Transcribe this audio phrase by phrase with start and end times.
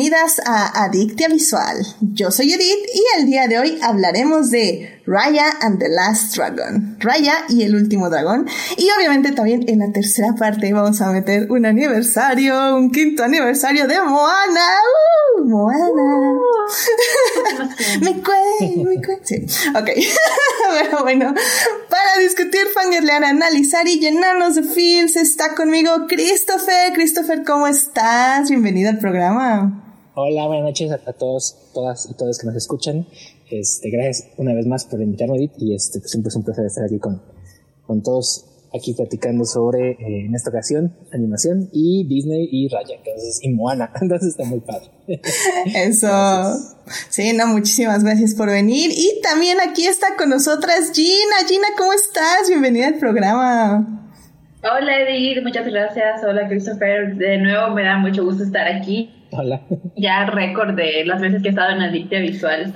[0.00, 1.76] Bienvenidas a Adictia Visual.
[2.00, 6.96] Yo soy Edith y el día de hoy hablaremos de Raya and the Last Dragon.
[6.98, 8.48] Raya y el último dragón.
[8.78, 13.86] Y obviamente también en la tercera parte vamos a meter un aniversario, un quinto aniversario
[13.86, 14.68] de Moana.
[15.36, 15.44] ¡Uh!
[15.44, 16.32] Moana.
[16.32, 18.00] Uh.
[18.00, 19.24] me cuento, me cuento.
[19.24, 19.44] Sí.
[19.74, 19.90] Ok.
[20.80, 21.34] Pero bueno,
[21.90, 26.94] para discutir, fangirlear, analizar y llenarnos de feels está conmigo Christopher.
[26.94, 28.48] Christopher, ¿cómo estás?
[28.48, 29.88] Bienvenido al programa.
[30.22, 33.06] Hola, buenas noches a, todos, todas y todos que nos escuchan.
[33.50, 36.66] Este, gracias una vez más por invitarme, Edith, y este, pues, siempre es un placer
[36.66, 37.22] estar aquí con,
[37.86, 38.44] con todos
[38.74, 43.92] aquí platicando sobre, eh, en esta ocasión, animación y Disney y Raya, entonces, y Moana,
[44.02, 44.90] entonces está muy padre.
[45.74, 46.54] Eso.
[47.08, 48.90] Sí, no, muchísimas gracias por venir.
[48.94, 51.48] Y también aquí está con nosotras Gina.
[51.48, 52.46] Gina, ¿cómo estás?
[52.46, 54.12] Bienvenida al programa.
[54.62, 56.22] Hola Edith, muchas gracias.
[56.22, 57.16] Hola Christopher.
[57.16, 59.14] De nuevo me da mucho gusto estar aquí.
[59.32, 59.62] Hola.
[59.96, 62.72] Ya récord de las veces que he estado en Adictia Visual.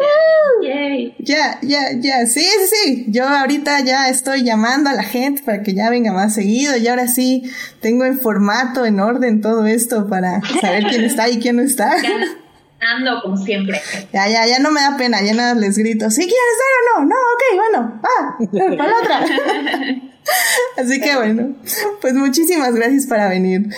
[1.19, 2.27] Ya, ya, ya.
[2.27, 3.07] Sí, sí, sí.
[3.09, 6.77] Yo ahorita ya estoy llamando a la gente para que ya venga más seguido.
[6.77, 7.43] Y ahora sí
[7.81, 11.97] tengo en formato, en orden todo esto para saber quién está y quién no está.
[12.97, 13.81] Ando como siempre.
[14.13, 15.23] Ya, ya, ya no me da pena.
[15.23, 16.11] Ya nada les grito.
[16.11, 17.07] ¿Sí quieres ser o no?
[17.07, 18.01] No, ok, bueno.
[18.05, 19.27] Va, para la otra.
[20.77, 21.55] Así que bueno,
[22.01, 23.69] pues muchísimas gracias para venir.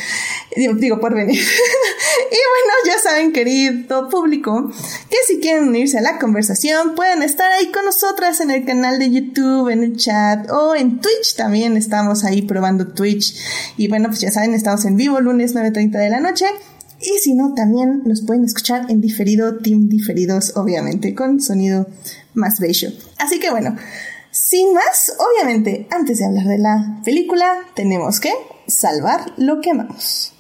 [0.57, 1.41] Digo, por venir.
[1.41, 4.71] y bueno, ya saben, querido público,
[5.11, 8.99] que si quieren unirse a la conversación, pueden estar ahí con nosotras en el canal
[8.99, 11.77] de YouTube, en el chat o en Twitch también.
[11.77, 13.37] Estamos ahí probando Twitch.
[13.77, 16.47] Y bueno, pues ya saben, estamos en vivo lunes 9.30 de la noche.
[17.01, 21.87] Y si no, también nos pueden escuchar en diferido, team diferidos, obviamente, con sonido
[22.33, 22.91] más bello.
[23.19, 23.77] Así que bueno,
[24.37, 28.35] sin más, obviamente, antes de hablar de la película, tenemos que
[28.67, 30.35] salvar lo que amamos.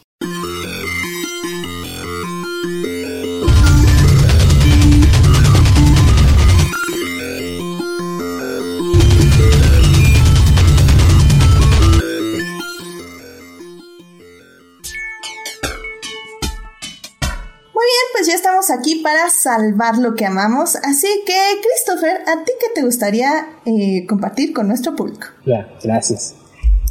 [18.78, 20.76] Aquí para salvar lo que amamos.
[20.76, 21.32] Así que,
[21.62, 23.28] Christopher, ¿a ti qué te gustaría
[23.64, 25.26] eh, compartir con nuestro público?
[25.44, 26.34] Ya, gracias.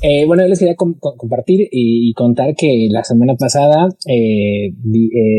[0.01, 4.74] Eh, bueno, les quería compartir y, contar que la semana pasada eh,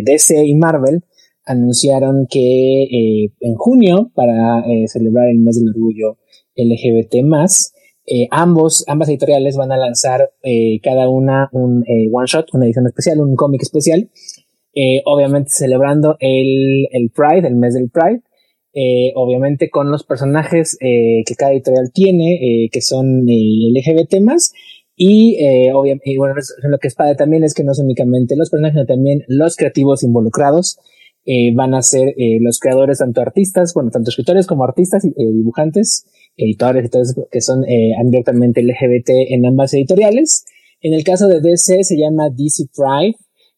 [0.05, 1.05] DC y Marvel
[1.45, 6.19] anunciaron que en junio, para celebrar el mes del orgullo
[6.57, 7.17] LGBT,
[8.33, 10.33] ambos, ambas editoriales van a lanzar
[10.83, 14.11] cada una un one shot, una edición especial, un cómic especial
[14.79, 18.21] eh, obviamente celebrando el, el, Pride, el mes del Pride,
[18.75, 24.53] eh, obviamente con los personajes eh, que cada editorial tiene, que son LGBT más,
[24.95, 25.39] y,
[25.73, 26.35] obviamente, y bueno,
[26.69, 29.57] lo que es padre también es que no son únicamente los personajes, sino también los
[29.57, 30.79] creativos involucrados.
[31.55, 37.29] van a ser los creadores, tanto artistas, bueno, tanto escritores como artistas, dibujantes, editores eso,
[37.31, 37.65] que son
[37.99, 40.45] abiertamente LGBT en ambas editoriales.
[40.83, 43.17] En el caso de DC se llama DC Pride,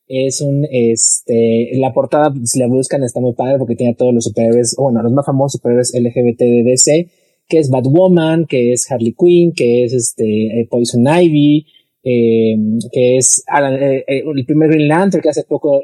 [0.09, 4.15] es un, este, la portada, si la buscan, está muy padre porque tiene a todos
[4.15, 7.09] los superhéroes, bueno, los más famosos superhéroes LGBT de DC,
[7.47, 10.25] que es Batwoman, que es Harley Quinn, que es este,
[10.61, 11.67] eh, Poison Ivy,
[12.05, 12.57] eh,
[12.91, 15.83] que es eh, el primer Green Lantern que hace poco,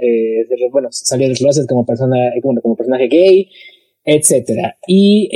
[0.72, 3.48] bueno, salió del closet como persona, bueno, como personaje gay,
[4.04, 4.76] etcétera.
[4.86, 5.28] Y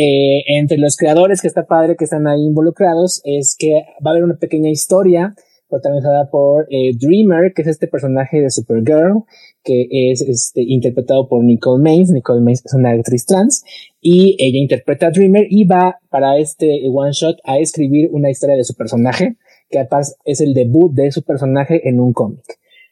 [0.46, 3.72] entre los creadores que está padre que están ahí involucrados es que
[4.04, 5.34] va a haber una pequeña historia
[5.68, 9.24] protagonizada por eh, Dreamer, que es este personaje de Supergirl,
[9.62, 12.10] que es este, interpretado por Nicole Maines.
[12.10, 13.62] Nicole Maines es una actriz trans
[14.00, 18.56] y ella interpreta a Dreamer y va para este one shot a escribir una historia
[18.56, 19.36] de su personaje,
[19.70, 22.44] que además es el debut de su personaje en un cómic.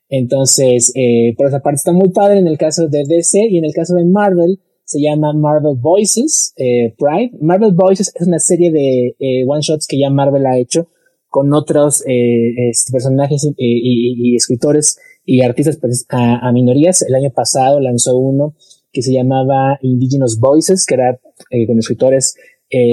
[0.08, 3.64] Entonces, eh, por esa parte está muy padre en el caso de DC y en
[3.64, 7.32] el caso de Marvel se llama Marvel Voices eh, Pride.
[7.40, 10.88] Marvel Voices es una serie de one shots que ya Marvel ha hecho
[11.36, 17.02] con otros eh, personajes eh, y, escritores y artistas pues, a, minorías.
[17.02, 18.54] El año pasado lanzó uno
[18.90, 22.36] que se llamaba Indigenous Voices, que era eh, con escritores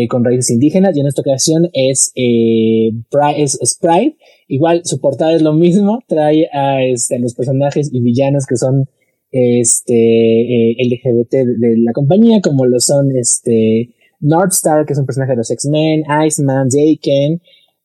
[0.09, 2.11] con raíces indígenas, y en esta ocasión es,
[3.79, 4.17] Pride.
[4.49, 8.89] Igual su portada es lo mismo, trae a, este, los personajes y villanos que son
[9.31, 15.37] este, LGBT de, la compañía, como lo son este, Northstar, que es un personaje de
[15.37, 17.41] los X-Men, Iceman, Jaken,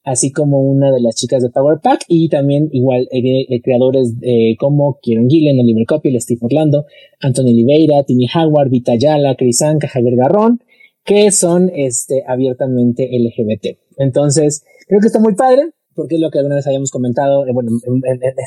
[0.08, 4.56] así como una de las chicas de Power Pack y también igual eh, creadores eh,
[4.58, 6.86] como Kieron Gillen, Oliver Copiel, Steve Orlando,
[7.20, 10.60] Anthony Oliveira, Tini Howard, Vita Yala, Chris Anka, Javier Garrón,
[11.04, 13.78] que son este, abiertamente LGBT.
[13.98, 17.52] Entonces, creo que está muy padre porque es lo que alguna vez habíamos comentado, eh,
[17.52, 17.72] bueno,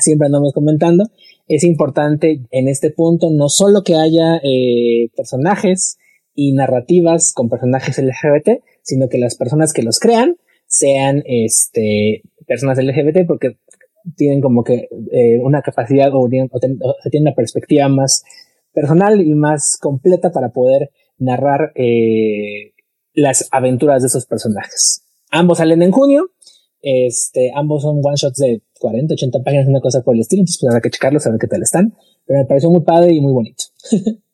[0.00, 1.04] siempre andamos comentando,
[1.46, 4.40] es importante en este punto no solo que haya
[5.14, 5.98] personajes
[6.34, 10.36] y narrativas con personajes LGBT, sino que las personas que los crean
[10.72, 13.58] sean este, personas LGBT porque
[14.16, 16.50] tienen como que eh, una capacidad o, tienen,
[17.20, 18.24] una perspectiva más
[18.72, 22.72] personal y más completa para poder narrar eh,
[23.12, 25.04] las aventuras de esos personajes.
[25.30, 26.30] Ambos salen en junio,
[26.80, 30.58] este, ambos son one shots de 40, 80 páginas, una cosa por el estilo, entonces
[30.58, 31.94] pues habrá que checarlos, a ver qué tal están,
[32.24, 33.64] pero me pareció muy padre y muy bonito.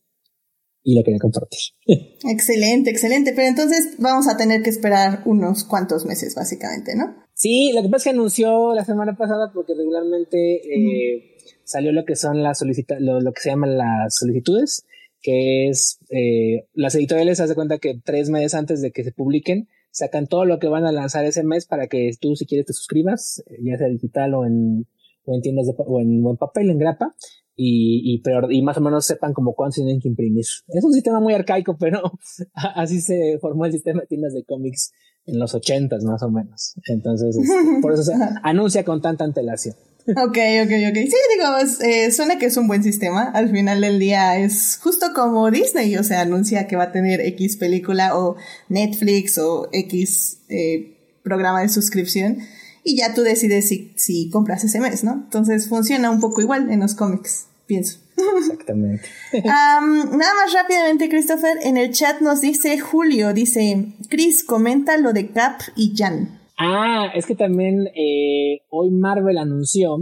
[0.88, 1.58] y lo quería compartir.
[2.30, 3.34] excelente, excelente.
[3.36, 7.14] Pero entonces vamos a tener que esperar unos cuantos meses, básicamente, ¿no?
[7.34, 12.06] Sí, lo que pasa es que anunció la semana pasada porque regularmente eh, salió lo
[12.06, 14.86] que son las solicita lo, que se llaman las solicitudes,
[15.20, 19.12] que es eh, las editoriales haz de cuenta que tres meses antes de que se
[19.12, 22.66] publiquen sacan todo lo que van a lanzar ese mes para que tú si quieres
[22.66, 24.86] te suscribas, eh, ya sea digital o en
[25.28, 27.14] o en tiendas de, o en, o en papel, en grapa,
[27.60, 30.44] y, y, y más o menos sepan como cuánto tienen que imprimir.
[30.68, 32.00] Es un sistema muy arcaico, pero
[32.54, 34.92] así se formó el sistema de tiendas de cómics
[35.26, 36.74] en los ochentas más o menos.
[36.86, 37.36] Entonces,
[37.82, 38.14] por eso se
[38.44, 39.74] anuncia con tanta antelación.
[40.06, 40.94] Ok, ok, ok.
[40.94, 43.24] Sí, digo, eh, suena que es un buen sistema.
[43.24, 47.20] Al final del día es justo como Disney, o sea, anuncia que va a tener
[47.20, 48.36] X película o
[48.68, 52.38] Netflix o X eh, programa de suscripción
[52.84, 55.12] y ya tú decides si, si compras ese mes, ¿no?
[55.12, 58.00] Entonces funciona un poco igual en los cómics pienso.
[58.38, 59.04] Exactamente.
[59.44, 65.28] nada más rápidamente, Christopher, en el chat nos dice Julio, dice, Chris, comenta lo de
[65.28, 66.40] Cap y Jan.
[66.58, 69.98] Ah, es que también eh, hoy Marvel anunció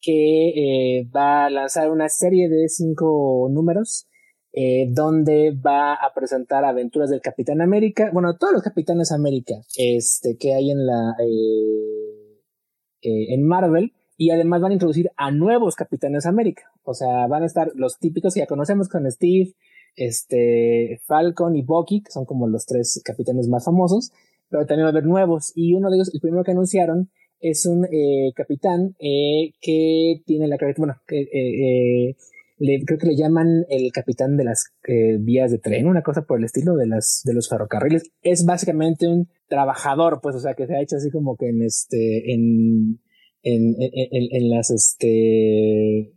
[0.00, 0.48] que
[1.00, 4.06] eh, va a lanzar una serie de cinco números
[4.52, 10.38] eh, donde va a presentar aventuras del Capitán América, bueno, todos los Capitanes América este,
[10.38, 11.14] que hay en la
[13.02, 16.64] en Marvel y además van a introducir a nuevos Capitanes América.
[16.82, 19.54] O sea, van a estar los típicos que ya conocemos con Steve,
[19.96, 24.12] este, Falcon y Bucky, que son como los tres capitanes más famosos,
[24.50, 25.52] pero también va a haber nuevos.
[25.54, 27.08] Y uno de ellos, el primero que anunciaron,
[27.40, 32.16] es un eh, capitán eh, que tiene la bueno, que eh,
[32.84, 34.66] creo que le llaman el capitán de las
[35.20, 38.10] vías de tren, una cosa por el estilo de las de los ferrocarriles.
[38.20, 41.62] Es básicamente un trabajador, pues, o sea, que se ha hecho así como que en
[41.62, 43.00] este, en
[43.42, 46.12] en, en, en las, este,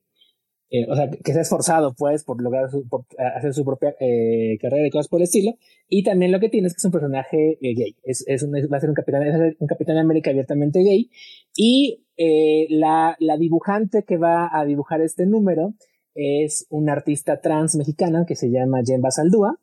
[0.69, 3.05] eh, o sea, que se ha esforzado, pues, por lograr por
[3.35, 5.55] hacer su propia eh, carrera y cosas por el estilo.
[5.87, 7.95] Y también lo que tiene es que es un personaje eh, gay.
[8.03, 11.09] Es, es, va a ser un capitán, un capitán de América abiertamente gay.
[11.55, 15.75] Y eh, la, la dibujante que va a dibujar este número
[16.15, 19.59] es una artista trans mexicana que se llama Jen Basaldúa.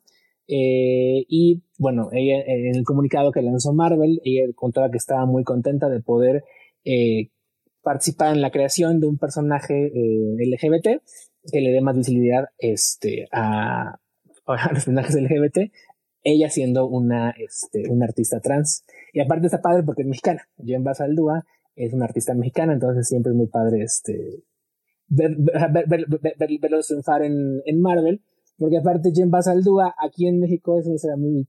[0.47, 5.43] Eh, y bueno, ella en el comunicado que lanzó Marvel, ella contaba que estaba muy
[5.43, 6.43] contenta de poder
[6.83, 7.30] eh,
[7.81, 11.01] participar en la creación de un personaje eh, LGBT
[11.51, 13.99] que le dé más visibilidad este, a,
[14.47, 15.71] los personajes LGBT,
[16.23, 18.83] ella siendo una, este, una artista trans.
[19.13, 20.47] Y aparte está padre porque es mexicana.
[20.63, 21.45] Jen Basaldúa
[21.75, 24.43] es una artista mexicana, entonces siempre es muy padre este,
[25.07, 28.21] ver, ver, ver, verlos triunfar en, en Marvel.
[28.57, 31.47] Porque aparte Jen Basaldúa aquí en México es una muy,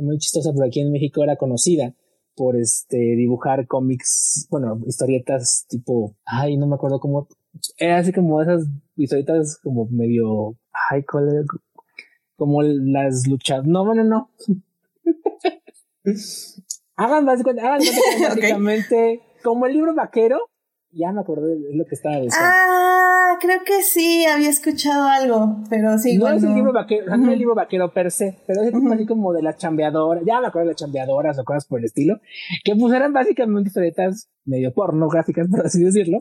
[0.00, 1.94] muy chistosa, pero aquí en México era conocida
[2.36, 7.28] por este dibujar cómics, bueno, historietas tipo, ay, no me acuerdo cómo,
[7.78, 8.64] era así como esas
[8.96, 10.56] historietas como medio,
[10.90, 11.04] ay,
[12.36, 14.30] como las luchas, no, bueno, no.
[16.96, 17.80] hagan básicamente, hagan
[18.28, 20.50] básicamente como el libro vaquero,
[20.94, 22.38] ya me acordé de lo que estaba diciendo.
[22.40, 26.18] Ah, creo que sí, había escuchado algo, pero sí.
[26.18, 28.92] No es el libro vaquero, no es el libro vaquero per se, pero es tipo
[28.92, 31.86] así como de las chambeadoras, ya me acuerdo de las chambeadoras o cosas por el
[31.86, 32.20] estilo,
[32.64, 36.18] que pues eran básicamente historietas medio pornográficas, por así decirlo.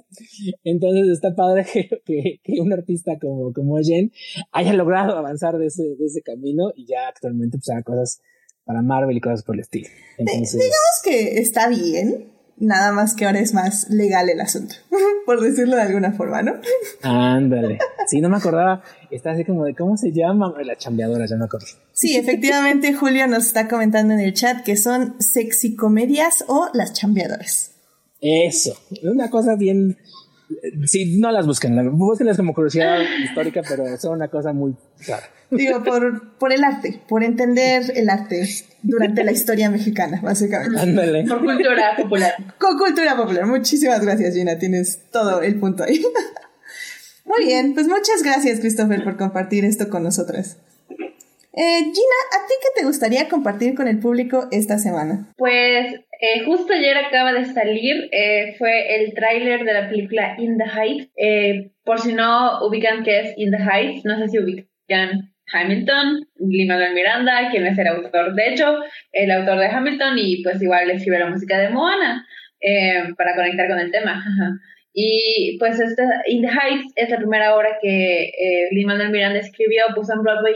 [0.64, 1.66] Entonces está padre
[2.06, 4.12] que, que, un artista como, como Jen
[4.52, 8.22] haya logrado avanzar de ese, de ese camino y ya actualmente pues haga cosas
[8.66, 9.90] para Marvel y cosas por el estilo.
[10.18, 14.76] Entonces, digamos que está bien, Nada más que ahora es más legal el asunto,
[15.26, 16.54] por decirlo de alguna forma, ¿no?
[17.02, 17.80] Ándale.
[18.08, 18.84] Sí, no me acordaba.
[19.10, 21.68] Está así como de cómo se llama la chambeadora, ya me acuerdo.
[21.92, 27.72] Sí, efectivamente, Julio nos está comentando en el chat que son sexicomedias o las chambeadoras.
[28.22, 29.98] Eso, una cosa bien.
[30.86, 34.76] Sí, no las busquen, búsquenlas como curiosidad histórica, pero son una cosa muy
[35.08, 35.24] rara.
[35.52, 38.48] Digo, por, por el arte, por entender el arte
[38.82, 40.80] durante la historia mexicana, básicamente.
[40.80, 41.26] Ándale.
[41.28, 42.34] Por cultura popular.
[42.58, 43.46] Con cultura popular.
[43.46, 44.58] Muchísimas gracias, Gina.
[44.58, 46.04] Tienes todo el punto ahí.
[47.26, 50.58] Muy bien, pues muchas gracias, Christopher, por compartir esto con nosotras.
[51.56, 55.32] Eh, Gina, ¿a ti qué te gustaría compartir con el público esta semana?
[55.38, 60.58] Pues eh, justo ayer acaba de salir, eh, fue el tráiler de la película In
[60.58, 61.12] the Heights.
[61.84, 66.96] por si no ubican qué es In the Heights, no sé si ubican Hamilton, Lin-Manuel
[66.96, 68.76] Miranda, quien es el autor, de hecho,
[69.12, 72.26] el autor de Hamilton y pues igual escribe la música de Moana
[73.16, 74.24] para conectar con el tema.
[74.94, 79.84] Y pues esta In the Heights es la primera obra que eh, Lin-Manuel Miranda escribió,
[79.96, 80.56] puso en Broadway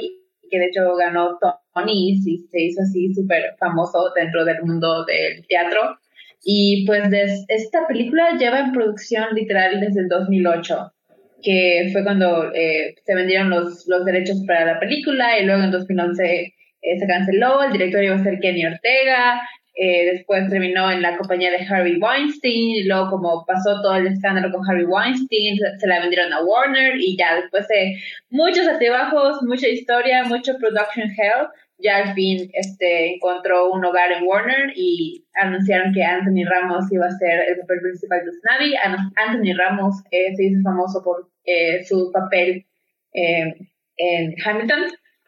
[0.49, 1.37] que de hecho ganó
[1.73, 5.97] Tony y se hizo así súper famoso dentro del mundo del teatro.
[6.43, 7.03] Y pues
[7.47, 10.93] esta película lleva en producción literal desde el 2008,
[11.41, 15.71] que fue cuando eh, se vendieron los, los derechos para la película y luego en
[15.71, 19.41] 2011 eh, se canceló, el director iba a ser Kenny Ortega,
[19.79, 24.07] eh, después terminó en la compañía de Harvey Weinstein, y luego como pasó todo el
[24.07, 27.95] escándalo con Harvey Weinstein, se la vendieron a Warner y ya después de
[28.31, 34.23] muchos altibajos, mucha historia, mucho production hell, ya al fin este, encontró un hogar en
[34.23, 38.75] Warner y anunciaron que Anthony Ramos iba a ser el papel principal de Snavi.
[39.15, 42.65] Anthony Ramos eh, se hizo famoso por eh, su papel
[43.13, 44.85] en Hamilton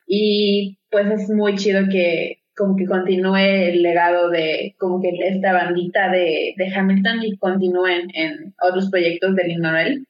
[0.08, 5.54] y pues es muy chido que como que continúe el legado de como que esta
[5.54, 10.06] bandita de, de Hamilton y continúen en otros proyectos de Lin Manuel.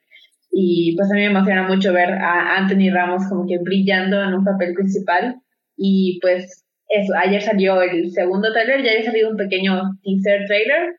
[0.52, 4.34] Y pues a mí me emociona mucho ver a Anthony Ramos como que brillando en
[4.34, 5.36] un papel principal.
[5.78, 10.96] Y pues eso, ayer salió el segundo trailer, ya había salido un pequeño teaser trailer,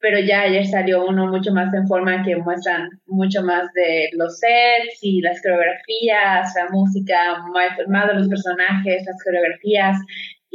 [0.00, 4.38] pero ya ayer salió uno mucho más en forma que muestran mucho más de los
[4.38, 9.98] sets y las coreografías, la música, más, más de los personajes, las coreografías,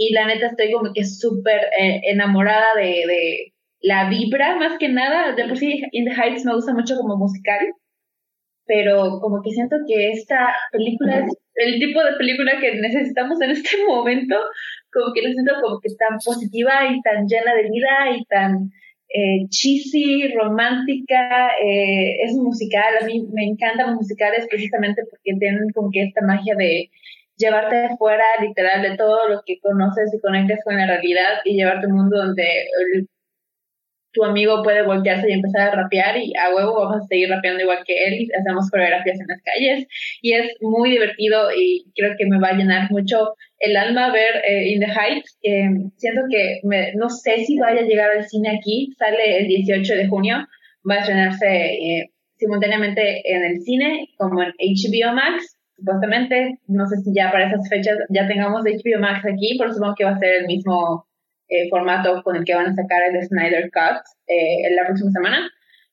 [0.01, 4.87] y la neta estoy como que súper eh, enamorada de, de, la vibra, más que
[4.87, 7.59] nada, de por sí In the Heights me gusta mucho como musical,
[8.65, 13.51] pero como que siento que esta película es el tipo de película que necesitamos en
[13.51, 14.35] este momento,
[14.93, 18.71] como que la siento como que tan positiva y tan llena de vida y tan
[19.09, 25.69] eh, cheesy, romántica, eh, es musical, a mí me encantan los musicales precisamente porque tienen
[25.75, 26.89] como que esta magia de
[27.39, 31.85] llevarte fuera literal de todo lo que conoces y conectes con la realidad y llevarte
[31.85, 32.45] a un mundo donde
[34.11, 37.61] tu amigo puede voltearse y empezar a rapear y a huevo vamos a seguir rapeando
[37.61, 39.87] igual que él y hacemos coreografías en las calles
[40.21, 44.41] y es muy divertido y creo que me va a llenar mucho el alma ver
[44.45, 45.37] eh, In the Heights.
[45.97, 49.95] siento que me, no sé si vaya a llegar al cine aquí, sale el 18
[49.95, 50.37] de junio,
[50.89, 56.97] va a estrenarse eh, simultáneamente en el cine como en HBO Max supuestamente, no sé
[56.97, 60.19] si ya para esas fechas ya tengamos HBO Max aquí, pero supongo que va a
[60.19, 61.05] ser el mismo
[61.47, 65.11] eh, formato con el que van a sacar el Snyder Cut eh, en la próxima
[65.11, 65.49] semana.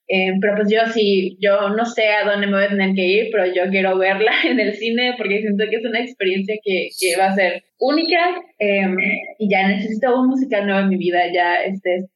[0.09, 3.03] Eh, pero pues yo sí, yo no sé a dónde me voy a tener que
[3.03, 6.91] ir, pero yo quiero verla en el cine porque siento que es una experiencia que,
[7.01, 8.19] que va a ser única
[9.39, 11.21] y ya necesito un musical nuevo en mi vida.
[11.33, 12.07] Ya este,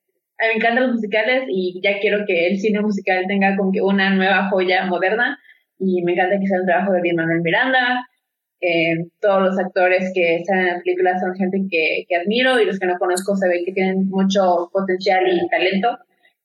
[0.40, 3.72] a mí me encantan los musicales y ya quiero que el cine musical tenga como
[3.72, 5.38] que una nueva joya moderna
[5.80, 8.06] y me encanta que sea un trabajo de Lin-Manuel Miranda.
[8.60, 12.66] Eh, todos los actores que salen en la película son gente que, que, admiro y
[12.66, 15.98] los que no conozco se ven que tienen mucho potencial y talento.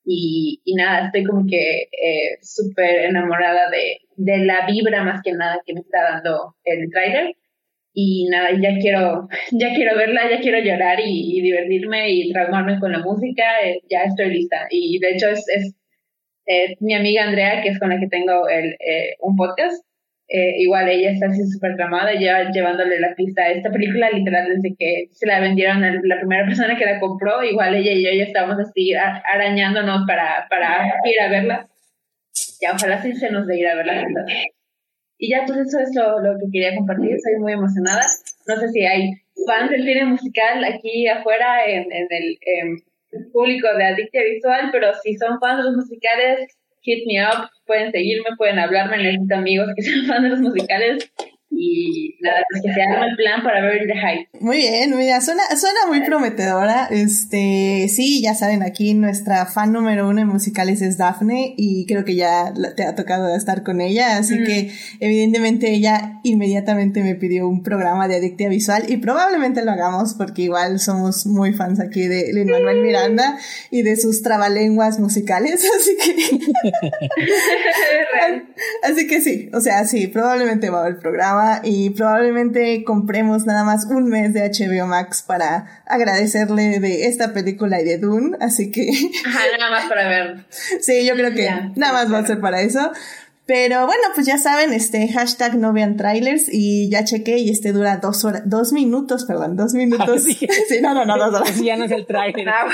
[0.05, 5.33] Y, y nada, estoy como que eh, súper enamorada de, de la vibra más que
[5.33, 7.35] nada que me está dando el trailer.
[7.93, 12.91] Y nada, ya quiero, ya quiero verla, ya quiero llorar y, divertirme y traumarme con
[12.91, 14.67] la música, eh, ya estoy lista.
[14.69, 15.75] Y de hecho es, es
[16.45, 19.83] eh, mi amiga Andrea, que es con la que tengo el, eh, un podcast,
[20.27, 24.49] eh, igual ella está así súper tramada, ya llevándole la pista a esta película, literal,
[24.49, 28.03] desde que se la vendieron a la primera persona que la compró, igual ella y
[28.03, 31.67] yo ya estábamos así arañándonos para, para ir a verla.
[32.61, 34.07] Ya, ojalá sí se nos de ir a verla.
[35.17, 38.01] Y ya, pues eso es lo, lo que quería compartir, estoy muy emocionada.
[38.47, 39.11] No sé si hay
[39.45, 42.37] fans del cine musical aquí afuera en, en el...
[42.41, 42.79] Em,
[43.31, 47.91] público de Adictia Visual, pero si son fans de los musicales, hit me up, pueden
[47.91, 51.11] seguirme, pueden hablarme, necesito amigos que sean fans de los musicales
[51.57, 54.27] y nada, pues que se haga el plan para ver The Hype.
[54.39, 56.87] Muy bien, mira, suena, suena muy prometedora.
[56.91, 62.03] Este, sí, ya saben, aquí nuestra fan número uno en musicales es Daphne y creo
[62.03, 67.47] que ya te ha tocado estar con ella, así que evidentemente ella inmediatamente me pidió
[67.47, 72.07] un programa de adictia visual y probablemente lo hagamos porque igual somos muy fans aquí
[72.07, 73.37] de Lin Manuel Miranda
[73.71, 76.39] y de sus trabalenguas musicales, así que
[78.83, 83.63] así que sí, o sea, sí, probablemente va a haber programa y probablemente compremos nada
[83.63, 88.71] más un mes de HBO Max para agradecerle de esta película y de Dune, así
[88.71, 88.89] que...
[89.25, 90.45] Ajá, nada más para ver.
[90.81, 92.91] Sí, yo creo que nada más va a ser para eso.
[93.47, 97.73] Pero bueno, pues ya saben, este hashtag no vean trailers y ya chequé y este
[97.73, 100.23] dura dos horas, dos minutos, perdón, dos minutos.
[100.23, 100.47] sí.
[100.81, 101.61] no, no, no, dos horas.
[101.61, 102.49] ya no es el trailer.
[102.49, 102.67] Ah,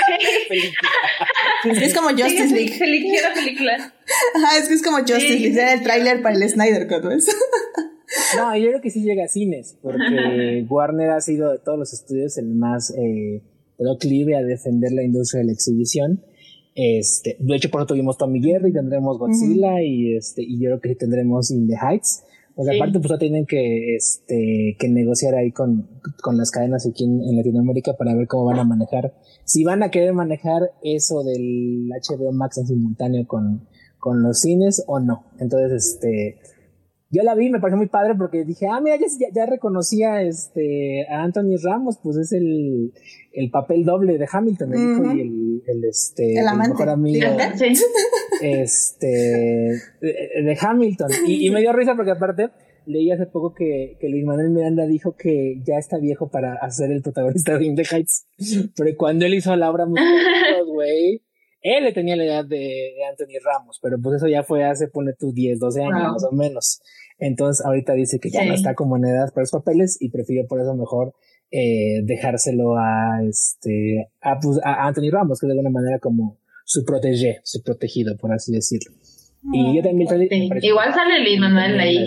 [1.64, 2.78] es como Justice League.
[3.34, 3.92] película.
[4.34, 7.26] Ajá, es que es como Justice League, era el trailer para el Snyder Cut, ¿ves?
[8.36, 11.92] No, yo creo que sí llega a cines, porque Warner ha sido de todos los
[11.92, 13.42] estudios el más eh,
[13.78, 16.22] proclive a defender la industria de la exhibición.
[16.74, 20.80] Este, de hecho, por eso tuvimos Tommy Jerry, tendremos Godzilla y este, y yo creo
[20.80, 22.24] que tendremos In the Heights.
[22.54, 25.88] O sea, aparte, pues tienen que, este, que negociar ahí con,
[26.22, 29.14] con las cadenas aquí en, en, Latinoamérica para ver cómo van a manejar.
[29.44, 33.66] Si van a querer manejar eso del HBO Max en simultáneo con,
[33.98, 35.24] con los cines o no.
[35.38, 36.36] Entonces, este,
[37.12, 41.06] yo la vi, me pareció muy padre porque dije, ah, mira, ya, ya reconocía este,
[41.10, 42.94] a Anthony Ramos, pues es el,
[43.32, 47.28] el papel doble de Hamilton, me dijo, y el, el, este, el, mejor amigo
[48.42, 49.06] este,
[50.00, 51.10] de, Hamilton.
[51.26, 52.48] Y, me dio risa porque aparte
[52.86, 56.90] leí hace poco que, que Luis Manuel Miranda dijo que ya está viejo para hacer
[56.90, 58.26] el protagonista de In the Heights.
[58.74, 61.22] Pero cuando él hizo la obra musical, güey,
[61.62, 65.12] él le tenía la edad de, Anthony Ramos, pero pues eso ya fue hace, pone
[65.12, 66.82] tú 10, 12 años más o menos.
[67.24, 70.44] Entonces ahorita dice que ya no está como en edad para los papeles y prefirió
[70.48, 71.14] por eso mejor
[71.52, 76.84] eh, dejárselo a este a, pues, a, Anthony Ramos, que de alguna manera como su
[76.84, 78.92] protege, su protegido, por así decirlo.
[79.52, 80.08] y yo también
[80.62, 82.04] Igual sale Luis Manuel ahí.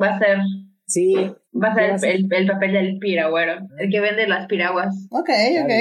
[0.00, 0.38] Va a ser.
[0.86, 1.14] Sí.
[1.54, 4.94] Va a ser el, el, papel del piragüero, el que vende las piraguas.
[5.10, 5.30] Ok,
[5.62, 5.72] ok.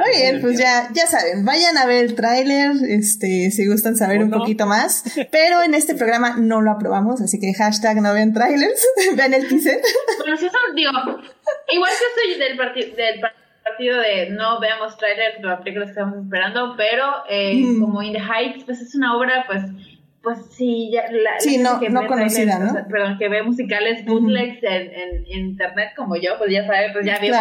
[0.00, 4.22] Muy bien, pues ya, ya saben, vayan a ver el tráiler, este, si gustan saber
[4.22, 8.32] un poquito más, pero en este programa no lo aprobamos, así que hashtag no ven
[8.32, 9.78] trailers, vean el teaser.
[10.20, 13.20] Bueno, si eso, digo, igual que soy del, partido del
[13.62, 17.80] partido de no veamos trailers de la película que estamos esperando, pero eh, mm.
[17.82, 19.64] como In the Heights, pues es una obra, pues,
[20.22, 22.74] pues sí, ya, la, sí, no, no conocida, ¿no?
[22.88, 27.18] perdón, que ve musicales bootlegs en, en, internet como yo, pues ya sabe, pues ya
[27.18, 27.40] vimos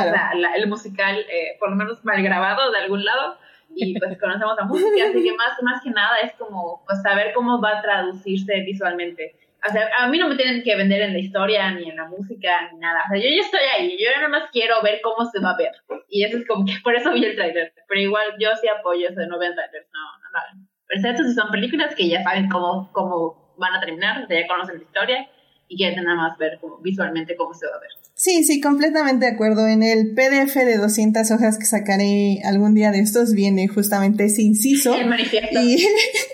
[0.56, 3.38] el musical, eh, por lo menos mal grabado de algún lado,
[3.76, 7.34] y pues conocemos la música, así que más, más que nada es como, pues saber
[7.34, 9.36] cómo va a traducirse visualmente.
[9.68, 12.06] O sea, a mí no me tienen que vender en la historia, ni en la
[12.06, 13.02] música, ni nada.
[13.06, 15.58] O sea, yo ya estoy ahí, yo nada más quiero ver cómo se va a
[15.58, 15.72] ver.
[16.08, 17.74] Y eso es como que por eso vi el trailer.
[17.90, 21.34] Pero igual yo sí apoyo eso de no ver trailers, no, no, no excepto si
[21.34, 25.30] son películas que ya saben cómo, cómo van a terminar, ya conocen la historia
[25.68, 27.90] y quieren nada más ver visualmente cómo se va a ver.
[28.16, 29.68] Sí, sí, completamente de acuerdo.
[29.68, 34.42] En el PDF de 200 hojas que sacaré algún día de estos viene justamente ese
[34.42, 34.94] inciso.
[34.96, 35.58] El manifiesto.
[35.62, 35.88] Y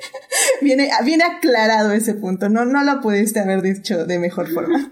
[0.61, 2.49] viene, viene aclarado ese punto.
[2.49, 4.91] No, no lo pudiste haber dicho de mejor forma.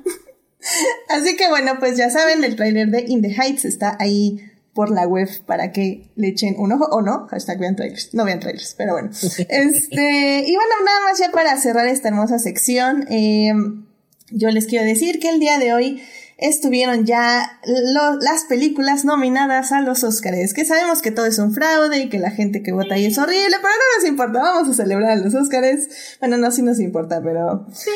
[1.10, 4.40] Así que bueno, pues ya saben, el trailer de In the Heights está ahí
[4.74, 8.26] por la web para que le echen un ojo o no, hashtag vean trailers, no
[8.26, 9.10] vean trailers, pero bueno.
[9.38, 13.86] este, y bueno, nada más ya para cerrar esta hermosa sección, em,
[14.32, 16.02] yo les quiero decir que el día de hoy
[16.40, 22.00] estuvieron ya las películas nominadas a los Oscars, que sabemos que todo es un fraude
[22.00, 24.74] y que la gente que vota ahí es horrible, pero no nos importa, vamos a
[24.84, 26.18] celebrar a los Oscars.
[26.20, 27.68] Bueno, no, sí nos importa, pero...
[27.72, 27.92] Sí.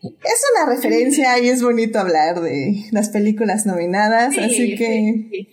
[0.00, 5.48] Es una referencia y es bonito hablar de las películas nominadas, así que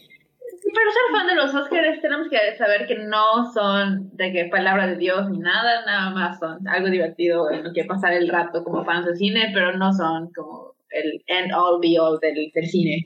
[0.76, 4.88] pero ser fan de los Oscars tenemos que saber que no son de que palabra
[4.88, 8.64] de Dios ni nada, nada más son algo divertido en lo que pasar el rato
[8.64, 12.66] como fans de cine, pero no son como el end all be all del, del
[12.68, 13.06] cine.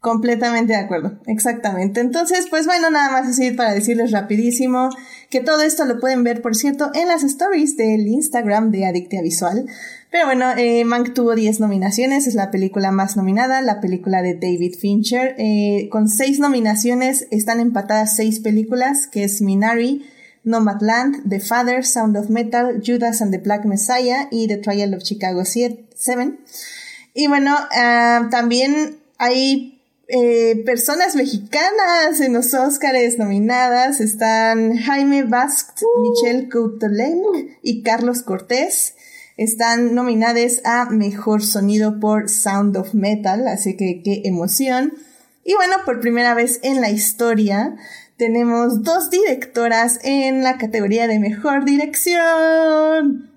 [0.00, 1.98] Completamente de acuerdo, exactamente.
[2.00, 4.90] Entonces, pues bueno, nada más así para decirles rapidísimo
[5.28, 9.22] que todo esto lo pueden ver, por cierto, en las stories del Instagram de Adictia
[9.22, 9.66] Visual.
[10.10, 14.34] Pero bueno, eh, Mank tuvo 10 nominaciones, es la película más nominada, la película de
[14.34, 15.34] David Fincher.
[15.36, 20.06] Eh, con 6 nominaciones están empatadas 6 películas, que es Minari,
[20.44, 25.02] Nomadland, The Father, Sound of Metal, Judas and the Black Messiah y The Trial of
[25.02, 25.84] Chicago 7.
[27.12, 34.00] Y bueno, ah, también hay eh, personas mexicanas en los Oscars nominadas.
[34.00, 38.94] Están Jaime Baskt, Michelle Coutolenc y Carlos Cortés
[39.38, 44.92] están nominadas a Mejor Sonido por Sound of Metal, así que qué emoción.
[45.44, 47.76] Y bueno, por primera vez en la historia
[48.18, 53.30] tenemos dos directoras en la categoría de Mejor Dirección.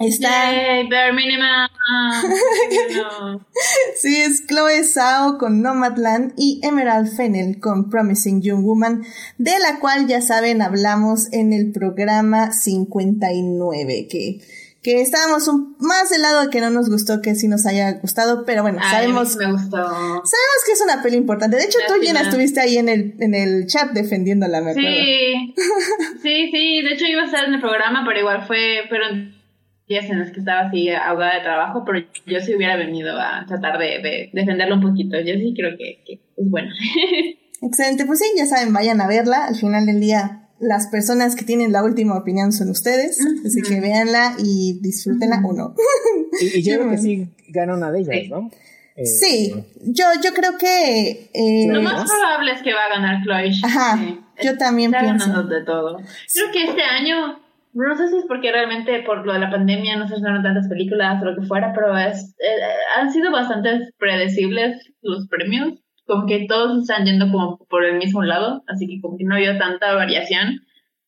[0.00, 0.28] Está...
[0.52, 1.68] Yay, bare minimum.
[3.96, 9.04] sí, es Chloe Zhao con Nomadland y Emerald Fennel con Promising Young Woman,
[9.38, 14.40] de la cual ya saben hablamos en el programa 59, que
[14.86, 17.94] que estábamos un, más del lado de que no nos gustó que sí nos haya
[17.94, 19.34] gustado, pero bueno, sabemos.
[19.34, 19.78] Me gustó.
[19.82, 21.56] Sabemos que es una peli importante.
[21.56, 25.54] De hecho, tú, Gina, estuviste ahí en el, en el chat defendiéndola, me Sí.
[26.22, 26.82] sí, sí.
[26.82, 28.82] De hecho, iba a estar en el programa, pero igual fue.
[28.88, 29.06] Pero
[29.88, 33.44] días en los que estaba así ahogada de trabajo, pero yo sí hubiera venido a
[33.44, 35.18] tratar de, defenderlo un poquito.
[35.18, 36.70] Yo sí creo que, que es bueno.
[37.60, 39.46] Excelente, pues sí, ya saben, vayan a verla.
[39.46, 43.80] Al final del día, las personas que tienen la última opinión son ustedes, así que
[43.80, 45.74] véanla y disfrútenla o no.
[46.40, 48.50] Y, yo creo que sí gana una de ellas, ¿no?
[48.96, 51.30] Eh, sí, yo, yo creo que...
[51.32, 53.52] Eh, lo más probable es que va a ganar Chloe.
[53.62, 53.98] Ajá,
[54.42, 55.28] yo también está pienso.
[55.28, 55.96] ganando de todo.
[55.96, 57.40] Creo que este año,
[57.72, 60.68] no sé si es porque realmente por lo de la pandemia no se estrenaron tantas
[60.68, 62.62] películas o lo que fuera, pero es, eh,
[62.98, 65.74] han sido bastante predecibles los premios
[66.06, 69.34] como que todos están yendo como por el mismo lado, así que como que no
[69.34, 70.62] ha habido tanta variación.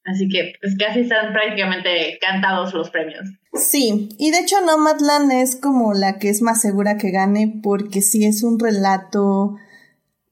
[0.04, 3.28] Así que pues casi están prácticamente cantados los premios.
[3.52, 8.00] Sí, y de hecho Nomadland es como la que es más segura que gane porque
[8.00, 9.56] sí es un relato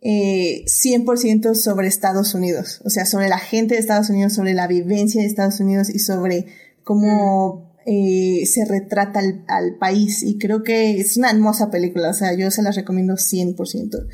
[0.00, 4.66] eh, 100% sobre Estados Unidos, o sea, sobre la gente de Estados Unidos, sobre la
[4.66, 6.46] vivencia de Estados Unidos y sobre
[6.82, 10.22] cómo eh, se retrata al, al, país.
[10.22, 14.06] Y creo que es una hermosa película, o sea, yo se la recomiendo 100%.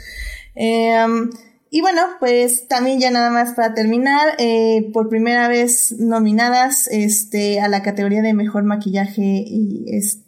[0.54, 1.30] Em,
[1.70, 7.60] y bueno, pues también ya nada más para terminar, eh, por primera vez nominadas este,
[7.60, 9.86] a la categoría de mejor maquillaje y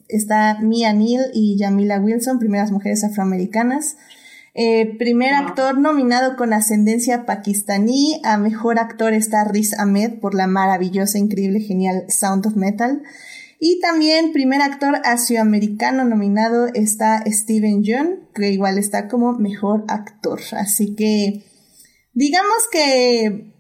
[0.09, 3.97] está Mia Neal y Jamila Wilson, primeras mujeres afroamericanas.
[4.57, 10.47] Eh, primer actor nominado con ascendencia pakistaní, a mejor actor está Riz Ahmed por la
[10.47, 13.03] maravillosa, increíble, genial Sound of Metal.
[13.67, 20.39] Y también primer actor asioamericano nominado está Steven Yeun, que igual está como mejor actor.
[20.53, 21.47] Así que
[22.13, 23.55] digamos que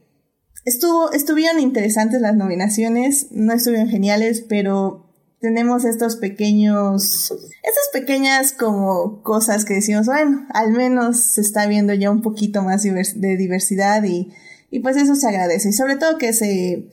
[0.66, 7.30] estuvo, estuvieron interesantes las nominaciones, no estuvieron geniales, pero tenemos estos pequeños,
[7.62, 12.60] estas pequeñas como cosas que decimos, bueno, al menos se está viendo ya un poquito
[12.60, 14.34] más de diversidad y,
[14.70, 15.70] y pues eso se agradece.
[15.70, 16.90] Y sobre todo que se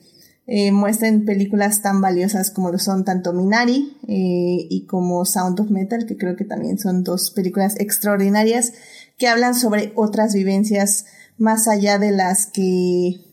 [0.54, 5.70] eh, muestren películas tan valiosas como lo son tanto Minari eh, y como Sound of
[5.70, 8.74] Metal, que creo que también son dos películas extraordinarias
[9.16, 11.06] que hablan sobre otras vivencias
[11.38, 13.24] más allá de las que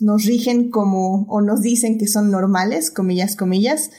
[0.00, 3.90] nos rigen como o nos dicen que son normales, comillas, comillas,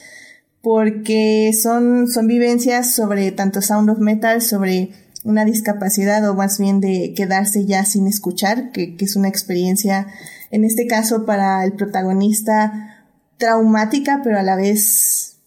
[0.62, 4.92] porque son, son vivencias sobre tanto Sound of Metal, sobre
[5.24, 10.06] una discapacidad o más bien de quedarse ya sin escuchar, que, que es una experiencia
[10.52, 13.06] en este caso para el protagonista
[13.38, 15.38] traumática, pero a la vez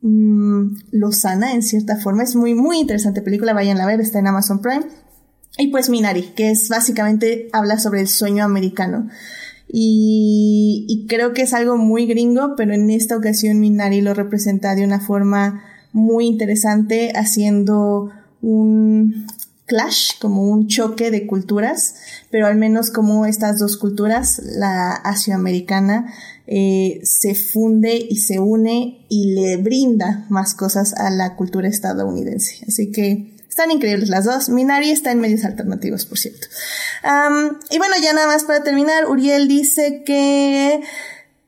[0.00, 2.22] mmm, lo sana en cierta forma.
[2.22, 4.86] Es muy, muy interesante película, vayan a ver, está en Amazon Prime.
[5.58, 9.08] Y pues Minari, que es básicamente habla sobre el sueño americano.
[9.68, 14.74] Y, y, creo que es algo muy gringo, pero en esta ocasión Minari lo representa
[14.76, 19.26] de una forma muy interesante, haciendo un,
[19.66, 21.94] clash, como un choque de culturas,
[22.30, 26.12] pero al menos como estas dos culturas, la asioamericana,
[26.46, 32.64] eh, se funde y se une y le brinda más cosas a la cultura estadounidense.
[32.68, 34.48] Así que están increíbles las dos.
[34.48, 36.48] Minari está en medios alternativos, por cierto.
[37.70, 40.82] y bueno, ya nada más para terminar, Uriel dice que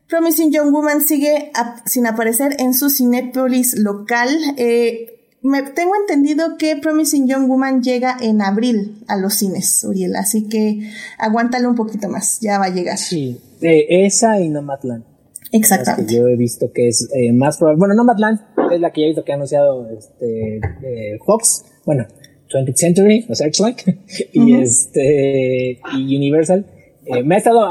[0.08, 1.50] Promising Young Woman sigue
[1.84, 4.30] sin aparecer en su Cinepolis local.
[4.56, 10.16] Eh, me tengo entendido que Promising Young Woman llega en abril a los cines, Uriel,
[10.16, 12.98] así que aguántale un poquito más, ya va a llegar.
[12.98, 15.04] Sí, esa y Nomadland.
[15.52, 16.12] Exactamente.
[16.12, 17.78] yo he visto que es eh, más probable.
[17.78, 18.40] Bueno, Nomadland
[18.72, 22.06] es la que ya he visto que ha anunciado este, eh, Fox, bueno,
[22.52, 23.80] 20th Century o Searchlight,
[24.32, 26.66] y este, y Universal.
[27.06, 27.62] Eh, me ha estado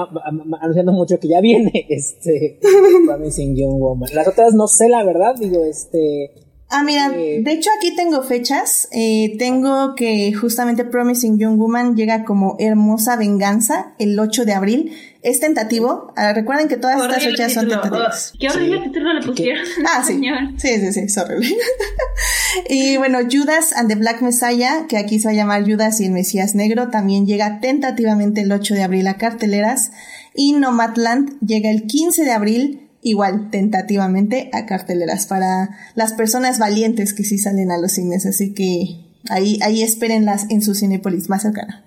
[0.61, 2.59] anunciando mucho que ya viene este
[3.05, 4.09] Promising Young Woman.
[4.13, 6.31] Las otras no sé la verdad, digo, este
[6.67, 8.87] Ah, mira, de hecho aquí tengo fechas.
[8.91, 14.91] Eh, tengo que justamente Promising Young Woman llega como Hermosa Venganza el 8 de abril.
[15.21, 16.11] Es tentativo.
[16.15, 18.33] Ah, recuerden que todas estas fechas son tentativas.
[18.33, 19.63] Oh, qué horrible título le pusieron.
[19.85, 20.19] Ah, sí.
[20.57, 21.47] Sí, sí, sí, es horrible.
[22.69, 26.05] y bueno, Judas and the Black Messiah, que aquí se va a llamar Judas y
[26.05, 29.91] el Mesías Negro, también llega tentativamente el 8 de abril a carteleras.
[30.33, 37.13] Y Nomadland llega el 15 de abril igual tentativamente a carteleras para las personas valientes
[37.13, 41.43] que sí salen a los cines, así que ahí, ahí espérenlas en su Cinepolis más
[41.43, 41.85] cercana.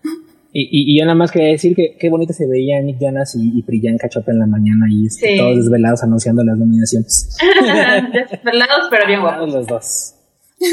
[0.53, 3.35] Y, y, y, yo nada más quería decir que qué bonito se veían Nick Jonas
[3.35, 7.37] y, y Priyanka Chopra en la mañana y todos desvelados anunciando las nominaciones.
[8.31, 9.53] desvelados pero bien guapos.
[9.53, 10.15] Los dos.
[10.61, 10.67] Yo,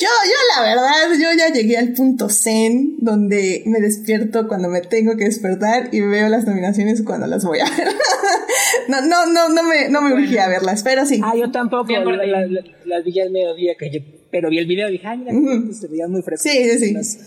[0.00, 5.16] yo la verdad, yo ya llegué al punto zen donde me despierto cuando me tengo
[5.16, 7.88] que despertar y veo las nominaciones cuando las voy a ver.
[8.88, 11.20] no, no, no, no me, no me urgía a verlas, pero sí.
[11.24, 15.06] Ah, yo tampoco, las vi al mediodía, que yo, pero vi el video y dije,
[15.08, 16.52] ay, mira, se veían muy frescos.
[16.52, 16.92] Sí, sí, sí.
[16.94, 17.18] Las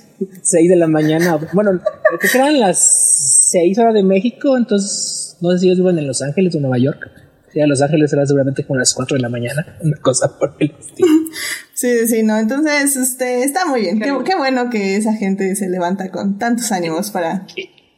[0.43, 1.81] seis de la mañana, bueno,
[2.21, 6.21] que eran las seis horas de México, entonces, no sé si ellos viven en Los
[6.21, 7.11] Ángeles o Nueva York.
[7.53, 10.55] ir a Los Ángeles era seguramente como las 4 de la mañana, una cosa por
[10.59, 11.09] el estilo.
[11.75, 13.99] Sí, sí, no, entonces, este, está muy bien.
[13.99, 17.45] Qué, qué bueno que esa gente se levanta con tantos ánimos para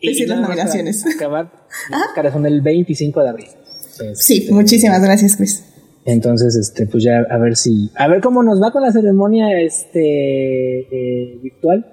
[0.02, 1.06] decir las nominaciones.
[1.16, 1.52] Acabar,
[2.34, 3.48] son el 25 de abril.
[4.16, 5.64] sí, este, muchísimas gracias, Chris.
[6.06, 9.62] Entonces, este, pues ya a ver si, a ver cómo nos va con la ceremonia,
[9.62, 11.86] este, eh, virtual.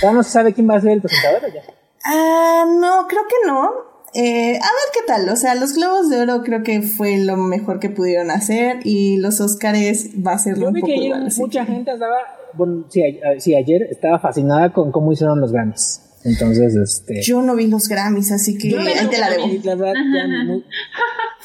[0.00, 1.60] ¿Ya no se sabe quién va a ser el presentador ya?
[2.06, 3.89] Ah, no, creo que no.
[4.14, 7.36] Eh, a ver qué tal, o sea, los Globos de Oro creo que fue lo
[7.36, 10.98] mejor que pudieron hacer y los Oscars va a ser Yo un vi poco que
[10.98, 12.16] ayer igual, mucha que- gente estaba,
[12.54, 13.02] bueno, sí,
[13.38, 16.02] sí, ayer estaba fascinada con cómo hicieron los Grammys.
[16.24, 17.22] Entonces, este...
[17.22, 19.44] Yo no vi los Grammys, así que ahí te la debo.
[19.48, 20.64] Sí, la verdad, ya muy-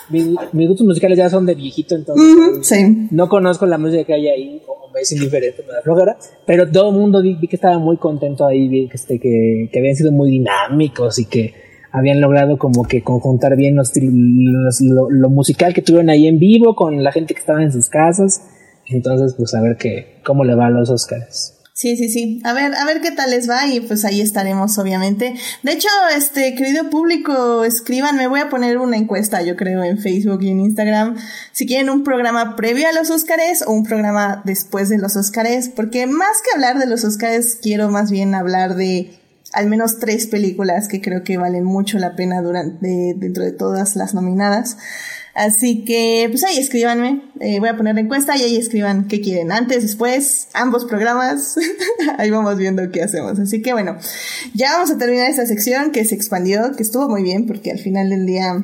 [0.09, 2.27] mi- mis gustos musicales ya son de viejito, entonces
[2.67, 3.07] sí.
[3.11, 6.69] no conozco la música que hay ahí, o me es indiferente, me da flojera, pero
[6.69, 9.79] todo el mundo vi, vi que estaba muy contento ahí, vi que, este, que, que
[9.79, 11.53] habían sido muy dinámicos y que
[11.95, 16.75] habían logrado como que conjuntar bien los, los- lo, musical que tuvieron ahí en vivo
[16.75, 18.41] con la gente que estaba en sus casas.
[18.87, 21.53] Entonces, pues a ver qué, cómo le va a los Oscars.
[21.73, 22.41] Sí, sí, sí.
[22.45, 25.33] A ver, a ver qué tal les va y pues ahí estaremos, obviamente.
[25.61, 30.41] De hecho, este, querido público, escriban, voy a poner una encuesta, yo creo, en Facebook
[30.41, 31.17] y en Instagram,
[31.51, 35.67] si quieren un programa previo a los Óscares o un programa después de los Óscares,
[35.67, 39.11] porque más que hablar de los Óscares, quiero más bien hablar de
[39.55, 43.95] al menos tres películas que creo que valen mucho la pena durante, dentro de todas
[43.95, 44.77] las nominadas.
[45.33, 49.19] Así que, pues ahí escríbanme, eh, voy a poner la encuesta y ahí escriban qué
[49.19, 51.55] quieren, antes, después, ambos programas,
[52.17, 53.39] ahí vamos viendo qué hacemos.
[53.39, 53.97] Así que bueno,
[54.53, 57.79] ya vamos a terminar esta sección que se expandió, que estuvo muy bien porque al
[57.79, 58.63] final del día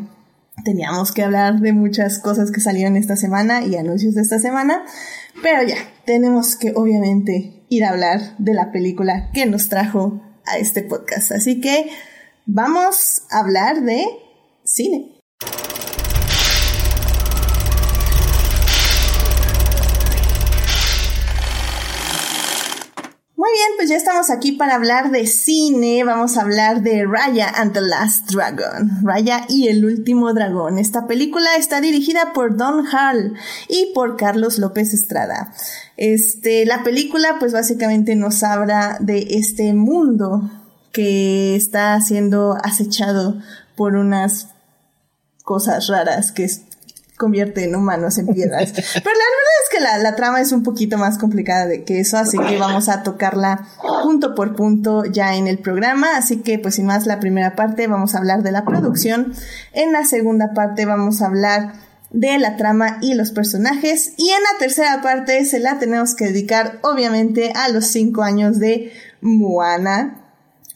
[0.63, 4.83] teníamos que hablar de muchas cosas que salieron esta semana y anuncios de esta semana,
[5.41, 5.75] pero ya,
[6.05, 11.31] tenemos que obviamente ir a hablar de la película que nos trajo a este podcast.
[11.31, 11.89] Así que
[12.45, 14.05] vamos a hablar de
[14.63, 15.10] cine.
[23.91, 26.05] Ya estamos aquí para hablar de cine.
[26.05, 28.89] Vamos a hablar de Raya and the Last Dragon.
[29.03, 30.77] Raya y el último dragón.
[30.77, 33.33] Esta película está dirigida por Don Hall
[33.67, 35.53] y por Carlos López Estrada.
[35.97, 40.49] Este, la película, pues básicamente nos habla de este mundo
[40.93, 43.41] que está siendo acechado
[43.75, 44.47] por unas
[45.43, 46.45] cosas raras que
[47.21, 48.71] convierten humanos en piedras.
[48.73, 51.99] Pero la verdad es que la, la trama es un poquito más complicada de que
[51.99, 53.67] eso, así que vamos a tocarla
[54.01, 56.17] punto por punto ya en el programa.
[56.17, 59.33] Así que, pues sin más, la primera parte vamos a hablar de la producción.
[59.71, 61.73] En la segunda parte vamos a hablar
[62.09, 64.13] de la trama y los personajes.
[64.17, 68.57] Y en la tercera parte se la tenemos que dedicar, obviamente, a los cinco años
[68.57, 70.25] de Moana.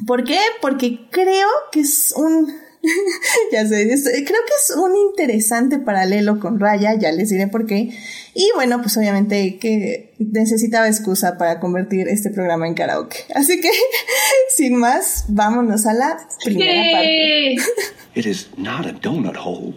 [0.06, 0.40] ¿Por qué?
[0.62, 2.65] Porque creo que es un...
[3.52, 7.66] ya sé, es- creo que es un interesante paralelo con Raya, ya les diré por
[7.66, 7.90] qué.
[8.34, 13.18] Y bueno, pues obviamente que necesitaba excusa para convertir este programa en karaoke.
[13.34, 13.70] Así que,
[14.56, 17.56] sin más, vámonos a la primera parte.
[18.16, 19.74] It is not a donut hole,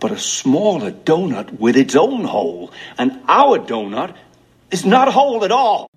[0.00, 2.70] but a smaller donut with its own hole.
[2.98, 4.14] And our donut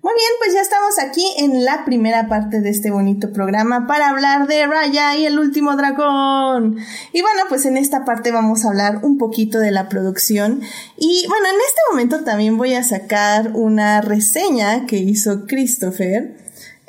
[0.02, 4.08] Muy bien, pues ya estamos aquí en la primera parte de este bonito programa para
[4.08, 6.76] hablar de Raya y el último dragón.
[7.12, 10.60] Y bueno, pues en esta parte vamos a hablar un poquito de la producción.
[10.96, 16.43] Y bueno, en este momento también voy a sacar una reseña que hizo Christopher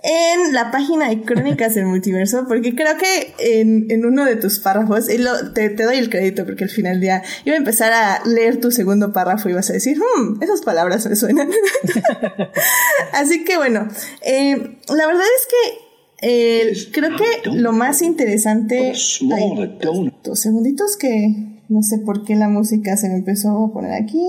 [0.08, 4.60] en la página de Crónicas del Multiverso, porque creo que en, en uno de tus
[4.60, 7.92] párrafos, y lo- te, te doy el crédito porque al final día iba a empezar
[7.92, 11.50] a leer tu segundo párrafo y vas a decir, hmm, esas palabras me suenan.
[13.14, 13.88] Así que bueno,
[14.22, 15.86] eh, la verdad es que
[16.22, 18.92] eh, creo que lo más interesante...
[19.34, 19.78] Ay,
[20.24, 21.34] dos segunditos que
[21.68, 24.22] no sé por qué la música se me empezó a poner aquí.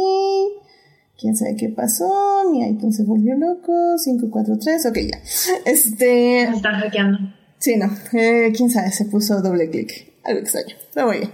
[1.19, 2.45] Quién sabe qué pasó.
[2.51, 3.73] Mi iTunes se volvió loco.
[4.03, 4.87] 543.
[4.87, 5.21] Ok, ya.
[5.65, 6.49] Este.
[6.51, 7.19] Me están hackeando.
[7.59, 7.91] Sí, no.
[8.13, 10.13] Eh, quién sabe, se puso doble clic.
[10.25, 10.77] Algo extraño.
[10.93, 11.31] Pero muy bien.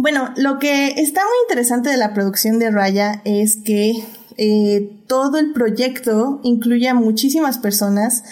[0.00, 3.94] Bueno, lo que está muy interesante de la producción de Raya es que
[4.36, 8.22] eh, todo el proyecto incluye a muchísimas personas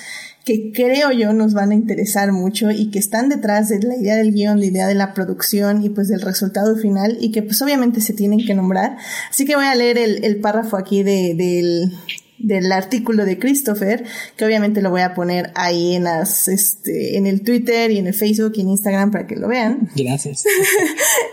[0.46, 4.14] que creo yo nos van a interesar mucho y que están detrás de la idea
[4.14, 7.60] del guion, la idea de la producción y pues del resultado final y que pues
[7.62, 8.96] obviamente se tienen que nombrar.
[9.28, 11.92] Así que voy a leer el, el párrafo aquí de, del,
[12.38, 14.04] del artículo de Christopher,
[14.36, 18.06] que obviamente lo voy a poner ahí en las, este, en el Twitter y en
[18.06, 19.88] el Facebook y en Instagram para que lo vean.
[19.94, 20.44] Gracias.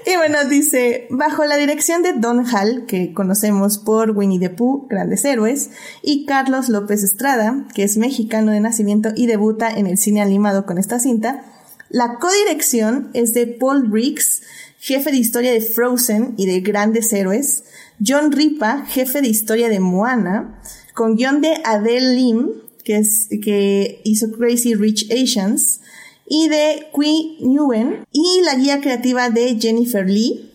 [0.05, 4.87] Y bueno, dice, bajo la dirección de Don Hall, que conocemos por Winnie the Pooh,
[4.89, 5.69] Grandes Héroes,
[6.01, 10.65] y Carlos López Estrada, que es mexicano de nacimiento y debuta en el cine animado
[10.65, 11.45] con esta cinta,
[11.89, 14.41] la codirección es de Paul Briggs,
[14.79, 17.63] jefe de historia de Frozen y de Grandes Héroes,
[18.05, 20.59] John Ripa, jefe de historia de Moana,
[20.93, 22.49] con guion de Adele Lim,
[22.83, 25.81] que, es, que hizo Crazy Rich Asians,
[26.27, 30.49] y de Qui Nguyen, y la guía creativa de Jennifer Lee.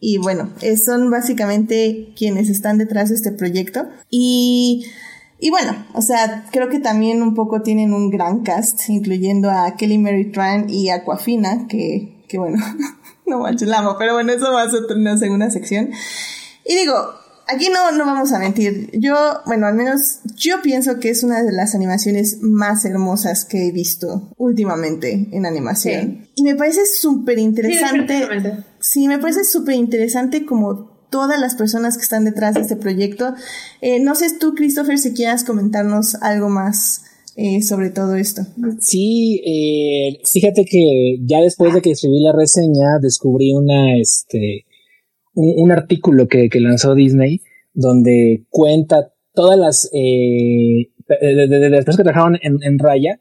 [0.00, 0.50] Y bueno,
[0.84, 3.88] son básicamente quienes están detrás de este proyecto.
[4.10, 4.84] Y
[5.44, 9.76] y bueno, o sea, creo que también un poco tienen un gran cast, incluyendo a
[9.76, 12.56] Kelly Mary Tran y Aquafina, que, que bueno,
[13.26, 15.90] no manches, la amo, pero bueno, eso va a ser una segunda sección.
[16.64, 16.94] Y digo,
[17.48, 18.90] aquí no, no vamos a mentir.
[18.94, 19.14] Yo,
[19.46, 23.72] bueno, al menos yo pienso que es una de las animaciones más hermosas que he
[23.72, 26.28] visto últimamente en animación.
[26.34, 28.26] Y me parece súper interesante.
[28.28, 32.76] Sí, sí, me parece súper interesante como todas las personas que están detrás de este
[32.76, 33.34] proyecto.
[33.80, 37.02] Eh, no sé tú, Christopher, si quieras comentarnos algo más
[37.36, 38.42] eh, sobre todo esto.
[38.78, 44.66] Sí, eh, fíjate que ya después de que escribí la reseña, descubrí una, este,
[45.34, 47.42] un, artículo que, lanzó Disney
[47.72, 53.20] donde cuenta todas las, de, las personas que trabajaron en, Raya,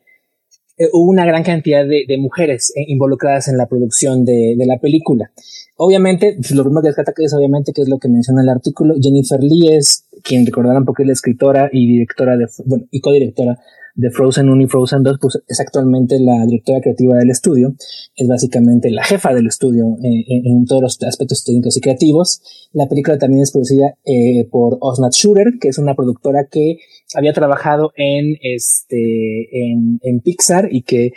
[0.91, 5.31] hubo una gran cantidad de, mujeres involucradas en la producción de, de la película.
[5.75, 8.95] Obviamente, pues, lo primero que destaca es obviamente que es lo que menciona el artículo.
[9.01, 13.59] Jennifer Lee es quien recordarán porque es la escritora y directora de, bueno, y codirectora
[13.95, 17.75] de Frozen 1 y Frozen 2, pues es actualmente la directora creativa del estudio,
[18.15, 22.41] es básicamente la jefa del estudio eh, en, todos los aspectos técnicos y creativos.
[22.73, 26.77] La película también es producida eh, por Osnat Shooter, que es una productora que
[27.15, 31.13] había trabajado en este en, en Pixar y que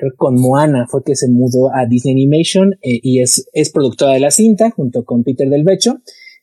[0.00, 4.12] que con Moana fue que se mudó a Disney Animation eh, y es, es productora
[4.12, 6.00] de la cinta junto con Peter Del Becho.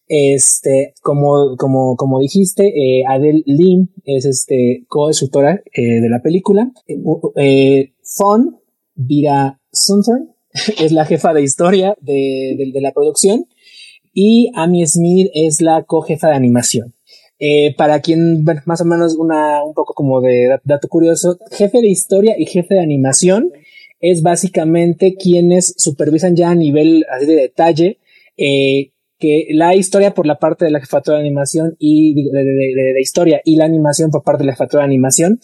[0.07, 6.71] Este, como, como, como dijiste, eh, Adele Lim es este co-escritora eh, de la película.
[7.35, 8.59] Eh, Fon
[8.95, 10.33] Vira Sunthorn
[10.79, 13.47] es la jefa de historia de, de, de la producción
[14.13, 16.95] y Amy Smith es la co-jefa de animación.
[17.39, 21.81] Eh, para quien, bueno, más o menos una, un poco como de dato curioso, jefe
[21.81, 23.51] de historia y jefe de animación
[23.99, 27.99] es básicamente quienes supervisan ya a nivel así de detalle
[28.37, 32.93] eh, que la historia por la parte de la jefatura de animación y de, de,
[32.93, 35.39] de, historia y la animación por parte de la jefatura de animación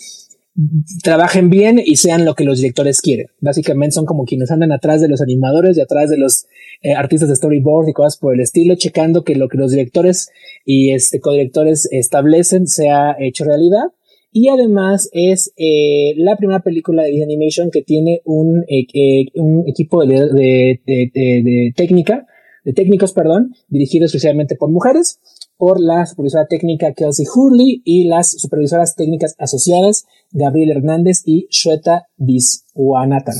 [1.01, 3.27] trabajen bien y sean lo que los directores quieren.
[3.39, 6.45] Básicamente son como quienes andan atrás de los animadores y atrás de los
[6.83, 10.29] eh, artistas de storyboard y cosas por el estilo, checando que lo que los directores
[10.65, 13.85] y este codirectores establecen sea hecho realidad.
[14.31, 19.63] Y además es eh, la primera película de Disney Animation que tiene un, eh, un
[19.67, 22.25] equipo de, de, de, de, técnica,
[22.63, 25.19] de técnicos, perdón, dirigido especialmente por mujeres,
[25.57, 32.07] por la supervisora técnica Kelsey Hurley y las supervisoras técnicas asociadas Gabriel Hernández y Shweta
[32.17, 33.35] Viswanathan.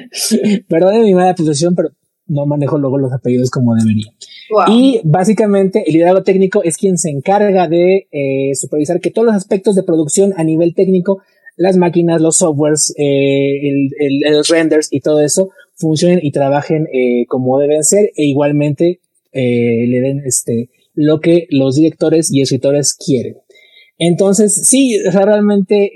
[0.68, 1.90] Perdón mi mala posición, pero
[2.28, 4.12] no manejo luego los apellidos como debería.
[4.68, 9.34] Y básicamente el liderazgo técnico es quien se encarga de eh, supervisar que todos los
[9.34, 11.22] aspectos de producción a nivel técnico,
[11.56, 13.68] las máquinas, los softwares, eh,
[13.98, 19.00] el, los renders y todo eso funcionen y trabajen eh, como deben ser e igualmente
[19.32, 23.36] le den este lo que los directores y escritores quieren.
[23.98, 25.92] Entonces, sí, realmente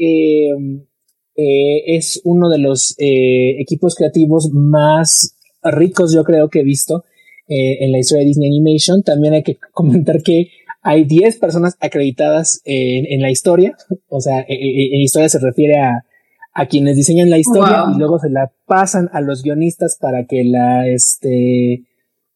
[1.34, 7.04] es uno de los equipos creativos más ricos yo creo que he visto
[7.48, 9.02] eh, en la historia de Disney Animation.
[9.02, 10.50] También hay que comentar que
[10.82, 13.76] hay 10 personas acreditadas en, en, la historia.
[14.08, 16.04] O sea, e, e, en, historia se refiere a,
[16.54, 20.44] a quienes diseñan la historia y luego se la pasan a los guionistas para que
[20.44, 21.84] la, este,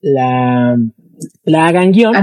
[0.00, 0.79] la,
[1.44, 2.16] la hagan guion.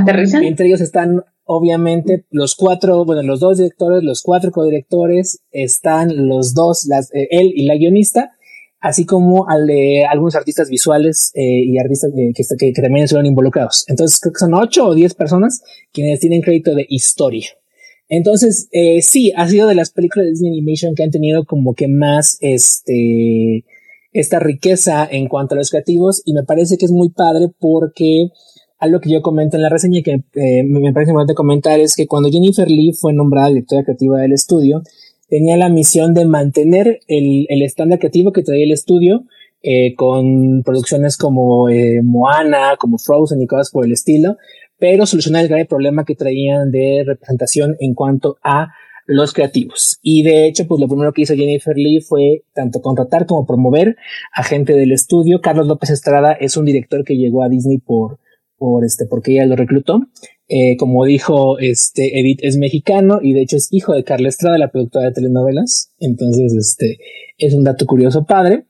[0.43, 6.53] Entre ellos están obviamente los cuatro, bueno, los dos directores, los cuatro codirectores, están los
[6.53, 8.31] dos, las, eh, él y la guionista,
[8.79, 13.85] así como al de algunos artistas visuales eh, y artistas que, que, también estuvieron involucrados.
[13.87, 17.49] Entonces creo que son ocho o diez personas quienes tienen crédito de historia.
[18.09, 21.73] Entonces, eh, sí, ha sido de las películas de Disney Animation que han tenido como
[21.73, 23.65] que más este,
[24.11, 28.29] esta riqueza en cuanto a los creativos y me parece que es muy padre porque
[28.77, 31.95] algo que yo comento en la reseña y que eh, me parece importante comentar es
[31.95, 34.83] que cuando Jennifer Lee fue nombrada directora creativa del estudio,
[35.29, 39.25] tenía la misión de mantener el, el estándar creativo que traía el estudio
[39.65, 44.35] eh, con producciones como eh, Moana, como Frozen y cosas por el estilo,
[44.83, 48.73] pero solucionar el grave problema que traían de representación en cuanto a
[49.05, 49.97] los creativos.
[50.01, 53.95] Y de hecho, pues lo primero que hizo Jennifer Lee fue tanto contratar como promover
[54.33, 55.39] a gente del estudio.
[55.39, 58.19] Carlos López Estrada es un director que llegó a Disney por,
[58.57, 60.01] por este, porque ella lo reclutó.
[60.49, 64.57] Eh, como dijo este Edith, es mexicano y de hecho es hijo de Carla Estrada,
[64.57, 65.93] la productora de telenovelas.
[65.99, 66.97] Entonces, este
[67.37, 68.65] es un dato curioso padre.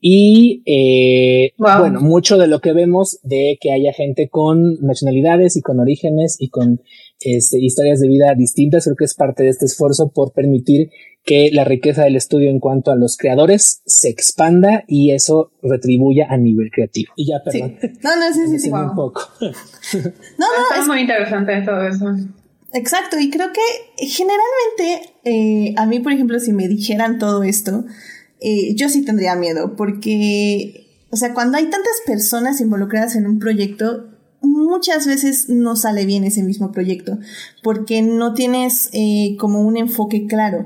[0.00, 5.62] Y eh, bueno, mucho de lo que vemos de que haya gente con nacionalidades y
[5.62, 6.80] con orígenes y con
[7.20, 10.90] este, historias de vida distintas, creo que es parte de este esfuerzo por permitir
[11.24, 16.26] que la riqueza del estudio en cuanto a los creadores se expanda y eso retribuya
[16.30, 17.12] a nivel creativo.
[17.16, 17.76] Y ya, perdón.
[18.02, 18.70] No, no, sí, sí, sí.
[18.70, 19.22] Un poco.
[19.40, 19.50] no,
[20.38, 20.80] no.
[20.80, 22.06] Es muy interesante todo eso.
[22.72, 27.84] Exacto, y creo que generalmente eh, a mí, por ejemplo, si me dijeran todo esto,
[28.40, 33.38] eh, yo sí tendría miedo, porque, o sea, cuando hay tantas personas involucradas en un
[33.38, 34.06] proyecto,
[34.40, 37.18] muchas veces no sale bien ese mismo proyecto,
[37.62, 40.64] porque no tienes eh, como un enfoque claro.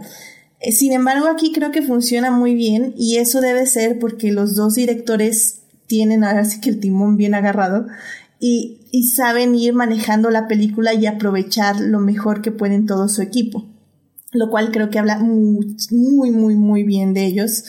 [0.60, 4.54] Eh, sin embargo, aquí creo que funciona muy bien y eso debe ser porque los
[4.54, 7.86] dos directores tienen ahora sí que el timón bien agarrado
[8.38, 13.22] y, y saben ir manejando la película y aprovechar lo mejor que pueden todo su
[13.22, 13.71] equipo
[14.32, 15.76] lo cual creo que habla muy,
[16.30, 17.64] muy, muy, bien de ellos.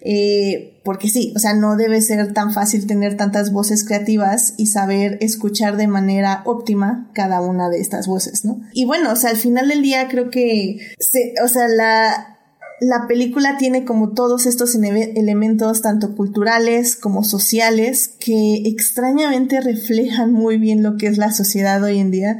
[0.00, 4.66] Eh, porque sí, o sea, no debe ser tan fácil tener tantas voces creativas y
[4.66, 8.60] saber escuchar de manera óptima cada una de estas voces, ¿no?
[8.72, 12.38] Y bueno, o sea, al final del día creo que, se, o sea, la,
[12.80, 20.58] la película tiene como todos estos elementos, tanto culturales como sociales, que extrañamente reflejan muy
[20.58, 22.38] bien lo que es la sociedad hoy en día.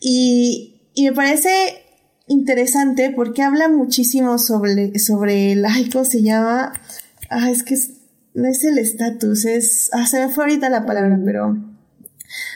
[0.00, 1.48] Y, y me parece
[2.28, 6.72] interesante porque habla muchísimo sobre, sobre el, ay, ¿cómo se llama?
[7.30, 7.76] Ah, es que
[8.34, 11.56] no es el estatus, es, ah, se me fue ahorita la palabra, pero,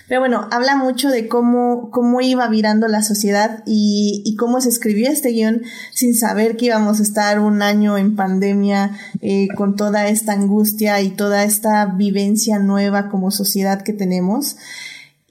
[0.08, 4.68] pero bueno, habla mucho de cómo, cómo iba virando la sociedad y, y cómo se
[4.68, 5.62] escribió este guion
[5.92, 11.00] sin saber que íbamos a estar un año en pandemia eh, con toda esta angustia
[11.00, 14.56] y toda esta vivencia nueva como sociedad que tenemos.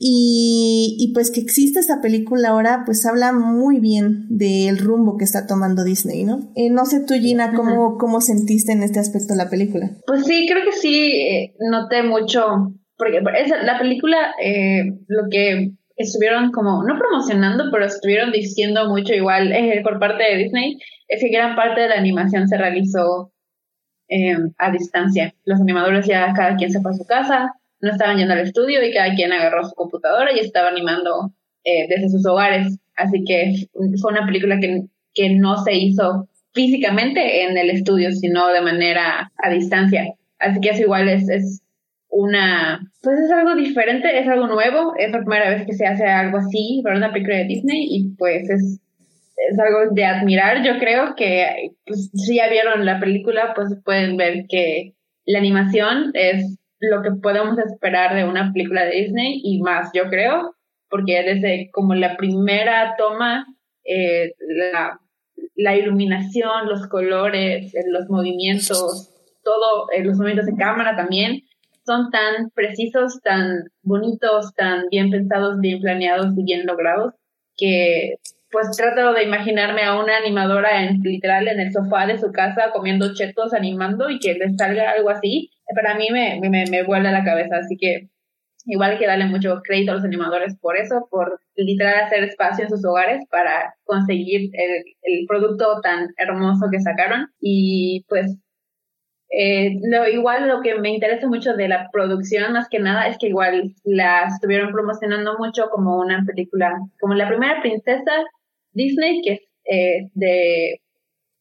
[0.04, 5.26] Y, y, pues que existe esa película ahora, pues habla muy bien del rumbo que
[5.26, 6.52] está tomando Disney, ¿no?
[6.56, 9.92] Eh, no sé tú, Gina, ¿cómo, ¿cómo sentiste en este aspecto la película?
[10.08, 16.52] Pues sí, creo que sí, eh, noté mucho, porque la película, eh, lo que estuvieron
[16.52, 20.80] como, no promocionando, pero estuvieron diciendo mucho igual por parte de Disney,
[21.10, 23.32] es que gran parte de la animación se realizó
[24.58, 25.36] a distancia.
[25.46, 28.84] Los animadores ya cada quien se fue a su casa, no estaban yendo al estudio
[28.86, 32.80] y cada quien agarró su computadora y estaba animando eh, desde sus hogares.
[32.96, 33.68] Así que
[34.00, 39.32] fue una película que, que no se hizo físicamente en el estudio, sino de manera
[39.38, 40.14] a distancia.
[40.40, 41.62] Así que eso igual es, es
[42.10, 46.06] una, pues es algo diferente, es algo nuevo, es la primera vez que se hace
[46.06, 48.82] algo así para una película de Disney y pues es,
[49.50, 50.64] es algo de admirar.
[50.64, 54.94] Yo creo que pues, si ya vieron la película, pues pueden ver que
[55.26, 60.10] la animación es lo que podemos esperar de una película de Disney y más, yo
[60.10, 60.56] creo,
[60.90, 63.46] porque desde como la primera toma,
[63.84, 64.34] eh,
[64.74, 65.00] la,
[65.56, 69.10] la, iluminación, los colores, eh, los movimientos,
[69.44, 71.44] todo, eh, los movimientos de cámara también,
[71.86, 77.14] son tan precisos, tan bonitos, tan bien pensados, bien planeados y bien logrados,
[77.58, 78.16] que
[78.52, 82.72] pues trato de imaginarme a una animadora en literal en el sofá de su casa
[82.74, 87.24] comiendo chetos animando y que le salga algo así para mí me, me, me la
[87.24, 88.10] cabeza, así que
[88.66, 92.66] igual hay que darle mucho crédito a los animadores por eso, por literal hacer espacio
[92.66, 97.28] en sus hogares para conseguir el, el producto tan hermoso que sacaron.
[97.40, 98.38] Y pues
[99.32, 103.18] eh, lo, igual lo que me interesa mucho de la producción más que nada es
[103.18, 108.12] que igual la estuvieron promocionando mucho como una película, como la primera princesa
[108.74, 110.82] Disney que es eh, de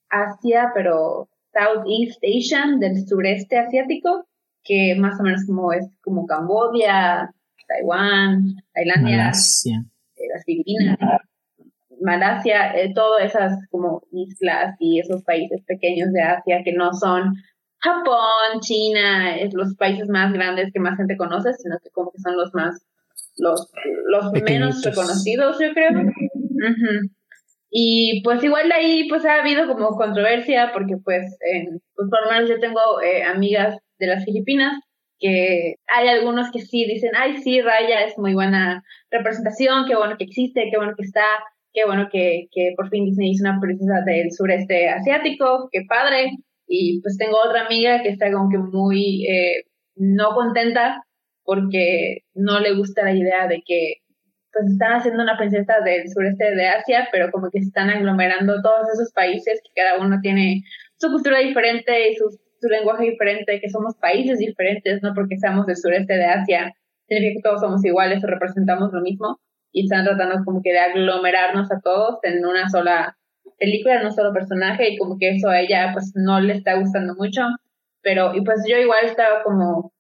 [0.09, 4.27] Asia, pero Southeast Asian, del sureste asiático,
[4.65, 7.33] que más o menos como es como Cambodia,
[7.67, 9.85] Taiwán, Tailandia, Malasia.
[10.17, 10.99] Eh, las Filipinas,
[12.01, 17.35] Malasia, eh, todas esas como islas y esos países pequeños de Asia que no son
[17.79, 22.19] Japón, China, es los países más grandes que más gente conoce, sino que como que
[22.19, 22.85] son los más,
[23.37, 23.71] los,
[24.07, 25.91] los menos reconocidos, yo creo.
[27.71, 31.39] Y pues igual ahí pues ha habido como controversia porque pues,
[31.95, 34.81] pues por lo menos yo tengo eh, amigas de las Filipinas
[35.21, 40.17] que hay algunos que sí dicen, ay sí, Raya es muy buena representación, qué bueno
[40.19, 41.25] que existe, qué bueno que está,
[41.73, 46.33] qué bueno que, que por fin Disney hizo una princesa del sureste asiático, qué padre.
[46.67, 49.65] Y pues tengo otra amiga que está como que muy eh,
[49.97, 51.05] no contenta
[51.45, 53.97] porque no le gusta la idea de que
[54.53, 58.89] pues están haciendo una princesa del sureste de Asia, pero como que están aglomerando todos
[58.93, 60.63] esos países que cada uno tiene
[60.97, 62.31] su cultura diferente y su,
[62.61, 66.75] su lenguaje diferente, que somos países diferentes, no porque seamos del sureste de Asia,
[67.09, 69.41] significa que todos somos iguales o representamos lo mismo
[69.73, 73.17] y están tratando como que de aglomerarnos a todos en una sola
[73.59, 76.75] película, en un solo personaje y como que eso a ella pues no le está
[76.75, 77.43] gustando mucho.
[78.03, 79.93] pero y pues yo igual estaba como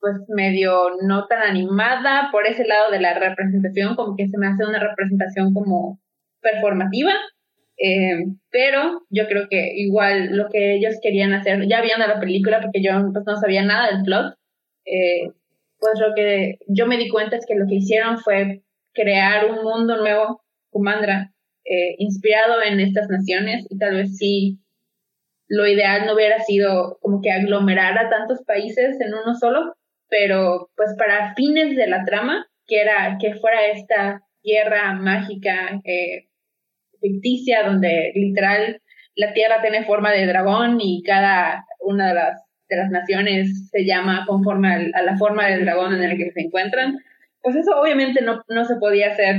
[0.00, 4.46] pues medio no tan animada por ese lado de la representación, como que se me
[4.48, 6.00] hace una representación como
[6.40, 7.12] performativa,
[7.76, 12.60] eh, pero yo creo que igual lo que ellos querían hacer, ya viendo la película,
[12.60, 14.34] porque yo pues, no sabía nada del plot,
[14.86, 15.30] eh,
[15.78, 19.62] pues lo que yo me di cuenta es que lo que hicieron fue crear un
[19.62, 21.32] mundo nuevo, Kumandra,
[21.64, 24.58] eh, inspirado en estas naciones y tal vez sí
[25.48, 29.74] lo ideal no hubiera sido como que aglomerar a tantos países en uno solo,
[30.10, 36.26] pero pues para fines de la trama, que era que fuera esta tierra mágica, eh,
[37.00, 38.82] ficticia, donde literal
[39.14, 43.84] la tierra tiene forma de dragón y cada una de las, de las naciones se
[43.84, 46.98] llama conforme a la forma del dragón en el que se encuentran,
[47.42, 49.36] pues eso obviamente no, no se podía hacer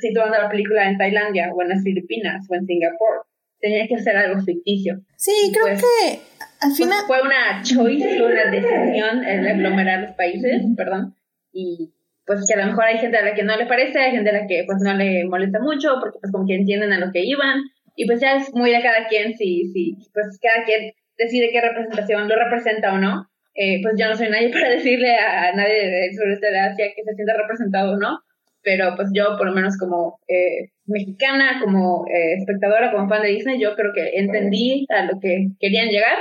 [0.00, 3.26] situando la película en Tailandia o en las Filipinas o en Singapur.
[3.60, 5.00] Tenía que ser algo ficticio.
[5.16, 6.18] Sí, creo Pues, que
[6.62, 7.04] al Pues final...
[7.06, 11.14] fue una choice, fue una decisión el aglomerar los países, perdón,
[11.52, 11.92] y
[12.24, 14.30] pues que a lo mejor hay gente a la que no le parece, hay gente
[14.30, 17.10] a la que pues no le molesta mucho, porque pues como que entienden a lo
[17.12, 17.62] que iban,
[17.96, 21.60] y pues ya es muy de cada quien si, si pues cada quien decide qué
[21.60, 23.28] representación lo representa o no.
[23.54, 27.02] Eh, pues yo no soy nadie para decirle a nadie del sureste de Asia que
[27.02, 28.20] se sienta representado o no,
[28.62, 33.28] pero pues yo por lo menos como eh, mexicana, como eh, espectadora, como fan de
[33.28, 36.16] Disney, yo creo que entendí a lo que querían llegar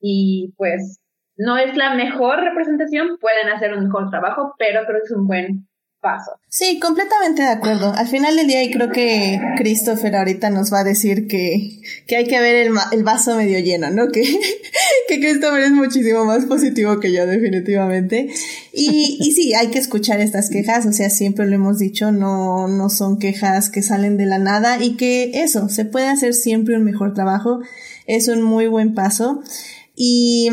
[0.00, 1.00] y pues
[1.36, 5.26] no es la mejor representación, pueden hacer un mejor trabajo, pero creo que es un
[5.26, 5.68] buen
[6.00, 6.32] paso.
[6.48, 7.92] Sí, completamente de acuerdo.
[7.92, 12.16] Al final del día, y creo que Christopher ahorita nos va a decir que, que
[12.16, 14.08] hay que ver el, el vaso medio lleno, ¿no?
[14.08, 14.22] Que,
[15.08, 18.28] que Christopher es muchísimo más positivo que yo, definitivamente.
[18.72, 22.68] Y, y sí, hay que escuchar estas quejas, o sea, siempre lo hemos dicho, no,
[22.68, 26.76] no son quejas que salen de la nada y que eso, se puede hacer siempre
[26.76, 27.60] un mejor trabajo.
[28.06, 29.42] Es un muy buen paso.
[30.00, 30.48] Y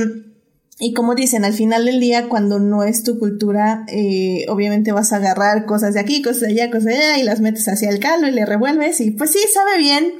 [0.77, 5.13] y como dicen, al final del día, cuando no es tu cultura, eh, obviamente vas
[5.13, 7.89] a agarrar cosas de aquí, cosas de allá, cosas de allá, y las metes hacia
[7.89, 10.15] el caldo y le revuelves, y pues sí, sabe bien,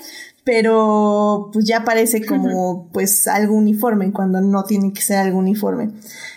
[0.45, 5.89] pero pues ya parece como pues algo uniforme, cuando no tiene que ser algo uniforme.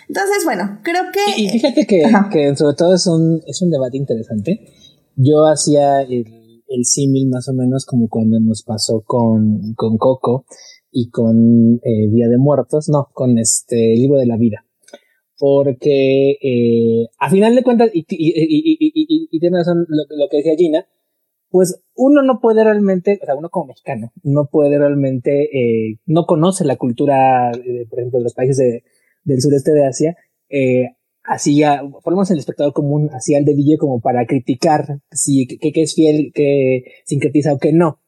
[0.09, 1.41] Entonces, bueno, creo que...
[1.41, 4.59] Y, fíjate que, que sobre todo es un, es un debate interesante.
[5.15, 6.25] Yo hacía el,
[6.67, 10.45] el símil más o menos como cuando nos pasó con, con Coco
[10.91, 14.65] y con eh, Día de Muertos, no, con este libro de la vida.
[15.37, 20.37] Porque eh, a final de cuentas, y, y, y, y, tiene razón lo, lo que
[20.37, 20.85] decía Gina,
[21.49, 26.25] pues uno no puede realmente, o sea, uno como mexicano, no puede realmente, eh, no
[26.25, 28.83] conoce la cultura, eh, por ejemplo, de los países de,
[29.23, 30.17] del sureste de Asia,
[30.49, 30.89] eh,
[31.23, 35.81] así ya, ponemos el espectador común así al dedillo como para criticar si que, que
[35.81, 37.99] es fiel, que sincretiza o que no.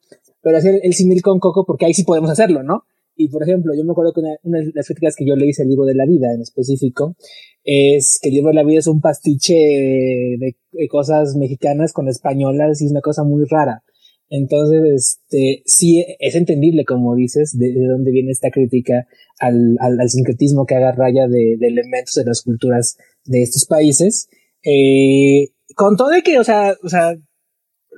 [0.41, 2.83] Pero hacer el símil con Coco, porque ahí sí podemos hacerlo, ¿no?
[3.15, 5.63] Y por ejemplo, yo me acuerdo que una, de las críticas que yo le hice
[5.63, 7.15] al libro de la vida en específico
[7.63, 10.55] es que el libro de la vida es un pastiche de,
[10.89, 13.83] cosas mexicanas con españolas y es una cosa muy rara.
[14.29, 19.05] Entonces, este, sí es entendible, como dices, de, de dónde viene esta crítica
[19.39, 23.65] al, al, al sincretismo que haga raya de, de, elementos de las culturas de estos
[23.65, 24.29] países.
[24.63, 27.17] Eh, con todo de que, o sea, o sea,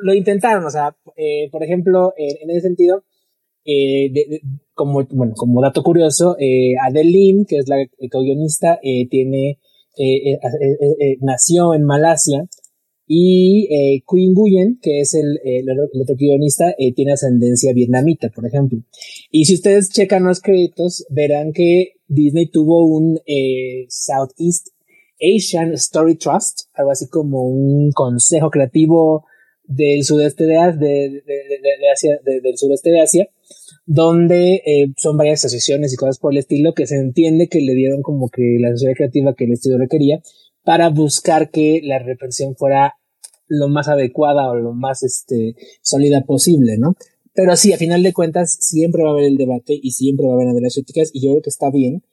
[0.01, 3.03] lo intentaron, o sea, eh, por ejemplo, en, en ese sentido,
[3.65, 4.41] eh, de, de,
[4.73, 7.77] como, bueno, como dato curioso, eh, Adele Lim, que es la
[8.11, 9.59] co-guionista, eh, tiene,
[9.97, 12.47] eh, eh, nació en Malasia
[13.05, 13.67] y
[14.09, 18.79] Queen Nguyen, que es el, el, el otro guionista, tiene ascendencia vietnamita, por ejemplo.
[19.29, 23.19] Y si ustedes checan los créditos, verán que Disney tuvo un
[23.89, 24.69] Southeast
[25.21, 29.25] Asian Story Trust, algo así como un consejo creativo
[29.75, 33.29] del sudeste de, de, de, Asia, del sureste de Asia,
[33.85, 37.73] donde eh, son varias asociaciones y cosas por el estilo que se entiende que le
[37.73, 40.21] dieron como que la sociedad creativa que el estudio requería
[40.63, 42.95] para buscar que la represión fuera
[43.47, 46.95] lo más adecuada o lo más este, sólida posible, ¿no?
[47.33, 50.33] Pero sí, a final de cuentas, siempre va a haber el debate y siempre va
[50.33, 52.03] a haber las críticas y yo creo que está bien.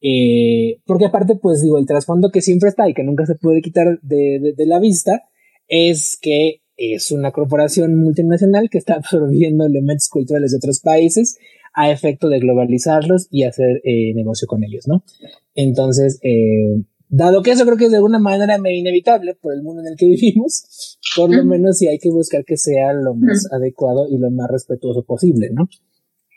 [0.00, 3.62] Eh, porque aparte, pues digo, el trasfondo que siempre está y que nunca se puede
[3.62, 5.22] quitar de, de, de la vista
[5.68, 11.38] es que es una corporación multinacional que está absorbiendo elementos culturales de otros países
[11.74, 15.04] a efecto de globalizarlos y hacer eh, negocio con ellos, ¿no?
[15.56, 19.62] Entonces, eh, dado que eso creo que es de alguna manera medio inevitable por el
[19.62, 23.14] mundo en el que vivimos, por lo menos sí hay que buscar que sea lo
[23.14, 25.68] más adecuado y lo más respetuoso posible, ¿no?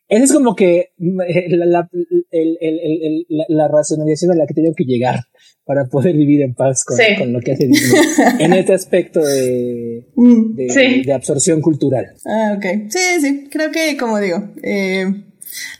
[0.07, 1.89] Esa es como que la, la,
[2.31, 5.19] el, el, el, la, la racionalización a la que tengo que llegar
[5.65, 7.03] para poder vivir en paz con, sí.
[7.17, 8.01] con lo que hace Disney
[8.39, 11.03] en este aspecto de, de, sí.
[11.03, 12.13] de, absorción cultural.
[12.25, 12.89] Ah, ok.
[12.89, 15.05] Sí, sí, creo que como digo, eh,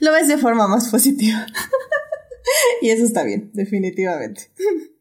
[0.01, 1.45] lo ves de forma más positiva.
[2.82, 4.49] y eso está bien, definitivamente.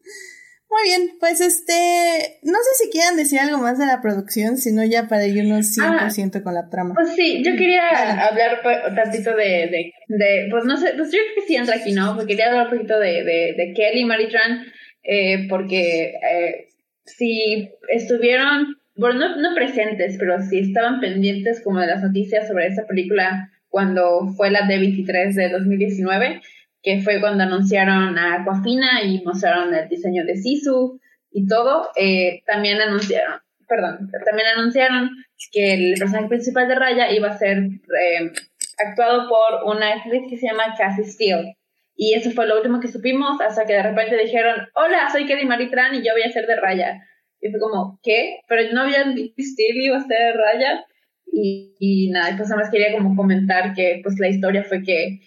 [0.76, 4.84] Muy bien, pues este, no sé si quieran decir algo más de la producción, sino
[4.84, 6.94] ya para irnos 100% con la trama.
[6.94, 11.18] Pues sí, yo quería hablar un tantito de, de, de, pues no sé, pues yo
[11.18, 12.14] creo que sí entra aquí, ¿no?
[12.14, 14.66] Porque quería hablar un poquito de, de, de Kelly Maritran,
[15.02, 16.68] eh, porque eh,
[17.06, 22.66] si estuvieron, bueno, no, no presentes, pero si estaban pendientes como de las noticias sobre
[22.66, 26.42] esa película cuando fue la D23 de 2019,
[26.86, 31.00] que fue cuando anunciaron a Aquafina y mostraron el diseño de Sisu
[31.32, 35.10] y todo, eh, también anunciaron, perdón, también anunciaron
[35.50, 38.30] que el personaje principal de Raya iba a ser eh,
[38.78, 41.56] actuado por una actriz que se llama Cassie Steele.
[41.96, 45.44] Y eso fue lo último que supimos hasta que de repente dijeron, hola, soy Kelly
[45.44, 47.02] Maritran y yo voy a ser de Raya.
[47.40, 48.42] Y fue como, ¿qué?
[48.46, 50.86] Pero no habían dicho Steele iba a ser de Raya.
[51.32, 55.18] Y, y nada, pues nada más quería como comentar que pues la historia fue que,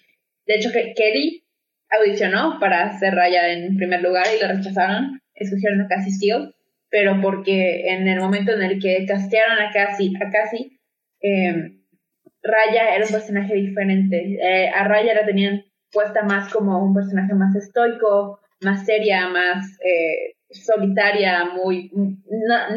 [0.46, 1.44] de hecho que Kelly
[1.90, 6.52] audicionó para ser Raya en primer lugar y la rechazaron, escogieron a Cassie Steele,
[6.90, 10.78] pero porque en el momento en el que castearon a Cassie, a Cassie
[11.20, 11.80] em,
[12.42, 14.38] Raya era un personaje diferente.
[14.40, 19.78] Eh, a Raya la tenían puesta más como un personaje más estoico, más seria, más
[19.84, 21.90] eh, solitaria, muy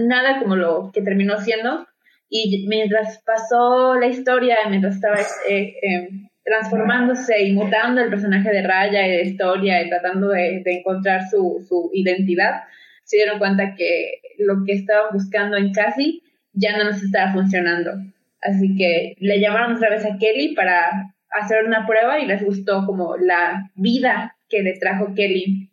[0.01, 1.85] nada como lo que terminó siendo.
[2.29, 5.17] Y mientras pasó la historia, mientras estaba
[5.49, 10.61] eh, em, transformándose y mutando el personaje de Raya y de historia y tratando de,
[10.65, 12.63] encontrar su, su, identidad,
[13.03, 16.21] se dieron cuenta que lo que estaban buscando en Cassie
[16.53, 17.91] ya no nos estaba funcionando.
[18.41, 22.85] Así que le llamaron otra vez a Kelly para hacer una prueba y les gustó
[22.85, 25.69] como la vida que le trajo Kelly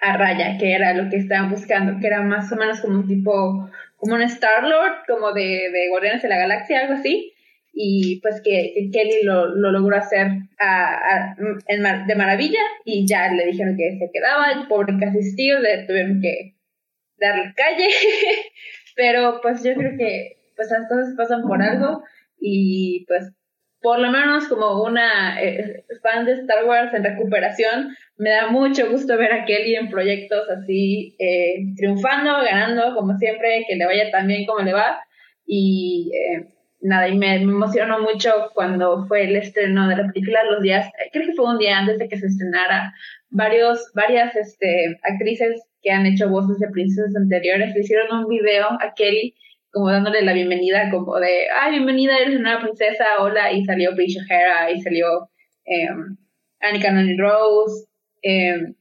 [0.00, 3.06] a Raya, que era lo que estaban buscando, que era más o menos como un
[3.06, 7.29] tipo, como un Star-Lord, como de, de Guardianes de la Galaxia, algo así,
[7.72, 13.76] y pues que, Kelly lo, lo, logró hacer a, de maravilla y ya le dijeron
[13.76, 16.54] que se quedaba, el pobre casi le tuvieron que
[17.18, 17.88] darle calle,
[18.96, 22.02] pero pues yo creo que pues las cosas pasan por algo
[22.38, 23.32] y pues
[23.80, 28.90] por lo menos como una eh, fan de Star Wars en recuperación, me da mucho
[28.90, 34.10] gusto ver a Kelly en proyectos así, eh, triunfando, ganando, como siempre, que le vaya
[34.10, 35.02] tan bien como le va.
[35.46, 36.46] Y eh,
[36.80, 41.26] nada, y me, emocionó mucho cuando fue el estreno de la película, los días, creo
[41.26, 42.94] que fue un día antes de que se estrenara,
[43.30, 48.66] varios, varias este, actrices que han hecho voces de princesas anteriores le hicieron un video
[48.66, 49.34] a Kelly
[49.72, 53.94] como dándole la bienvenida, como de, ay, bienvenida, eres una nueva princesa, hola, y salió
[53.94, 55.30] Paige O'Hara, y salió
[55.64, 55.88] eh,
[56.60, 57.86] Annika Noni Rose,
[58.22, 58.74] eh,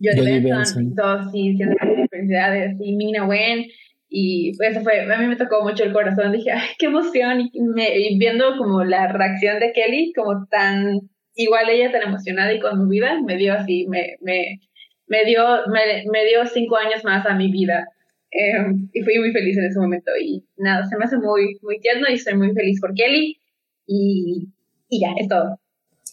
[0.00, 1.76] Jodie Benson, todos sí, siendo
[2.10, 3.66] felicidades, y Mina Wen,
[4.08, 7.60] y eso fue, a mí me tocó mucho el corazón, dije, ay, qué emoción, y,
[7.60, 11.00] me, viendo como la reacción de Kelly, como tan,
[11.34, 14.60] igual ella tan emocionada y conmovida, me dio así, me, me,
[15.06, 17.86] me dio, me, me dio cinco años más a mi vida.
[18.30, 21.80] Em, y fui muy feliz en ese momento y nada, se me hace muy, muy
[21.80, 23.38] tierno y estoy muy feliz por Kelly
[23.86, 24.48] y,
[24.90, 25.58] y ya, es todo.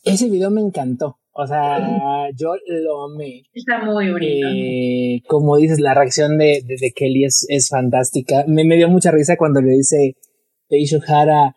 [0.06, 1.18] Ese video me encantó.
[1.38, 3.44] O sea, yo lo amé.
[3.54, 4.48] Está muy bonito.
[4.54, 8.46] Eh, como dices, la reacción de, de, Kelly es, es fantástica.
[8.48, 10.16] Me, me, dio mucha risa cuando le dice
[10.70, 11.54] Paige O'Hara,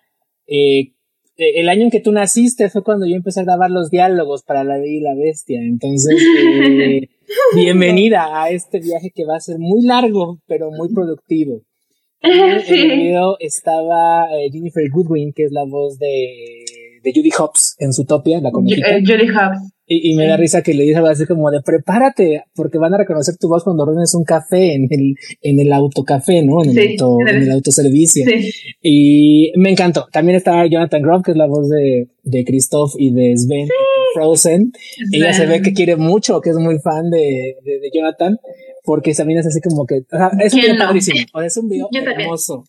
[0.48, 0.94] eh,
[1.36, 4.64] el año en que tú naciste fue cuando yo empecé a grabar los diálogos para
[4.64, 5.60] La Bella y la Bestia.
[5.60, 7.08] Entonces, eh,
[7.54, 11.62] bienvenida a este viaje que va a ser muy largo, pero muy productivo.
[12.20, 16.64] En el video estaba eh, Jennifer Goodwin, que es la voz de
[17.02, 18.96] de Judy Hobbs en su topia, la conejita.
[18.96, 19.72] Eh, Judy Hobbs.
[19.90, 23.36] Y, me da risa que le dice así como de prepárate, porque van a reconocer
[23.38, 26.62] tu voz cuando ordenes un café en el, en el autocafé, ¿no?
[26.62, 28.26] En el, auto, en el autoservicio.
[28.26, 28.50] Sí.
[28.82, 30.06] Y me encantó.
[30.12, 33.68] También estaba Jonathan Groff, que es la voz de, de Christoph y de Sven
[34.12, 34.72] Frozen.
[35.10, 38.36] Ella se ve que quiere mucho, que es muy fan de, de, Jonathan,
[38.84, 40.02] porque también es así como que,
[40.44, 42.64] es un video padrísimo, es un video hermoso.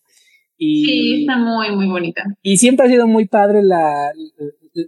[0.62, 2.22] Y, sí, está muy, muy bonita.
[2.43, 4.12] Y siempre ha sido muy padre la,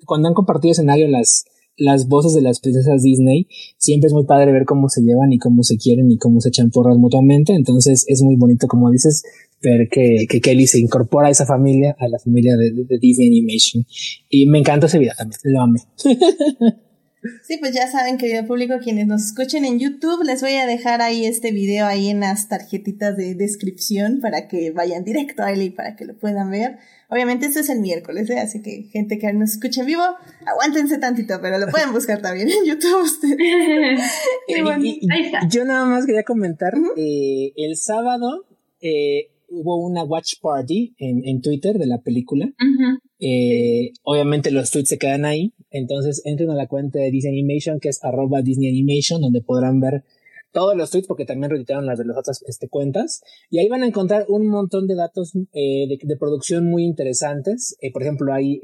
[0.06, 1.46] cuando han compartido escenario las,
[1.78, 3.48] las voces de las princesas Disney,
[3.78, 6.50] siempre es muy padre ver cómo se llevan y cómo se quieren y cómo se
[6.50, 7.54] echan porras mutuamente.
[7.54, 9.24] Entonces es muy bonito, como dices,
[9.62, 13.30] ver que, que Kelly se incorpora a esa familia, a la familia de, de Disney
[13.30, 13.86] Animation.
[14.30, 15.80] Y me encanta ese video también, lo amé.
[17.44, 21.02] Sí, pues ya saben, querido público, quienes nos escuchen en YouTube, les voy a dejar
[21.02, 25.62] ahí este video ahí en las tarjetitas de descripción para que vayan directo a él
[25.62, 26.80] y para que lo puedan ver.
[27.10, 28.40] Obviamente esto es el miércoles, ¿eh?
[28.40, 30.04] así que gente que nos escuche en vivo,
[30.46, 33.38] aguántense tantito, pero lo pueden buscar también en YouTube ustedes.
[34.48, 34.84] y bueno,
[35.48, 38.46] yo nada más quería comentar, eh, el sábado
[38.82, 42.52] eh, hubo una watch party en, en Twitter de la película.
[43.20, 47.80] Eh, obviamente los tweets se quedan ahí, entonces entren a la cuenta de Disney Animation,
[47.80, 50.04] que es arroba Disney Animation, donde podrán ver
[50.52, 53.84] todos los tweets, porque también reeditaron las de las otras este, cuentas, y ahí van
[53.84, 57.78] a encontrar un montón de datos eh, de, de, producción muy interesantes.
[57.82, 58.60] Eh, por ejemplo, hay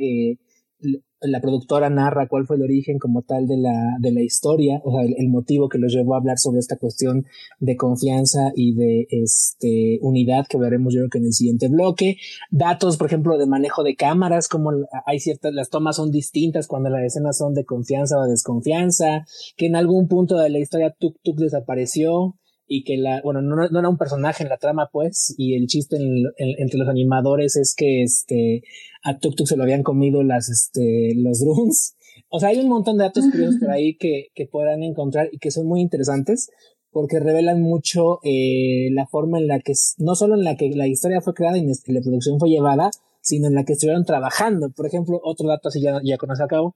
[1.22, 4.91] la productora narra cuál fue el origen como tal de la, de la historia, o
[4.91, 7.26] sea, el, motivo que los llevó a hablar sobre esta cuestión
[7.59, 12.18] de confianza y de este, unidad que veremos yo creo que en el siguiente bloque.
[12.51, 14.72] Datos, por ejemplo, de manejo de cámaras, como
[15.05, 19.65] hay ciertas, las tomas son distintas cuando las escenas son de confianza o desconfianza, que
[19.65, 22.36] en algún punto de la historia Tuk Tuk desapareció
[22.68, 25.68] y que la, bueno, no, no, era un personaje en la trama, pues, y el
[25.68, 25.97] chiste
[26.38, 28.63] entre los animadores es que este,
[29.03, 31.93] a Tuk Tuk se lo habían comido las, este, los drones.
[32.30, 35.38] O sea, hay un montón de datos curiosos por ahí que, que podrán encontrar y
[35.38, 36.49] que son muy interesantes
[36.91, 40.88] porque revelan mucho eh, la forma en la que, no solo en la que la
[40.88, 42.89] historia fue creada y la producción fue llevada,
[43.22, 44.72] sino en la que estuvieron trabajando.
[44.72, 46.76] Por ejemplo, otro dato así ya, ya conoce a cabo,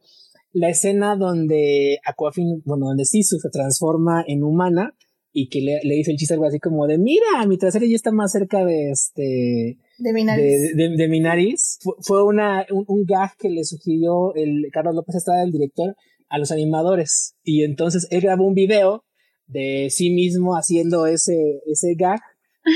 [0.53, 4.93] la escena donde Aquafin, bueno, donde Sisu se transforma en humana,
[5.33, 7.95] y que le, le dice el chiste algo así como de, mira, mi trasero ya
[7.95, 9.77] está más cerca de este...
[9.97, 10.75] De mi nariz.
[10.75, 11.79] De, mi nariz.
[12.01, 15.95] Fue, una, un, gag que le sugirió el Carlos López Estrada, el director,
[16.27, 17.35] a los animadores.
[17.43, 19.05] Y entonces él grabó un video
[19.45, 22.19] de sí mismo haciendo ese, ese gag,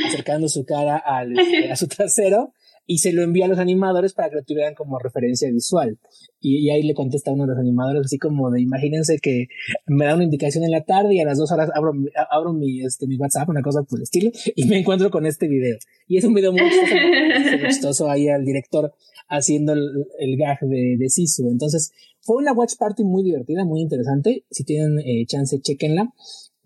[0.05, 1.33] acercando su cara al,
[1.71, 2.53] a su trasero
[2.85, 5.97] y se lo envía a los animadores para que lo tuvieran como referencia visual.
[6.39, 9.47] Y, ahí le contesta uno de los animadores así como de imagínense que
[9.87, 11.93] me da una indicación en la tarde y a las dos horas abro,
[12.29, 15.47] abro mi, este, mi WhatsApp, una cosa por el estilo, y me encuentro con este
[15.47, 15.77] video.
[16.07, 16.61] Y es un video muy
[17.67, 18.93] chistoso ahí al director
[19.27, 21.49] haciendo el, el gag de, de Sisu.
[21.49, 24.45] Entonces, fue una watch party muy divertida, muy interesante.
[24.49, 26.13] Si tienen eh, chance, chequenla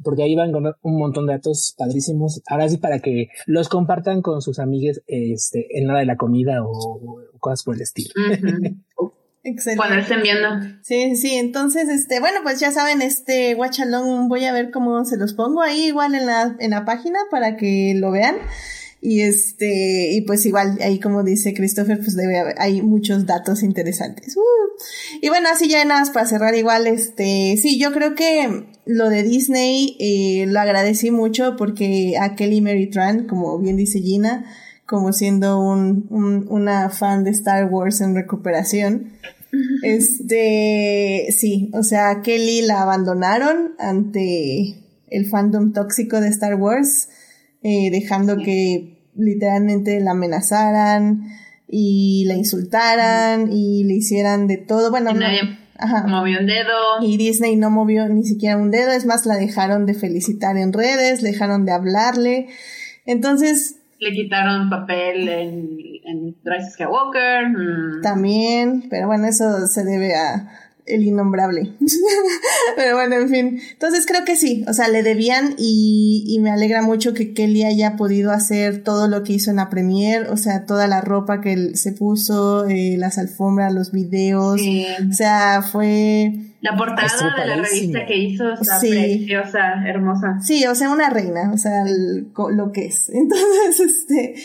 [0.04, 2.42] porque ahí van a encontrar un montón de datos padrísimos.
[2.48, 6.64] Ahora sí, para que los compartan con sus amigues este, en la de la comida
[6.64, 8.12] o, cosas por el estilo.
[9.42, 9.78] Excelente.
[9.78, 10.50] Cuando estén viendo.
[10.82, 15.06] Sí, sí, entonces, este, bueno, pues ya saben, este Watch Along, voy a ver cómo
[15.06, 18.36] se los pongo ahí igual en la, en la página para que lo vean.
[19.02, 23.64] Y este, y pues igual, ahí como dice Christopher, pues debe haber, hay muchos datos
[23.64, 24.36] interesantes.
[24.36, 24.42] Uh.
[25.22, 29.10] Y bueno, así ya nada más para cerrar igual, este, sí, yo creo que lo
[29.10, 34.46] de Disney eh, lo agradecí mucho porque a Kelly Mary Tran, como bien dice Gina,
[34.88, 39.12] como siendo un, un, una fan de Star Wars en recuperación,
[39.84, 47.10] este, sí, o sea, Kelly la abandonaron ante el fandom tóxico de Star Wars
[47.62, 51.28] eh, dejando que literalmente la amenazaran
[51.70, 54.90] y la insultaran y le hicieran de todo.
[54.90, 55.42] Bueno, nadie
[56.08, 57.02] movió un dedo.
[57.02, 60.74] Y Disney no movió ni siquiera un dedo, es más, la dejaron de felicitar en
[60.74, 62.48] redes, dejaron de hablarle.
[63.06, 63.76] Entonces...
[64.00, 67.50] Le quitaron papel en, en Rise Skywalker.
[67.50, 68.02] Mm.
[68.02, 70.50] También, pero bueno, eso se debe a
[70.90, 71.74] el innombrable.
[72.76, 73.62] Pero bueno, en fin.
[73.72, 77.64] Entonces creo que sí, o sea, le debían y, y, me alegra mucho que Kelly
[77.64, 81.42] haya podido hacer todo lo que hizo en la premier, o sea, toda la ropa
[81.42, 86.34] que se puso, eh, las alfombras, los videos, o sea, fue...
[86.62, 90.40] La portada de la revista que hizo está preciosa, hermosa.
[90.42, 93.10] Sí, o sea, una reina, o sea, lo que es.
[93.14, 94.36] Entonces, este,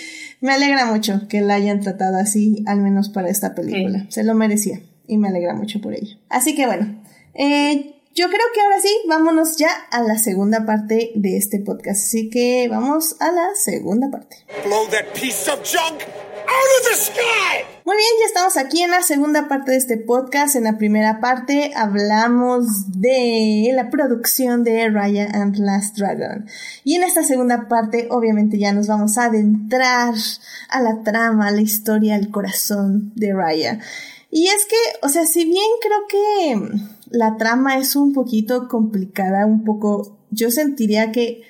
[0.41, 4.07] me alegra mucho que la hayan tratado así, al menos para esta película.
[4.11, 6.17] Se lo merecía y me alegra mucho por ello.
[6.29, 7.03] Así que bueno,
[7.35, 12.01] eh, yo creo que ahora sí, vámonos ya a la segunda parte de este podcast.
[12.01, 14.37] Así que vamos a la segunda parte.
[17.85, 20.55] Muy bien, ya estamos aquí en la segunda parte de este podcast.
[20.55, 26.47] En la primera parte hablamos de la producción de Raya and Last Dragon.
[26.85, 30.15] Y en esta segunda parte, obviamente, ya nos vamos a adentrar
[30.69, 33.81] a la trama, a la historia, al corazón de Raya.
[34.37, 36.81] Y es que, o sea, si bien creo que
[37.11, 41.45] la trama es un poquito complicada, un poco, yo sentiría que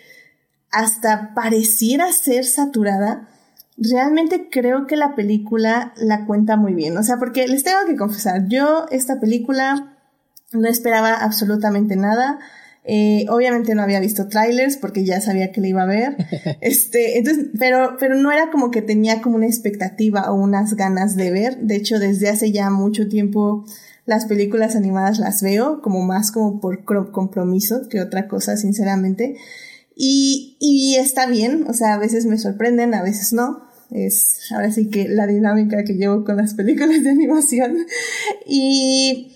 [0.71, 3.31] hasta pareciera ser saturada,
[3.79, 6.99] realmente creo que la película la cuenta muy bien.
[6.99, 9.97] O sea, porque les tengo que confesar, yo esta película
[10.53, 12.39] no esperaba absolutamente nada.
[12.87, 16.17] Eh, obviamente no había visto trailers porque ya sabía que le iba a ver.
[16.61, 21.17] Este, entonces, pero, pero no era como que tenía como una expectativa o unas ganas
[21.17, 21.59] de ver.
[21.59, 23.65] De hecho, desde hace ya mucho tiempo
[24.07, 29.37] las películas animadas las veo como más como por compromiso que otra cosa, sinceramente.
[29.97, 33.65] Y, y está bien, o sea, a veces me sorprenden, a veces no.
[33.91, 37.77] Es ahora sí que la dinámica que llevo con las películas de animación.
[38.47, 39.34] Y,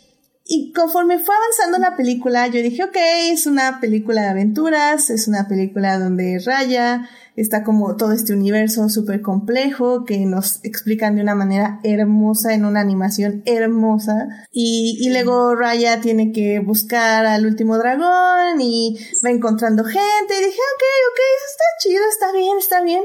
[0.50, 2.96] y conforme fue avanzando la película, yo dije, ok,
[3.30, 8.88] es una película de aventuras, es una película donde Raya está como todo este universo
[8.88, 14.46] súper complejo que nos explican de una manera hermosa, en una animación hermosa.
[14.50, 20.44] Y, y luego Raya tiene que buscar al último dragón y va encontrando gente y
[20.46, 23.02] dije, ok, ok, está chido, está bien, está bien.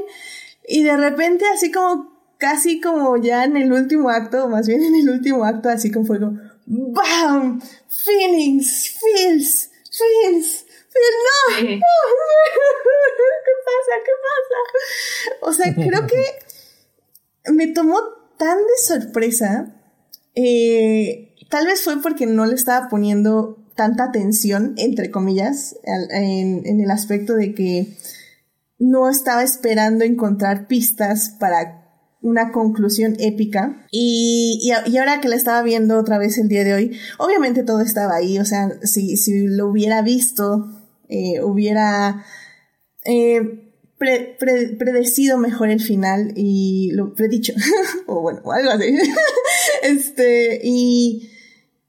[0.66, 4.94] Y de repente así como, casi como ya en el último acto, más bien en
[4.94, 6.32] el último acto, así como fuego,
[6.66, 7.60] ¡BAM!
[7.88, 11.68] Feelings, feels, feels, no, no,
[13.44, 13.92] ¿qué pasa?
[14.04, 15.40] ¿Qué pasa?
[15.42, 18.00] O sea, creo que me tomó
[18.38, 19.74] tan de sorpresa.
[20.34, 26.80] Eh, tal vez fue porque no le estaba poniendo tanta atención, entre comillas, en, en
[26.80, 27.96] el aspecto de que
[28.78, 31.83] no estaba esperando encontrar pistas para
[32.24, 33.86] una conclusión épica.
[33.90, 37.82] Y, y, ahora que la estaba viendo otra vez el día de hoy, obviamente todo
[37.82, 40.70] estaba ahí, o sea, si, si lo hubiera visto,
[41.10, 42.24] eh, hubiera
[43.04, 47.52] eh, predecido mejor el final y lo predicho,
[48.06, 48.96] o bueno, algo así.
[49.82, 51.30] este, y,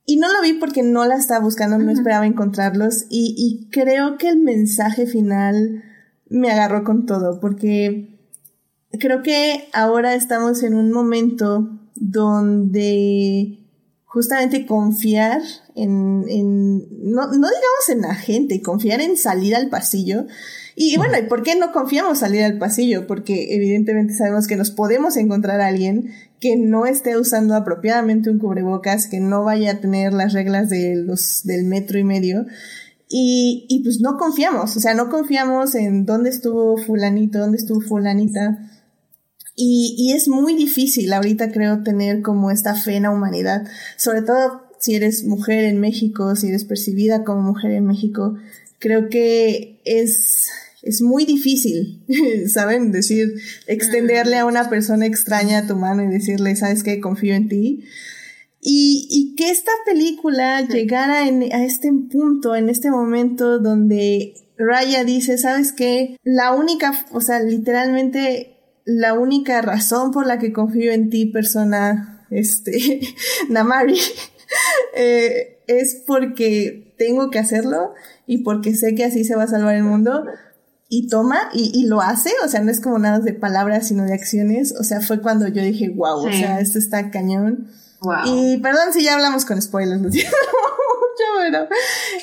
[0.06, 4.18] y no lo vi porque no la estaba buscando, no esperaba encontrarlos, y, y creo
[4.18, 5.82] que el mensaje final
[6.28, 8.15] me agarró con todo, porque
[9.00, 13.60] creo que ahora estamos en un momento donde
[14.16, 15.42] justamente confiar
[15.76, 20.26] en, en no, no digamos en la gente, confiar en salir al pasillo.
[20.74, 23.08] Y bueno, ¿y por qué no confiamos salir al pasillo?
[23.08, 28.40] Porque evidentemente sabemos que nos podemos encontrar a alguien que no esté usando apropiadamente un
[28.40, 32.46] cubrebocas, que no vaya a tener las reglas de los, del metro y medio.
[33.10, 37.82] Y, y pues no confiamos, o sea, no confiamos en dónde estuvo fulanito, dónde estuvo
[37.82, 38.60] fulanita.
[39.56, 43.66] Y, y es muy difícil ahorita creo tener como esta fe en la humanidad,
[43.98, 48.36] sobre todo si eres mujer en México, si eres percibida como mujer en México,
[48.80, 50.50] creo que es,
[50.84, 52.04] es muy difícil,
[52.48, 52.92] ¿saben?
[52.92, 53.34] Decir,
[53.68, 57.00] extenderle a una persona extraña tu mano y decirle, ¿sabes qué?
[57.00, 57.86] Confío en ti.
[58.62, 65.04] Y, y que esta película llegara en, a este punto, en este momento donde Raya
[65.04, 66.18] dice, ¿sabes qué?
[66.24, 68.55] La única, o sea, literalmente
[68.86, 73.02] la única razón por la que confío en ti, persona, este,
[73.50, 74.00] Namari,
[74.96, 77.94] eh, es porque tengo que hacerlo
[78.28, 80.26] y porque sé que así se va a salvar el mundo.
[80.88, 84.06] Y toma, y, y lo hace, o sea, no es como nada de palabras, sino
[84.06, 84.72] de acciones.
[84.80, 87.68] O sea, fue cuando yo dije, wow, o sea, esto está cañón.
[88.26, 90.10] Y perdón si ya hablamos con spoilers, lo
[91.16, 91.70] mucho,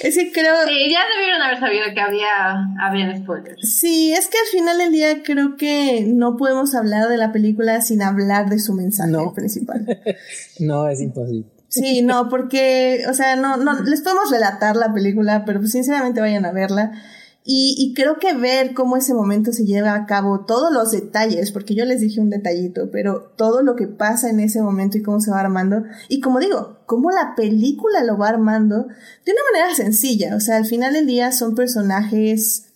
[0.01, 0.55] es que creo...
[0.67, 3.79] Sí, ya debieron haber sabido que había, había spoilers.
[3.79, 7.81] Sí, es que al final del día creo que no podemos hablar de la película
[7.81, 9.87] sin hablar de su mensaje principal.
[10.61, 11.47] no, es imposible.
[11.69, 16.21] Sí, no, porque, o sea, no, no, les podemos relatar la película, pero pues sinceramente
[16.21, 16.93] vayan a verla.
[17.45, 21.51] Y, y, creo que ver cómo ese momento se lleva a cabo, todos los detalles,
[21.51, 25.03] porque yo les dije un detallito, pero todo lo que pasa en ese momento y
[25.03, 29.41] cómo se va armando, y como digo, cómo la película lo va armando de una
[29.53, 32.67] manera sencilla, o sea, al final del día son personajes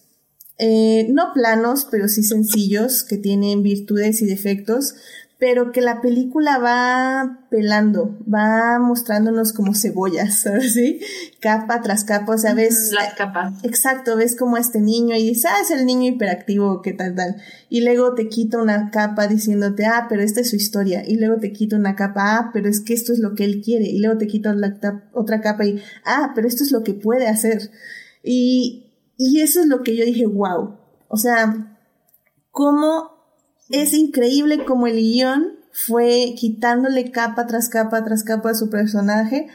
[0.59, 4.95] eh, no planos, pero sí sencillos, que tienen virtudes y defectos,
[5.39, 10.73] pero que la película va pelando, va mostrándonos como cebollas, ¿sabes?
[10.73, 11.01] ¿Sí?
[11.41, 12.91] Capa tras capa, o sea, ves...
[12.93, 13.63] Las capas.
[13.63, 17.37] Exacto, ves como este niño y dices, ah, es el niño hiperactivo, qué tal, tal.
[17.69, 21.03] Y luego te quita una capa diciéndote, ah, pero esta es su historia.
[21.07, 23.61] Y luego te quita una capa, ah, pero es que esto es lo que él
[23.63, 23.85] quiere.
[23.85, 24.55] Y luego te quita
[25.13, 27.71] otra capa y, ah, pero esto es lo que puede hacer.
[28.23, 30.79] Y, y eso es lo que yo dije, wow.
[31.09, 31.79] O sea,
[32.51, 33.16] cómo
[33.71, 39.49] es increíble como el guion fue quitándole capa tras capa tras capa a su personaje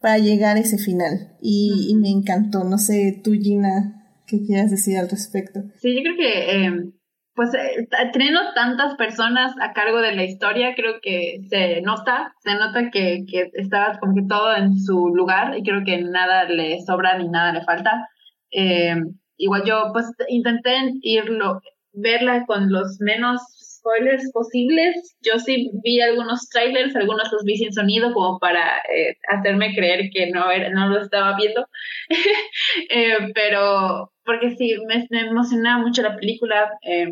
[0.00, 1.36] para llegar a ese final.
[1.40, 2.64] Y, me encantó.
[2.64, 5.60] No sé, tú, Gina, ¿qué quieras decir al respecto?
[5.78, 6.92] Sí, yo creo que, em,
[7.34, 12.54] pues, eh, teniendo tantas personas a cargo de la historia, creo que se nota, se
[12.54, 16.80] nota que, que estaba como que todo en su lugar y creo que nada le
[16.80, 18.08] sobra ni nada le falta.
[18.50, 20.70] Em, igual yo, pues, intenté
[21.02, 21.60] irlo,
[21.92, 23.40] verla con los menos
[23.80, 25.16] spoilers posibles.
[25.22, 30.10] Yo sí vi algunos trailers, algunos los vi sin sonido como para eh, hacerme creer
[30.12, 31.66] que no, era, no lo estaba viendo.
[32.90, 37.08] eh, pero porque sí, me, emocionaba mucho la película, eh,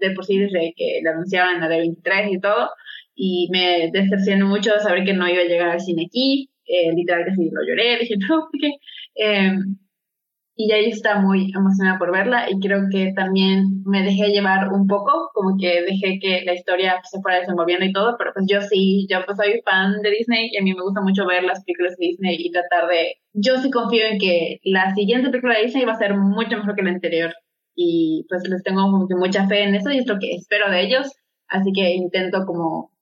[0.00, 0.38] de por sí
[0.76, 2.70] que la anunciaban la de 23 y todo,
[3.14, 6.50] y me decepcionó mucho saber que no iba a llegar al cine aquí.
[6.68, 8.72] Literal que sí lo lloré, dije no, porque...
[10.58, 14.86] Y ahí está muy emocionada por verla y creo que también me dejé llevar un
[14.86, 18.62] poco, como que dejé que la historia se fuera desenvolviendo y todo, pero pues yo
[18.62, 21.62] sí, yo pues soy fan de Disney y a mí me gusta mucho ver las
[21.62, 25.64] películas de Disney y tratar de, yo sí confío en que la siguiente película de
[25.64, 27.34] Disney va a ser mucho mejor que la anterior
[27.74, 30.70] y pues les tengo como que mucha fe en eso y es lo que espero
[30.70, 31.12] de ellos,
[31.48, 32.92] así que intento como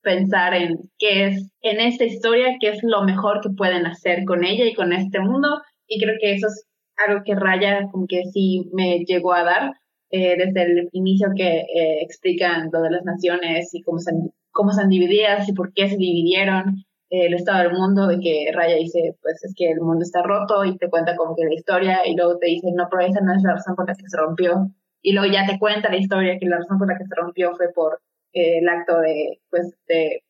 [0.00, 4.44] pensar en qué es en esta historia, qué es lo mejor que pueden hacer con
[4.44, 6.71] ella y con este mundo y creo que eso es
[7.08, 9.72] algo que Raya como que sí me llegó a dar
[10.10, 14.12] eh, desde el inicio que eh, explican lo de las naciones y cómo se,
[14.50, 18.76] cómo han divididas y por qué se dividieron el estado del mundo, de que Raya
[18.76, 22.06] dice, pues es que el mundo está roto y te cuenta como que la historia
[22.06, 24.16] y luego te dice, no, pero esa no es la razón por la que se
[24.16, 24.70] rompió.
[25.02, 27.54] Y luego ya te cuenta la historia que la razón por la que se rompió
[27.54, 28.00] fue por
[28.32, 30.22] eh, el acto de, pues, de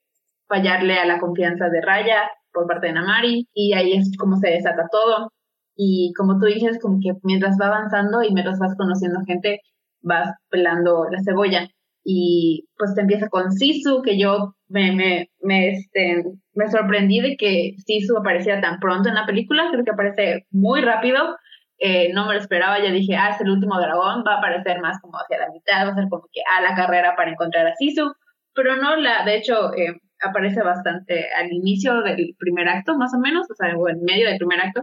[0.48, 4.50] fallarle a la confianza de Raya por parte de Namari y ahí es como se
[4.50, 5.30] desata todo.
[5.76, 9.60] Y como tú dices, como que mientras va avanzando y mientras vas conociendo gente,
[10.02, 11.68] vas pelando la cebolla.
[12.04, 17.36] Y pues te empieza con Sisu, que yo me, me, me, este, me sorprendí de
[17.36, 21.36] que Sisu apareciera tan pronto en la película, creo que aparece muy rápido,
[21.78, 24.80] eh, no me lo esperaba, ya dije, ah, es el último dragón, va a aparecer
[24.80, 27.66] más como hacia la mitad, va a ser como que a la carrera para encontrar
[27.66, 28.12] a Sisu,
[28.54, 33.18] pero no, la, de hecho, eh, aparece bastante al inicio del primer acto, más o
[33.18, 34.82] menos, o sea, o en medio del primer acto,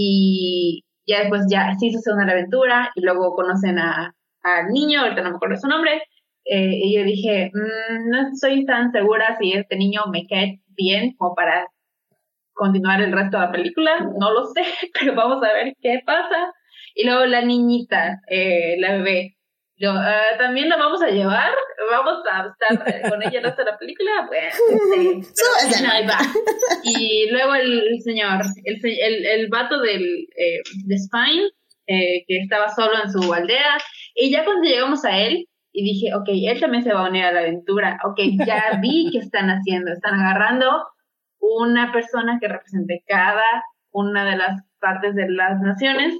[0.00, 4.68] y ya después ya Sisu se une a la aventura, y luego conocen a, al
[4.68, 6.02] niño, ahorita no me acuerdo su nombre,
[6.44, 11.14] eh, y yo dije, mm, no estoy tan segura si este niño me cae bien
[11.16, 11.66] como para
[12.52, 14.62] continuar el resto de la película, no lo sé,
[14.98, 16.52] pero vamos a ver qué pasa.
[16.94, 19.36] Y luego la niñita, eh, la bebé,
[19.78, 21.50] yo, ah, también la vamos a llevar,
[21.90, 26.18] vamos a estar con ella de la película, bueno, sí, ahí va.
[26.82, 30.04] Y luego el, señor, el, el, el vato del,
[30.36, 31.50] eh, de Spine,
[31.86, 33.78] eh, que estaba solo en su aldea,
[34.14, 37.24] y ya cuando llegamos a él, y dije, ok, él también se va a unir
[37.24, 40.88] a la aventura, ok, ya vi qué están haciendo, están agarrando
[41.38, 43.62] una persona que represente cada
[43.92, 46.18] una de las partes de las naciones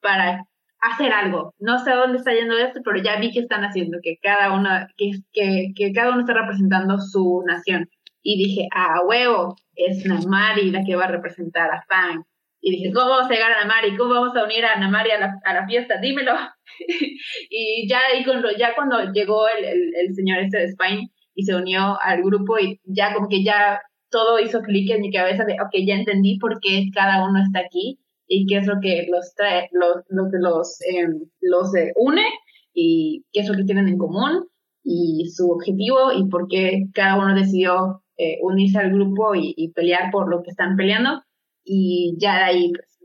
[0.00, 0.44] para
[0.84, 1.54] hacer algo.
[1.58, 4.68] No sé dónde está yendo esto, pero ya vi que están haciendo, que cada uno,
[4.96, 7.88] que, que, cada uno está representando su nación.
[8.22, 12.24] Y dije, ah, huevo, es Namari la que va a representar a Fang.
[12.60, 13.96] Y dije, ¿cómo vamos a llegar a Namari?
[13.96, 16.00] ¿Cómo vamos a unir a Namari a la, a la fiesta?
[16.00, 16.32] Dímelo.
[17.50, 21.44] y ya, ahí cuando, ya cuando llegó el, el, el, señor este de Spain y
[21.44, 23.80] se unió al grupo y ya como que ya
[24.10, 27.60] todo hizo clic en mi cabeza de, ok, ya entendí por qué cada uno está
[27.60, 31.06] aquí y qué es lo que los trae, lo, lo que los, eh,
[31.40, 32.24] los eh, une
[32.72, 34.46] y qué es lo que tienen en común
[34.82, 39.72] y su objetivo y por qué cada uno decidió eh, unirse al grupo y, y,
[39.72, 41.22] pelear por lo que están peleando.
[41.64, 42.98] Y ya de ahí pues,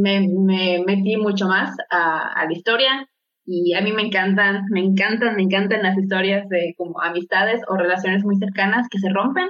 [0.00, 3.08] me, me, metí mucho más a, a, la historia
[3.44, 7.76] y a mí me encantan, me encantan, me encantan las historias de como amistades o
[7.76, 9.48] relaciones muy cercanas que se rompen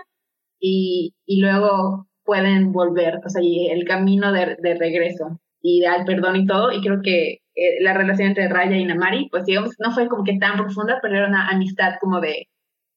[0.59, 6.05] y, y luego pueden volver, o sea, y el camino de, de regreso y al
[6.05, 9.75] perdón y todo, y creo que eh, la relación entre Raya y Namari, pues digamos,
[9.79, 12.49] no fue como que tan profunda, pero era una amistad como de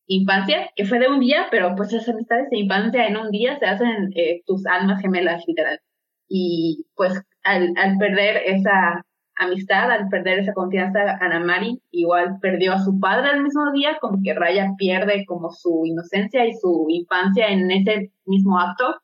[0.08, 3.58] infancia, que fue de un día, pero pues esas amistades de infancia en un día
[3.60, 5.80] se hacen eh, tus almas gemelas, literal.
[6.28, 9.04] Y pues al, al perder esa
[9.38, 14.20] amistad, al perder esa confianza, Anamari igual perdió a su padre al mismo día, como
[14.24, 18.96] que Raya pierde como su inocencia y su infancia en ese mismo acto.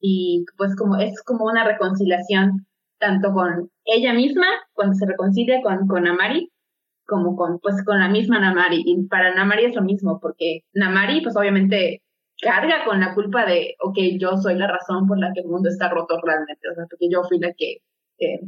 [0.00, 2.66] Y pues como es como una reconciliación
[2.98, 6.50] tanto con ella misma, cuando se reconcilia con, con Amari,
[7.10, 8.82] como con, pues, con la misma Namari.
[8.86, 12.02] Y para Namari es lo mismo, porque Namari, pues obviamente
[12.40, 15.68] carga con la culpa de, ok, yo soy la razón por la que el mundo
[15.68, 17.78] está roto realmente, o sea, porque yo fui la que
[18.18, 18.40] eh,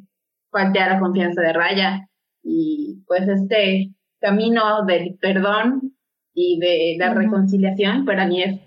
[0.51, 2.09] falté a la confianza de Raya.
[2.43, 3.91] Y pues este
[4.21, 5.95] camino del perdón
[6.35, 8.61] y de la reconciliación para mí es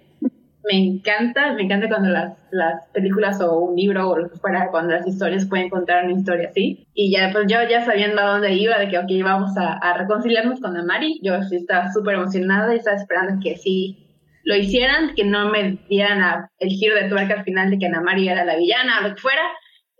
[0.66, 4.70] me encanta, me encanta cuando las, las películas o un libro o lo que fuera,
[4.72, 6.88] cuando las historias pueden contar una historia así.
[6.94, 10.60] Y ya, pues yo ya sabiendo a dónde iba, de que, ok, vamos a, reconciliarnos
[10.60, 14.08] con Amari, yo sí estaba súper emocionada y estaba esperando que sí
[14.44, 18.28] lo hicieran, que no me dieran el giro de tuerca al final de que Amari
[18.30, 19.44] era la villana o lo que fuera.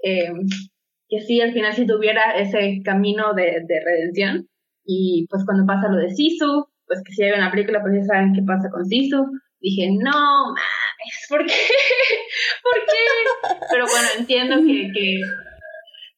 [0.04, 0.32] Eh,
[1.08, 4.48] que sí, al final sí tuviera ese camino de, de redención.
[4.84, 8.04] Y pues cuando pasa lo de Sisu, pues que si hay una película, pues ya
[8.06, 9.26] saben qué pasa con Sisu
[9.66, 11.54] dije, no, mames, ¿por qué?
[12.64, 13.58] ¿Por qué?
[13.72, 15.20] Pero bueno, entiendo que, que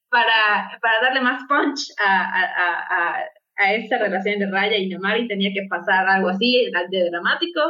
[0.10, 2.44] para, para darle más punch a, a,
[2.90, 3.24] a,
[3.58, 7.62] a esta relación de Raya y Namari tenía que pasar algo así, de dramático,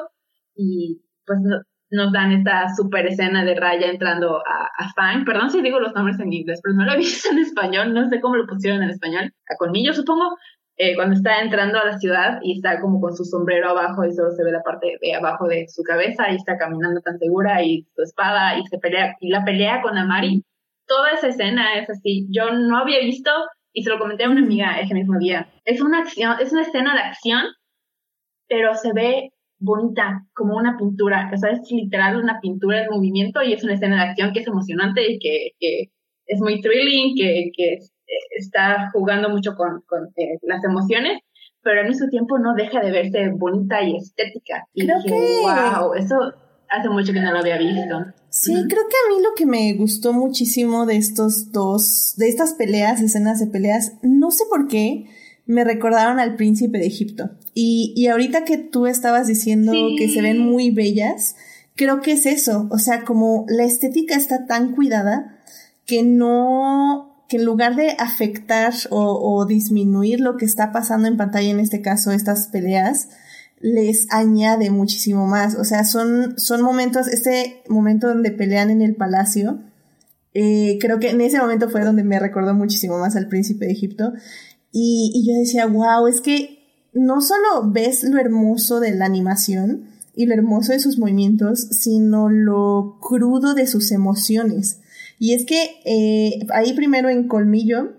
[0.56, 1.62] y pues no,
[1.92, 5.26] nos dan esta super escena de Raya entrando a, a Fang.
[5.26, 8.10] Perdón si digo los nombres en inglés, pero no lo he visto en español, no
[8.10, 9.32] sé cómo lo pusieron en español.
[9.50, 10.38] A Colmillo, supongo,
[10.78, 14.14] eh, cuando está entrando a la ciudad y está como con su sombrero abajo y
[14.14, 17.64] solo se ve la parte de abajo de su cabeza y está caminando tan segura
[17.64, 20.44] y su espada y se pelea y la pelea con Amari.
[20.86, 22.28] Toda esa escena es así.
[22.30, 23.32] Yo no había visto
[23.74, 25.50] y se lo comenté a una amiga ese mismo día.
[25.66, 27.44] Es una acción, es una escena de acción,
[28.48, 31.32] pero se ve bonita, como una pintura.
[31.34, 34.42] O sea, es literal una pintura en movimiento y es una escena de acción que
[34.42, 35.92] es emocionante y que, que
[36.28, 37.80] es muy thrilling, que, que
[38.38, 41.20] está jugando mucho con, con eh, las emociones,
[41.62, 44.66] pero al mismo tiempo no deja de verse bonita y estética.
[44.74, 45.42] Y Creo que...
[45.42, 46.16] wow, eso
[46.70, 48.06] hace mucho que no lo había visto.
[48.30, 52.54] Sí, creo que a mí lo que me gustó muchísimo de estos dos, de estas
[52.54, 55.08] peleas, escenas de peleas, no sé por qué,
[55.46, 57.30] me recordaron al príncipe de Egipto.
[57.54, 61.36] Y, y ahorita que tú estabas diciendo que se ven muy bellas,
[61.76, 62.68] creo que es eso.
[62.70, 65.40] O sea, como la estética está tan cuidada
[65.86, 71.50] que no, que en lugar de afectar o, disminuir lo que está pasando en pantalla,
[71.50, 73.10] en este caso, estas peleas,
[73.60, 75.56] les añade muchísimo más.
[75.56, 79.60] O sea, son, son momentos, este momento donde pelean en el palacio,
[80.34, 83.72] eh, creo que en ese momento fue donde me recordó muchísimo más al príncipe de
[83.74, 84.14] Egipto.
[84.72, 86.58] Y, y yo decía, wow, es que
[86.94, 92.30] no solo ves lo hermoso de la animación y lo hermoso de sus movimientos, sino
[92.30, 94.80] lo crudo de sus emociones.
[95.20, 97.94] Y es que eh, ahí primero en Colmillo,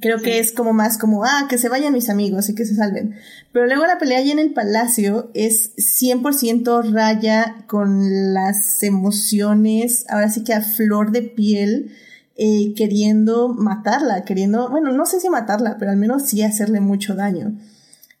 [0.00, 2.74] creo que es como más como, ah, que se vayan mis amigos y que se
[2.74, 3.16] salven.
[3.52, 10.30] Pero luego la pelea allí en el palacio es 100% raya con las emociones, ahora
[10.30, 11.94] sí que a flor de piel,
[12.36, 17.14] eh, queriendo matarla, queriendo, bueno, no sé si matarla, pero al menos sí hacerle mucho
[17.14, 17.58] daño.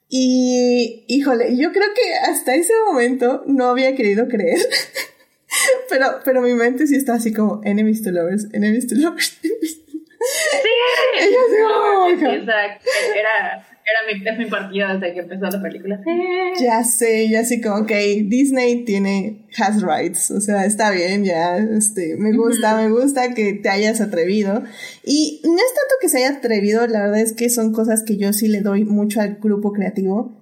[0.08, 4.58] Y, híjole, yo creo que hasta ese momento no había querido creer.
[5.88, 9.38] pero, pero mi mente sí está así como enemies to lovers, enemies to lovers.
[9.40, 10.68] Sí,
[11.20, 12.34] Ella sí, oh God.
[12.34, 12.86] exacto.
[13.14, 16.00] Era, era mi, es mi partida desde que empezó la película.
[16.04, 16.64] Sí.
[16.64, 17.92] Ya sé, ya sé como, ok,
[18.24, 23.54] Disney tiene, has rights, o sea, está bien, ya, este, me gusta, me gusta que
[23.54, 24.62] te hayas atrevido.
[25.04, 28.16] Y no es tanto que se haya atrevido, la verdad es que son cosas que
[28.16, 30.36] yo sí le doy mucho al grupo creativo,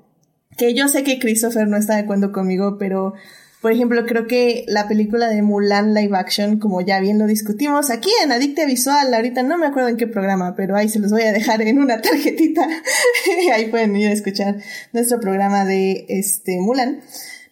[0.56, 3.14] que yo sé que Christopher no está de acuerdo conmigo, pero
[3.60, 7.90] por ejemplo, creo que la película de Mulan live action, como ya bien lo discutimos
[7.90, 11.10] aquí en Adictia Visual, ahorita no me acuerdo en qué programa, pero ahí se los
[11.10, 12.68] voy a dejar en una tarjetita.
[13.54, 14.58] ahí pueden ir a escuchar
[14.92, 17.00] nuestro programa de este Mulan.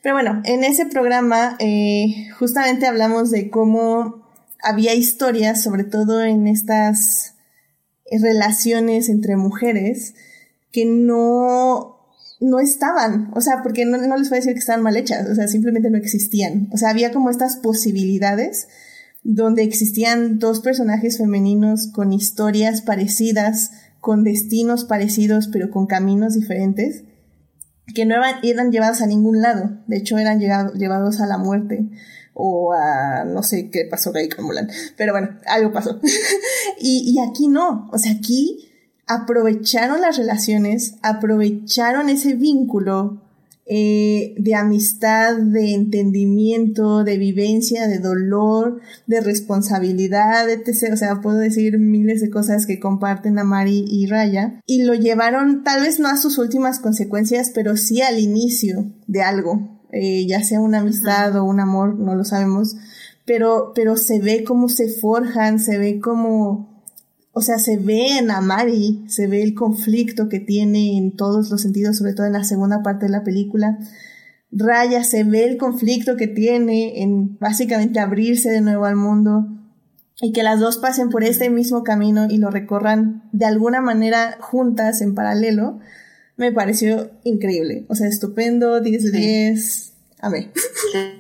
[0.02, 4.28] Pero bueno, en ese programa eh, justamente hablamos de cómo
[4.62, 7.34] había historias, sobre todo en estas
[8.10, 10.14] relaciones entre mujeres,
[10.70, 11.93] que no
[12.44, 15.34] no estaban, o sea, porque no, les voy a decir que estaban mal hechas, o
[15.34, 16.68] sea, simplemente no existían.
[16.72, 18.68] O sea, había como estas posibilidades
[19.22, 23.70] donde existían dos personajes femeninos con historias parecidas,
[24.00, 27.04] con destinos parecidos, pero con caminos diferentes,
[27.94, 31.86] que no eran, llevados a ningún lado, de hecho eran llevados a la muerte
[32.34, 36.00] o a no sé qué pasó ahí con Mulan, pero bueno, algo pasó.
[36.80, 38.73] y, y aquí no, o sea, aquí
[39.06, 43.20] aprovecharon las relaciones, aprovecharon ese vínculo
[43.66, 50.92] eh, de amistad, de entendimiento, de vivencia, de dolor, de responsabilidad, etc.
[50.92, 54.60] O sea, puedo decir miles de cosas que comparten a Mari y Raya.
[54.66, 59.22] Y lo llevaron tal vez no a sus últimas consecuencias, pero sí al inicio de
[59.22, 59.80] algo.
[59.92, 62.76] Eh, ya sea una amistad o un amor, no lo sabemos.
[63.24, 66.73] Pero, pero se ve cómo se forjan, se ve cómo
[67.34, 71.62] o sea, se ve en Amari, se ve el conflicto que tiene en todos los
[71.62, 73.78] sentidos, sobre todo en la segunda parte de la película.
[74.52, 79.48] Raya, se ve el conflicto que tiene en básicamente abrirse de nuevo al mundo
[80.20, 84.38] y que las dos pasen por este mismo camino y lo recorran de alguna manera
[84.40, 85.80] juntas en paralelo,
[86.36, 87.84] me pareció increíble.
[87.88, 89.92] O sea, estupendo, 10 de 10.
[90.20, 90.52] Amé.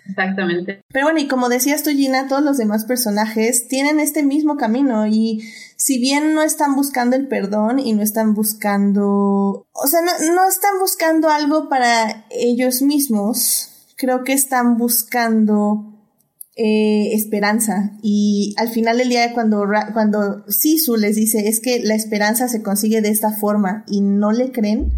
[0.08, 0.80] Exactamente.
[0.92, 5.06] Pero bueno, y como decías tú, Gina, todos los demás personajes tienen este mismo camino
[5.06, 5.42] y
[5.76, 10.48] si bien no están buscando el perdón y no están buscando, o sea, no, no
[10.48, 15.94] están buscando algo para ellos mismos, creo que están buscando
[16.56, 17.98] eh, esperanza.
[18.00, 22.62] Y al final del día cuando, cuando Sisu les dice es que la esperanza se
[22.62, 24.92] consigue de esta forma y no le creen,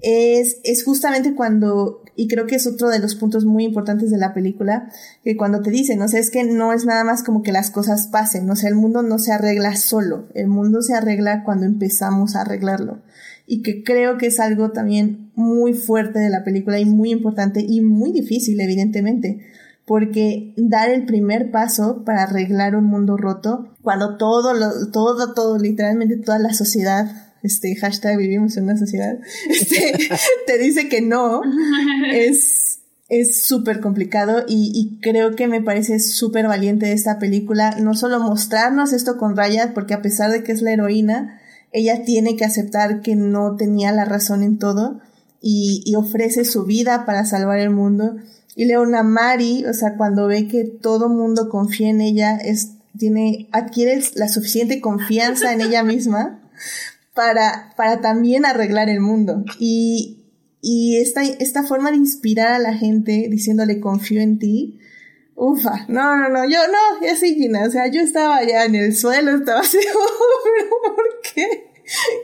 [0.00, 4.18] es, es justamente cuando, y creo que es otro de los puntos muy importantes de
[4.18, 4.90] la película,
[5.24, 7.70] que cuando te dicen, o sea, es que no es nada más como que las
[7.70, 11.66] cosas pasen, o sea, el mundo no se arregla solo, el mundo se arregla cuando
[11.66, 13.00] empezamos a arreglarlo.
[13.46, 17.64] Y que creo que es algo también muy fuerte de la película y muy importante
[17.66, 19.40] y muy difícil, evidentemente,
[19.86, 25.58] porque dar el primer paso para arreglar un mundo roto, cuando todo, lo, todo, todo,
[25.58, 29.18] literalmente toda la sociedad este hashtag vivimos en una sociedad,
[29.50, 30.10] este,
[30.46, 31.42] te dice que no,
[32.12, 32.72] es
[33.12, 38.18] es súper complicado y, y creo que me parece súper valiente esta película, no solo
[38.20, 41.38] mostrarnos esto con Raya, porque a pesar de que es la heroína,
[41.72, 45.00] ella tiene que aceptar que no tenía la razón en todo
[45.42, 48.16] y, y ofrece su vida para salvar el mundo.
[48.56, 53.46] Y Leona Mari, o sea, cuando ve que todo mundo confía en ella, es, tiene,
[53.52, 56.40] adquiere la suficiente confianza en ella misma
[57.14, 59.44] para, para también arreglar el mundo.
[59.58, 60.24] Y,
[60.60, 64.78] y esta, esta forma de inspirar a la gente diciéndole confío en ti,
[65.34, 68.74] ufa, no, no, no, yo no, ya sí, Gina, o sea, yo estaba ya en
[68.74, 71.72] el suelo, estaba así, pero ¿por qué?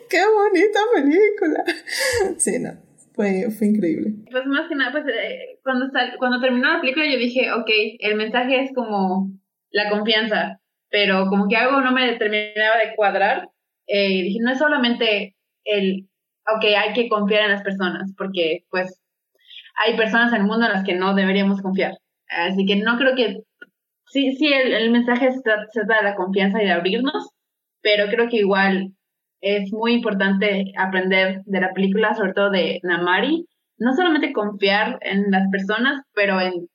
[0.09, 1.65] Qué bonita película.
[2.37, 2.71] Sí, no,
[3.15, 4.15] fue, fue increíble.
[4.31, 5.87] Pues más que nada, pues eh, cuando,
[6.19, 9.33] cuando terminó la película yo dije, ok, el mensaje es como
[9.71, 10.61] la confianza,
[10.91, 13.51] pero como que algo no me terminaba de cuadrar.
[13.89, 15.35] Eh, dije, no es solamente
[15.65, 16.09] el,
[16.47, 19.01] ok, hay que confiar en las personas, porque pues
[19.77, 21.95] hay personas en el mundo en las que no deberíamos confiar.
[22.29, 23.39] Así que no creo que,
[24.07, 27.31] sí, sí, el, el mensaje se trata de la confianza y de abrirnos,
[27.83, 28.93] pero creo que igual
[29.41, 33.47] es muy importante aprender de la película, sobre todo de Namari,
[33.79, 36.69] no solamente confiar en las personas, pero en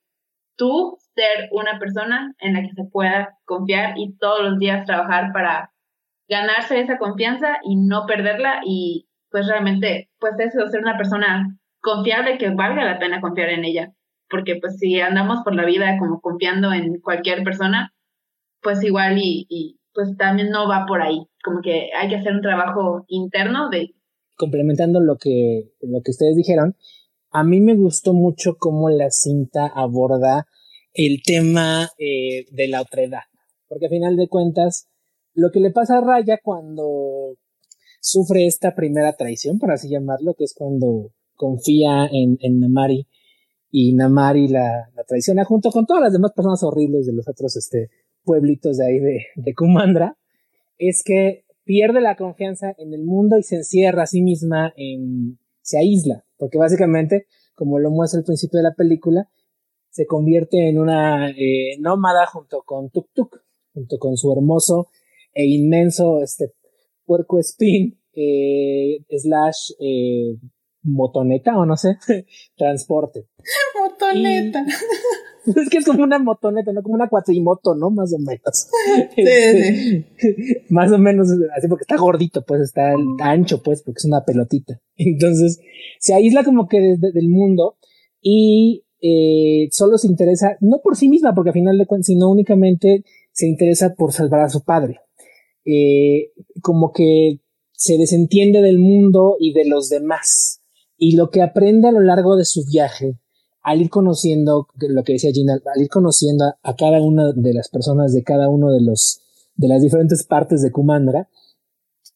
[0.56, 5.34] tú ser una persona en la que se pueda confiar y todos los días trabajar
[5.34, 5.73] para
[6.34, 12.38] ganarse esa confianza y no perderla y pues realmente pues eso, ser una persona confiable
[12.38, 13.94] que valga la pena confiar en ella.
[14.30, 17.94] Porque pues si andamos por la vida como confiando en cualquier persona,
[18.62, 21.28] pues igual y, pues también no va por ahí.
[21.44, 23.94] Como que hay que hacer un trabajo interno de...
[24.36, 26.76] Complementando lo que, lo que ustedes dijeron,
[27.30, 30.48] a mí me gustó mucho cómo la cinta aborda
[30.94, 33.24] el tema eh, de la otredad.
[33.68, 34.88] Porque a final de cuentas,
[35.34, 37.38] lo que le pasa a Raya cuando
[38.00, 43.08] sufre esta primera traición, por así llamarlo, que es cuando confía en, en Namari
[43.72, 47.56] y Namari la, la, traiciona junto con todas las demás personas horribles de los otros
[47.56, 47.90] este,
[48.24, 50.18] pueblitos de ahí de, de Kumandra,
[50.78, 55.40] es que pierde la confianza en el mundo y se encierra a sí misma en,
[55.62, 59.30] se aísla, porque básicamente, como lo muestra al principio de la película,
[59.90, 63.42] se convierte en una eh, nómada junto con Tuk Tuk,
[63.74, 64.90] junto con su hermoso
[65.34, 66.54] e inmenso este
[67.06, 70.38] puerco spin eh, slash eh,
[70.84, 71.98] motoneta o no sé,
[72.58, 73.28] transporte.
[73.80, 74.66] Motoneta.
[75.46, 77.90] es que es como una motoneta, no como una cuatrimoto, ¿no?
[77.90, 78.68] Más o menos.
[79.16, 80.06] Este,
[80.70, 84.80] más o menos así porque está gordito, pues está ancho, pues, porque es una pelotita.
[84.96, 85.60] Entonces,
[86.00, 87.78] se aísla como que desde del mundo
[88.22, 92.30] y eh, solo se interesa, no por sí misma, porque al final de cuentas, sino
[92.30, 95.00] únicamente se interesa por salvar a su padre.
[95.66, 96.32] Eh,
[96.62, 97.40] como que
[97.72, 100.62] se desentiende del mundo y de los demás.
[100.98, 103.18] Y lo que aprende a lo largo de su viaje
[103.64, 107.70] al ir conociendo lo que decía Gina, al ir conociendo a, cada una de las
[107.70, 109.22] personas de cada uno de los
[109.56, 111.30] de las diferentes partes de Kumandra,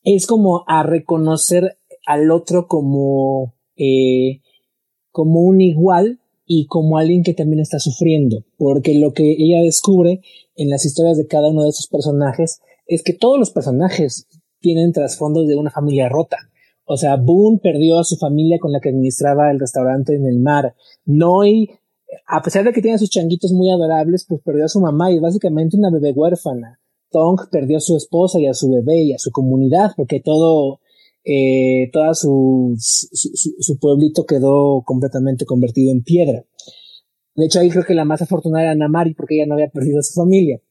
[0.04, 4.42] es como a reconocer al otro como eh,
[5.12, 10.22] como un igual y como alguien que también está sufriendo, porque lo que ella descubre
[10.56, 14.28] en las historias de cada uno de esos personajes es que todos los personajes
[14.60, 16.38] tienen trasfondos de una familia rota.
[16.86, 20.40] O sea, Boone perdió a su familia con la que administraba el restaurante en el
[20.40, 20.74] mar.
[21.06, 21.70] Noi,
[22.26, 25.18] a pesar de que tiene sus changuitos muy adorables, pues perdió a su mamá y
[25.18, 26.80] es básicamente una bebé huérfana.
[27.12, 30.80] Tong perdió a su esposa y a su bebé y a su comunidad porque todo,
[31.26, 36.46] eh, toda su, su, su, pueblito quedó completamente convertido en piedra.
[37.36, 40.00] De hecho, ahí creo que la más afortunada era Namari porque ella no había perdido
[40.00, 40.62] a su familia.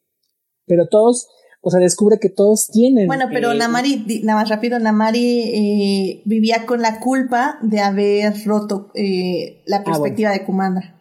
[0.66, 1.28] Pero todos
[1.66, 3.08] o sea, descubre que todos tienen.
[3.08, 8.34] Bueno, pero eh, Namari, nada más rápido, Namari eh, vivía con la culpa de haber
[8.44, 10.94] roto eh, la ah, perspectiva de Kumandra.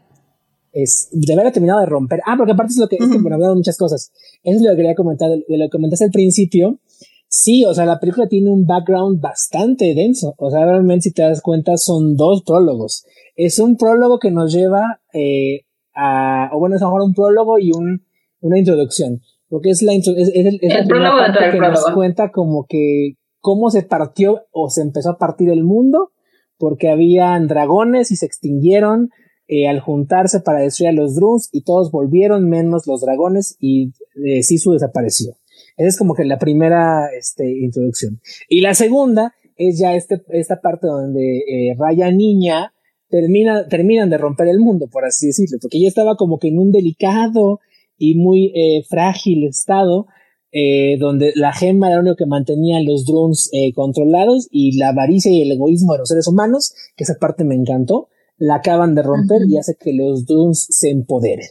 [0.74, 2.20] Es, de haber terminado de romper.
[2.26, 4.12] Ah, porque aparte es lo que, es que bueno, muchas cosas.
[4.42, 6.80] Eso es lo que quería comentar, de, lo que comentaste al principio.
[7.28, 10.34] Sí, o sea, la película tiene un background bastante denso.
[10.40, 13.06] O sea, realmente si te das cuenta son dos prólogos.
[13.36, 15.62] Es un prólogo que nos lleva eh,
[15.94, 18.04] a, o bueno, es mejor un prólogo y un,
[18.42, 23.16] una introducción porque es la, es, es, es el parte que nos cuenta como que
[23.40, 26.12] cómo se partió o se empezó a partir el mundo,
[26.58, 29.10] porque habían dragones y se extinguieron
[29.48, 33.92] eh, al juntarse para destruir a los Druns y todos volvieron menos los dragones y
[34.26, 35.38] eh, Sisu desapareció.
[35.78, 38.20] Esa es como que la primera este, introducción.
[38.50, 42.74] Y la segunda es ya este, esta parte donde eh, Raya Niña
[43.10, 46.58] termina, terminan de romper el mundo, por así decirlo, porque ella estaba como que en
[46.58, 47.60] un delicado
[47.98, 50.08] y muy eh, frágil estado,
[50.52, 54.90] eh, donde la gema era lo único que mantenía los drones eh, controlados y la
[54.90, 58.96] avaricia y el egoísmo de los seres humanos, que esa parte me encantó, la acaban
[58.96, 61.48] de romper y hace que los drones se empoderen.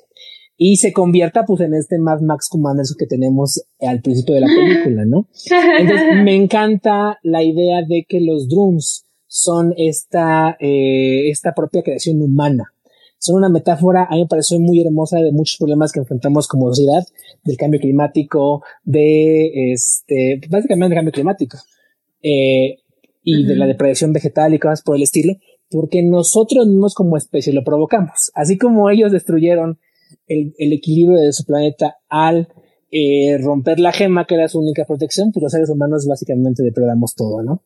[0.57, 4.47] y se convierta pues en este Mad Max Commander que tenemos al principio de la
[4.47, 5.29] película, ¿no?
[5.81, 12.74] Entonces me encanta la idea de que los drones son esta, esta propia creación humana.
[13.25, 16.69] Son una metáfora, a mí me pareció muy hermosa de muchos problemas que enfrentamos como
[16.69, 17.03] sociedad,
[17.43, 21.57] del cambio climático, de este, básicamente del cambio climático,
[22.23, 22.81] eh,
[23.23, 25.33] y de la depredación vegetal y cosas por el estilo,
[25.71, 28.31] porque nosotros mismos como especie lo provocamos.
[28.35, 29.79] Así como ellos destruyeron
[30.27, 32.49] el, equilibrio de su planeta al
[32.91, 37.15] eh, romper la gema, que era su única protección, pues los seres humanos básicamente depredamos
[37.15, 37.63] todo, ¿no?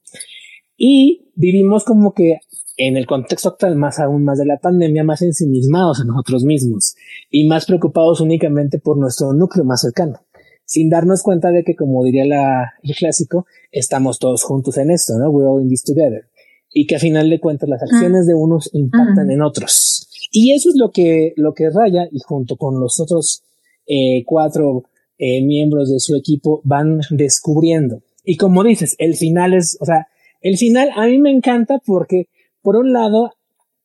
[0.77, 2.39] Y vivimos como que
[2.79, 6.95] en el contexto actual, más aún más de la pandemia, más ensimismados en nosotros mismos
[7.31, 10.21] y más preocupados únicamente por nuestro núcleo más cercano,
[10.65, 15.19] sin darnos cuenta de que, como diría la, el clásico, estamos todos juntos en esto,
[15.19, 15.29] ¿no?
[15.29, 16.29] We're all in this together.
[16.73, 20.09] Y que a final de cuentas las acciones de unos impactan en otros.
[20.31, 23.43] Y eso es lo que, lo que Raya, y junto con los otros
[23.87, 24.85] eh, cuatro
[25.17, 28.03] eh, miembros de su equipo, van descubriendo.
[28.23, 30.07] Y como dices, el final es, o sea,
[30.43, 32.29] el final a mí me encanta porque,
[32.63, 33.33] por un lado,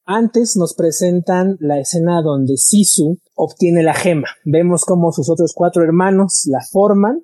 [0.05, 4.27] antes nos presentan la escena donde Sisu obtiene la gema.
[4.43, 7.21] Vemos cómo sus otros cuatro hermanos la forman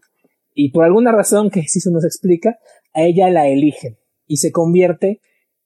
[0.54, 2.58] y por alguna razón que Sisu nos explica,
[2.94, 3.98] a ella la eligen
[4.28, 5.22] y se convierte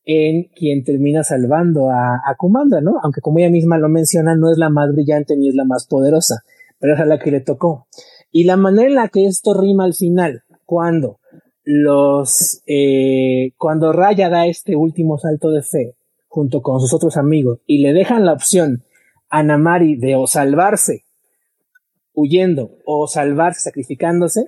[0.06, 3.00] en quien termina salvando a, Kumanda, ¿no?
[3.04, 5.88] Aunque como ella misma lo menciona, no es la más brillante ni es la más
[5.88, 6.44] poderosa,
[6.80, 7.88] pero es a la que le tocó.
[8.32, 11.20] Y la manera en la que esto rima al final, cuando
[11.64, 15.96] los, eh, cuando Raya da este último salto de fe
[16.28, 18.84] junto con sus otros amigos y le dejan la opción
[19.30, 21.06] a Namari de o salvarse
[22.14, 24.46] huyendo o salvarse sacrificándose,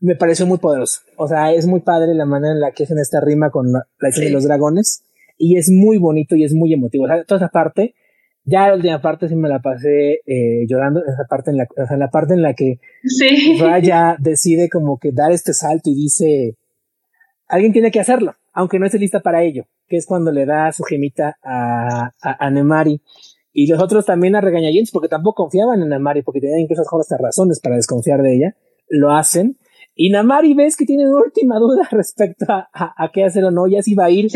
[0.00, 1.00] me pareció muy poderoso.
[1.16, 3.86] O sea, es muy padre la manera en la que hacen esta rima con la,
[3.98, 5.02] la de los dragones
[5.36, 7.04] y es muy bonito y es muy emotivo.
[7.04, 7.94] O sea, toda esa parte,
[8.44, 11.86] ya la última parte sí me la pasé eh, llorando, esa parte en la, o
[11.86, 12.80] sea, la parte en la que
[13.60, 16.56] Raya decide como que dar este salto y dice,
[17.48, 20.72] alguien tiene que hacerlo, aunque no esté lista para ello, que es cuando le da
[20.72, 23.02] su gemita a, a, Nemari.
[23.52, 27.18] Y los otros también a regañadientes porque tampoco confiaban en Nemari, porque tenían incluso hasta
[27.18, 28.56] razones para desconfiar de ella.
[28.88, 29.58] Lo hacen
[30.02, 33.82] y Namari ves que tiene una última duda respecto a, qué hacer o no, ya
[33.82, 34.28] sí va a ir,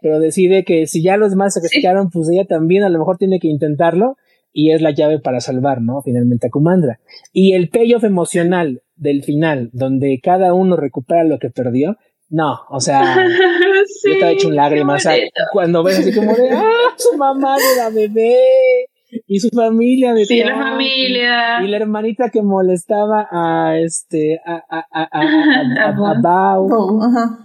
[0.00, 3.18] pero decide que si ya los demás se quedaron, pues ella también a lo mejor
[3.18, 4.16] tiene que intentarlo
[4.50, 6.00] y es la llave para salvar, ¿no?
[6.00, 7.00] Finalmente a Kumandra.
[7.34, 11.98] Y el payoff emocional del final, donde cada uno recupera lo que perdió,
[12.30, 13.16] no, o sea,
[14.06, 15.16] yo estaba hecho un lágrima, o sea,
[15.52, 18.38] cuando ves así como de, ah, su mamá era bebé,
[19.26, 21.62] y su familia de sí, la familia.
[21.62, 26.68] y la hermanita que molestaba a este a a a a, a, Bao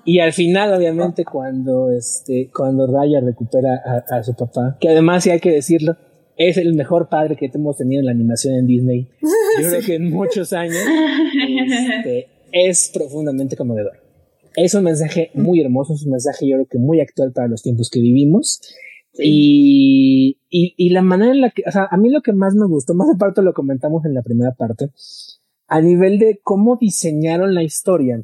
[0.06, 5.32] y al final obviamente cuando este cuando Raya recupera a, su papá que además sí
[5.32, 5.96] hay que decirlo
[6.38, 9.08] es el mejor padre que hemos tenido en la animación en Disney
[9.62, 10.78] yo creo que en muchos años
[11.70, 14.04] este, es profundamente conmovedor.
[14.58, 17.62] Es un mensaje muy hermoso es un mensaje yo creo que muy actual para los
[17.62, 18.62] tiempos que vivimos
[19.18, 22.54] y, y, y, la manera en la que, o sea, a mí lo que más
[22.56, 24.90] me gustó, más aparte lo comentamos en la primera parte,
[25.68, 28.24] a nivel de cómo diseñaron la historia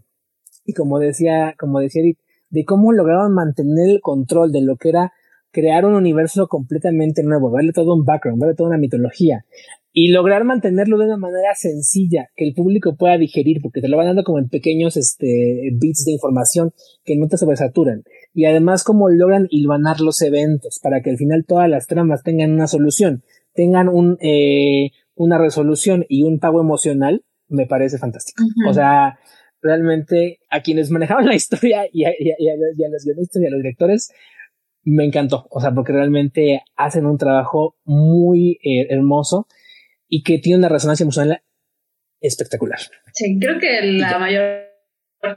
[0.66, 2.20] y como decía, como decía Edith,
[2.50, 5.14] de cómo lograron mantener el control de lo que era
[5.52, 9.46] crear un universo completamente nuevo, darle todo un background, darle toda una mitología
[9.94, 13.98] y lograr mantenerlo de una manera sencilla que el público pueda digerir porque te lo
[13.98, 16.72] van dando como en pequeños este, bits de información
[17.04, 18.04] que no te sobresaturan
[18.34, 22.52] y además cómo logran hilvanar los eventos para que al final todas las tramas tengan
[22.52, 23.24] una solución,
[23.54, 28.44] tengan un, eh, una resolución y un pago emocional, me parece fantástico.
[28.70, 29.20] O sea,
[29.62, 33.62] realmente a quienes manejaban la historia y a, y, a, los guionistas y a los
[33.62, 34.12] directores,
[34.84, 35.48] me encantó.
[35.50, 39.48] O sea, porque realmente hacen un trabajo muy eh, hermoso
[40.12, 41.42] y que tiene una resonancia emocional
[42.20, 42.80] espectacular.
[43.14, 44.68] Sí, creo que la mayor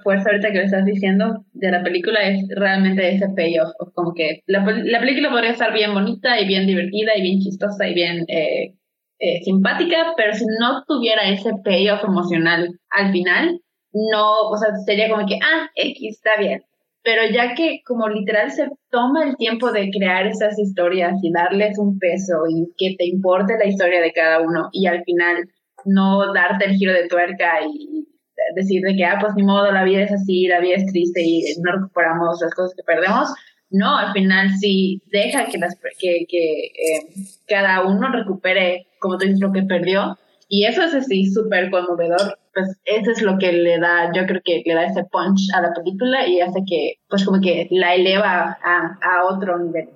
[0.02, 4.40] fuerza ahorita que lo estás diciendo de la película es realmente ese payoff, como que
[4.46, 8.74] la, película podría estar bien bonita y bien divertida y bien chistosa y bien eh,
[9.20, 13.60] eh, simpática, pero si no tuviera ese payoff emocional al final,
[13.92, 16.62] no, o sea, sería como que, ah, X está bien.
[17.04, 21.78] Pero ya que como literal se toma el tiempo de crear esas historias y darles
[21.78, 25.48] un peso y que te importe la historia de cada uno y al final
[25.84, 28.08] no darte el giro de tuerca y
[28.56, 31.22] decir de que, ah, pues ni modo, la vida es así, la vida es triste
[31.22, 33.28] y no recuperamos las cosas que perdemos.
[33.70, 37.06] No, al final sí deja que, las, que, que eh,
[37.46, 40.16] cada uno recupere, como tú dices, lo que perdió.
[40.48, 42.38] Y eso es así súper conmovedor.
[42.54, 45.60] Pues eso es lo que le da, yo creo que le da ese punch a
[45.60, 49.88] la película y hace que, pues como que la eleva a, a otro nivel.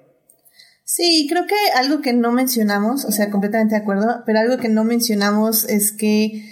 [0.84, 4.70] Sí, creo que algo que no mencionamos, o sea, completamente de acuerdo, pero algo que
[4.70, 6.42] no mencionamos es que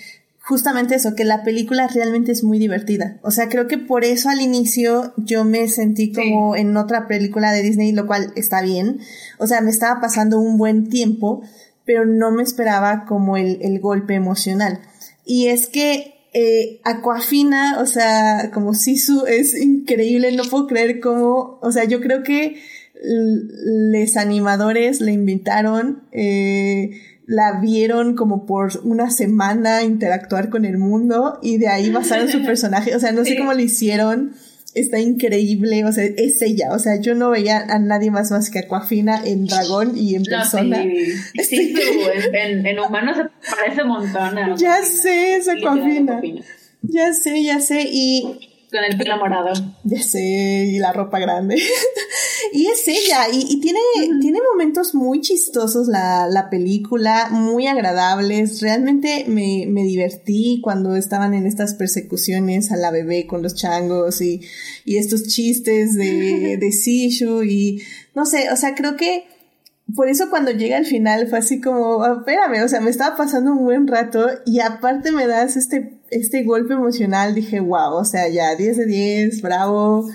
[0.46, 3.18] justamente eso, que la película realmente es muy divertida.
[3.22, 7.50] O sea, creo que por eso al inicio yo me sentí como en otra película
[7.50, 9.00] de Disney, lo cual está bien.
[9.38, 11.42] O sea, me estaba pasando un buen tiempo,
[11.84, 14.80] pero no me esperaba como el, el golpe emocional.
[15.26, 21.58] Y es que eh, Aquafina, o sea, como Sisu es increíble, no puedo creer cómo,
[21.60, 22.56] o sea, yo creo que
[23.02, 26.90] los animadores le invitaron, eh,
[27.26, 32.42] la vieron como por una semana interactuar con el mundo y de ahí basaron su
[32.46, 34.34] personaje, o sea, no sé cómo lo hicieron,
[34.76, 38.50] está increíble, o sea, es ella, o sea, yo no veía a nadie más más
[38.50, 40.82] que Aquafina en dragón y en persona.
[41.42, 41.74] Sí,
[42.32, 43.24] en, en, humano se
[43.56, 44.56] parece un montón.
[44.56, 46.20] ya sé, es Aquafina.
[46.82, 49.52] Ya sé, ya sé, y con el pelo morado.
[49.84, 51.56] Ya sé, y la ropa grande.
[52.52, 53.78] y es ella, y, tiene,
[54.20, 58.60] tiene momentos muy chistosos la, la película, muy agradables.
[58.60, 64.20] Realmente me, me, divertí cuando estaban en estas persecuciones a la bebé con los changos
[64.20, 64.40] y,
[64.84, 67.82] y estos chistes de, de Sishu y
[68.16, 69.24] no sé, o sea, creo que
[69.94, 73.16] por eso cuando llega al final fue así como, ah, espérame, o sea, me estaba
[73.16, 78.04] pasando un buen rato y aparte me das este, este golpe emocional, dije, wow, o
[78.04, 80.08] sea, ya 10 de 10, bravo,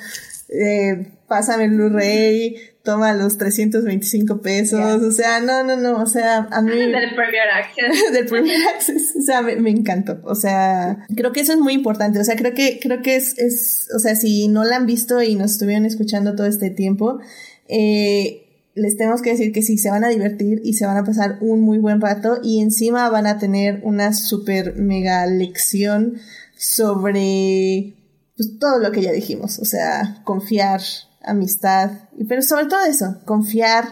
[0.50, 6.50] eh, pásame el Blu-ray, toma los 325 pesos, o sea, no, no, no, o sea,
[6.52, 6.72] a mí...
[6.76, 8.12] Del Premier Access.
[8.12, 11.72] del Premier Access, o sea, me, me, encantó, o sea, creo que eso es muy
[11.72, 14.86] importante, o sea, creo que, creo que es, es, o sea, si no la han
[14.86, 17.22] visto y nos estuvieron escuchando todo este tiempo,
[17.70, 18.41] eh,
[18.74, 21.38] les tenemos que decir que sí, se van a divertir y se van a pasar
[21.42, 26.18] un muy buen rato y encima van a tener una super mega lección
[26.58, 27.96] sobre
[28.38, 30.82] pues, todo lo que ya dijimos, o sea, confiar,
[31.24, 31.92] amistad,
[32.30, 33.86] pero sobre todo eso, confiar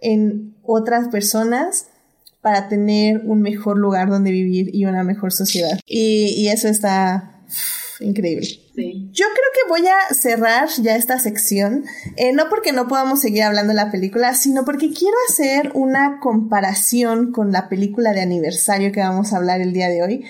[0.00, 1.86] en otras personas
[2.40, 5.78] para tener un mejor lugar donde vivir y una mejor sociedad.
[5.86, 7.40] Y, y eso está
[8.00, 8.63] increíble.
[8.76, 11.84] Yo creo que voy a cerrar ya esta sección,
[12.16, 16.18] eh, no porque no podamos seguir hablando de la película, sino porque quiero hacer una
[16.20, 20.24] comparación con la película de aniversario que vamos a hablar el día de hoy.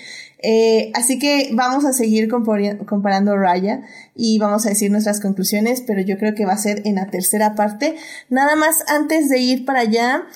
[0.47, 3.81] Eh, así que vamos a seguir comparando Raya
[4.15, 7.07] y vamos a decir nuestras conclusiones, pero yo creo que va a ser en la
[7.07, 7.97] tercera parte.
[8.29, 10.27] Nada más antes de ir para allá,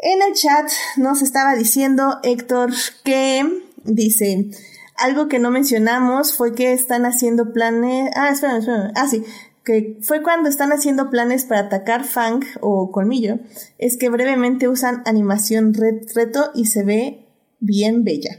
[0.00, 2.72] en el chat nos estaba diciendo Héctor
[3.04, 3.44] que
[3.84, 4.50] dice,
[4.96, 8.10] algo que no mencionamos fue que están haciendo planes.
[8.14, 8.92] Ah, espera, espera.
[8.94, 9.24] Ah, sí.
[9.64, 13.38] Que fue cuando están haciendo planes para atacar Fang o Colmillo.
[13.78, 17.28] Es que brevemente usan animación reto y se ve
[17.60, 18.38] bien bella.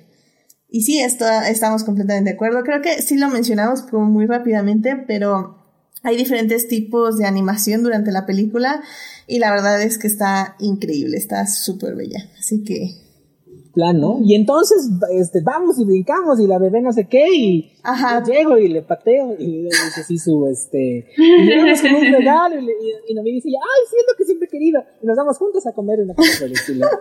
[0.69, 2.63] Y sí, esto, estamos completamente de acuerdo.
[2.63, 5.63] Creo que sí lo mencionamos muy rápidamente, pero
[6.01, 8.81] hay diferentes tipos de animación durante la película
[9.27, 12.27] y la verdad es que está increíble, está súper bella.
[12.37, 13.02] Así que
[13.73, 14.19] plan, ¿no?
[14.23, 18.23] Y entonces, este, vamos y brincamos y la bebé no sé qué y Ajá.
[18.23, 22.59] llego y le pateo y le dice así su, este, y llegamos con un regalo
[22.59, 25.73] y, y, me dice, ay, siento que siempre he querido y nos vamos juntos a
[25.73, 26.87] comer en la casa del estilo.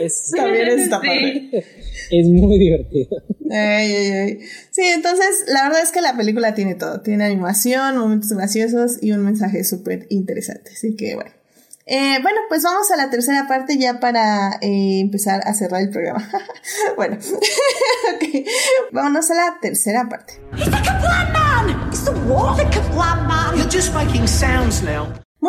[0.00, 1.00] Es, También está
[2.10, 3.22] Es muy divertido.
[3.50, 4.38] Ay, ay, ay.
[4.70, 7.00] Sí, entonces, la verdad es que la película tiene todo.
[7.00, 10.70] Tiene animación, momentos graciosos y un mensaje súper interesante.
[10.72, 11.30] Así que, bueno.
[11.92, 15.90] Eh, bueno, pues vamos a la tercera parte ya para eh, empezar a cerrar el
[15.90, 16.24] programa.
[16.96, 17.18] bueno,
[18.14, 18.46] okay.
[18.92, 20.40] vámonos a la tercera parte.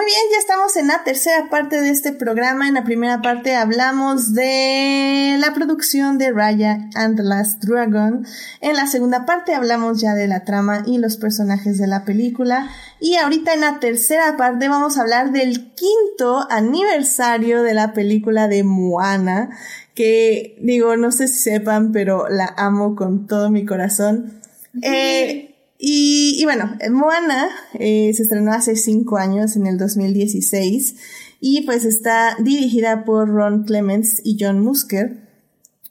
[0.02, 2.68] Muy bien, ya estamos en la tercera parte de este programa.
[2.68, 8.26] En la primera parte hablamos de la producción de Raya and the Last Dragon.
[8.62, 12.68] En la segunda parte hablamos ya de la trama y los personajes de la película.
[13.00, 18.48] Y ahorita en la tercera parte vamos a hablar del quinto aniversario de la película
[18.48, 19.56] de Moana.
[19.94, 24.42] Que digo, no sé si sepan, pero la amo con todo mi corazón.
[24.82, 25.51] Eh,
[25.84, 30.96] y, bueno, Moana eh, se estrenó hace cinco años, en el 2016,
[31.40, 35.28] y pues está dirigida por Ron Clements y John Musker.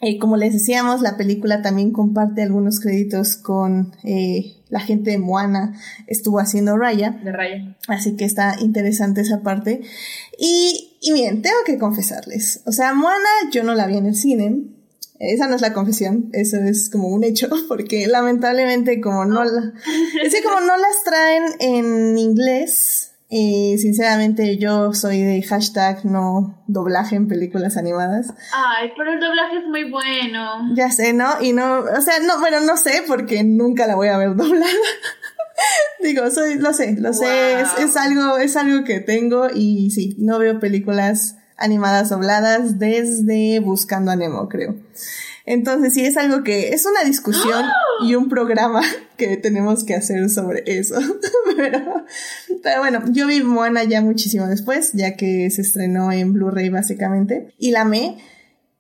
[0.00, 5.18] Eh, como les decíamos, la película también comparte algunos créditos con eh, la gente de
[5.18, 5.74] Moana,
[6.06, 7.20] estuvo haciendo Raya.
[7.24, 7.76] De Raya.
[7.88, 9.80] Así que está interesante esa parte.
[10.38, 14.14] Y, y miren, tengo que confesarles, o sea, Moana yo no la vi en el
[14.14, 14.70] cine,
[15.20, 19.72] esa no es la confesión, eso es como un hecho, porque lamentablemente como no la,
[20.22, 26.64] es que como no las traen en inglés, eh, sinceramente yo soy de hashtag no
[26.66, 28.32] doblaje en películas animadas.
[28.52, 30.74] Ay, pero el doblaje es muy bueno.
[30.74, 31.40] Ya sé, ¿no?
[31.40, 34.72] Y no, o sea, no, bueno, no sé porque nunca la voy a ver doblada.
[36.02, 40.38] Digo, soy, lo sé, lo sé, es, algo, es algo que tengo y sí, no
[40.38, 44.74] veo películas animadas dobladas desde Buscando a Nemo, creo.
[45.47, 47.65] Entonces sí es algo que es una discusión
[48.03, 48.82] y un programa
[49.16, 50.97] que tenemos que hacer sobre eso.
[51.57, 52.05] pero,
[52.62, 57.53] pero, bueno, yo vi Moana ya muchísimo después, ya que se estrenó en Blu-ray básicamente,
[57.59, 58.19] y la amé.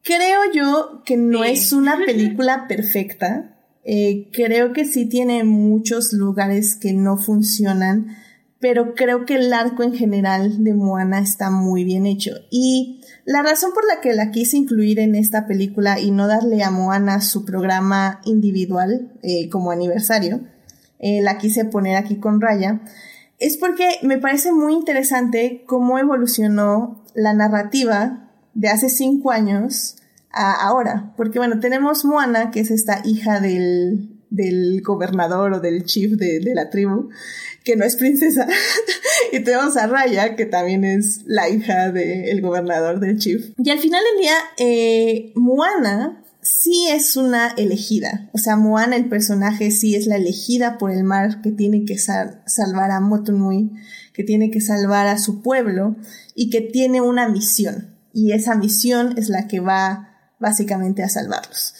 [0.02, 6.76] Creo yo que no es una película perfecta, eh, creo que sí tiene muchos lugares
[6.76, 8.16] que no funcionan,
[8.60, 12.32] pero creo que el arco en general de Moana está muy bien hecho.
[12.50, 16.62] Y la razón por la que la quise incluir en esta película y no darle
[16.62, 20.40] a Moana su programa individual eh, como aniversario,
[20.98, 22.82] eh, la quise poner aquí con Raya,
[23.38, 29.96] es porque me parece muy interesante cómo evolucionó la narrativa de hace cinco años
[30.30, 31.14] ahora.
[31.16, 36.40] Porque bueno, tenemos Moana, que es esta hija del, del gobernador o del chief de,
[36.54, 37.10] la tribu,
[37.64, 38.46] que no es princesa.
[39.32, 43.50] y tenemos a Raya, que también es la hija del gobernador del chief.
[43.58, 48.30] Y al final del día, eh, Moana sí es una elegida.
[48.32, 51.98] O sea, Moana, el personaje, sí es la elegida por el mar que tiene que
[51.98, 53.70] salvar a Motunui,
[54.12, 55.96] que tiene que salvar a su pueblo
[56.34, 57.94] y que tiene una misión.
[58.12, 61.74] Y esa misión es la que va básicamente a salvarlos.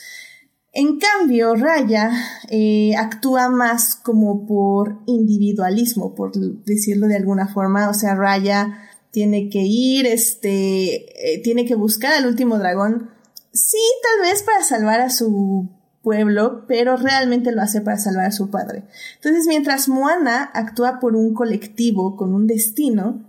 [0.73, 2.11] En cambio, Raya
[2.49, 7.91] eh, actúa más como por individualismo, por decirlo de alguna forma.
[7.91, 13.11] O sea, Raya tiene que ir, este, eh, tiene que buscar al último dragón.
[13.53, 15.69] Sí, tal vez para salvar a su
[16.03, 18.85] pueblo, pero realmente lo hace para salvar a su padre.
[19.17, 23.27] Entonces, mientras Moana actúa por un colectivo con un destino,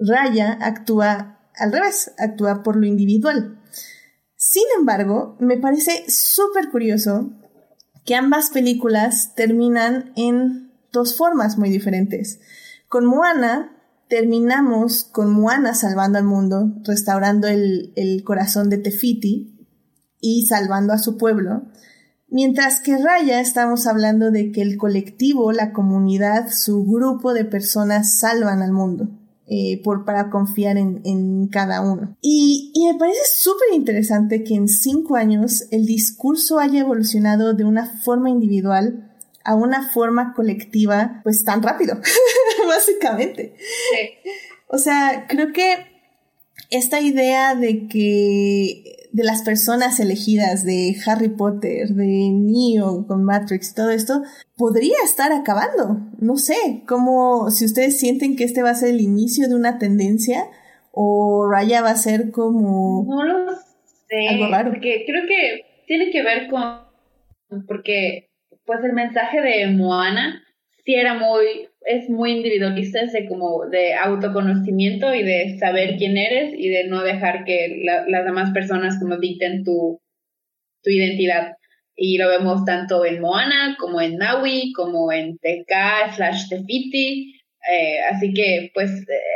[0.00, 3.61] Raya actúa al revés, actúa por lo individual.
[4.52, 7.30] Sin embargo, me parece súper curioso
[8.04, 12.38] que ambas películas terminan en dos formas muy diferentes.
[12.86, 13.74] Con Moana
[14.10, 19.66] terminamos con Moana salvando al mundo, restaurando el, el corazón de Tefiti
[20.20, 21.62] y salvando a su pueblo,
[22.28, 28.18] mientras que Raya estamos hablando de que el colectivo, la comunidad, su grupo de personas
[28.20, 29.21] salvan al mundo.
[29.54, 32.16] Eh, por, para confiar en, cada uno.
[32.22, 37.84] Y, me parece súper interesante que en cinco años el discurso haya evolucionado de una
[37.84, 39.12] forma individual
[39.44, 42.00] a una forma colectiva, pues tan rápido,
[42.66, 43.54] básicamente.
[44.68, 45.86] O sea, creo que
[46.70, 53.74] esta idea de que de las personas elegidas de Harry Potter, de Neo con Matrix
[53.74, 54.22] todo esto,
[54.56, 56.00] podría estar acabando.
[56.18, 59.78] No sé, como si ustedes sienten que este va a ser el inicio de una
[59.78, 60.44] tendencia
[60.92, 63.04] o Raya va a ser como...
[63.06, 63.52] No lo
[64.08, 64.28] sé.
[64.28, 64.70] Algo raro.
[64.70, 66.62] Porque creo que tiene que ver con...
[67.66, 68.30] Porque
[68.64, 70.42] pues el mensaje de Moana
[70.84, 76.54] sí era muy es muy individualista, ese como de autoconocimiento y de saber quién eres
[76.56, 80.00] y de no dejar que las demás personas como dicten tu,
[80.82, 81.54] tu identidad.
[81.94, 87.34] Y lo vemos tanto en Moana como en Naui, como en TK slash Tefiti.
[87.70, 88.90] Eh, así que pues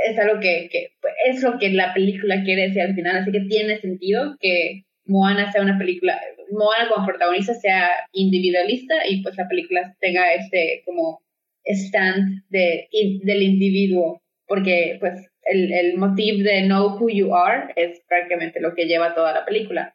[0.08, 3.30] es algo que, que pues, es lo que la película quiere decir al final, así
[3.30, 6.20] que tiene sentido que Moana sea una película,
[6.50, 11.20] Moana como protagonista sea individualista y pues la película tenga este como
[11.66, 12.88] stand de,
[13.22, 18.74] del individuo, porque pues el, el motivo de Know Who You Are es prácticamente lo
[18.74, 19.94] que lleva toda la película.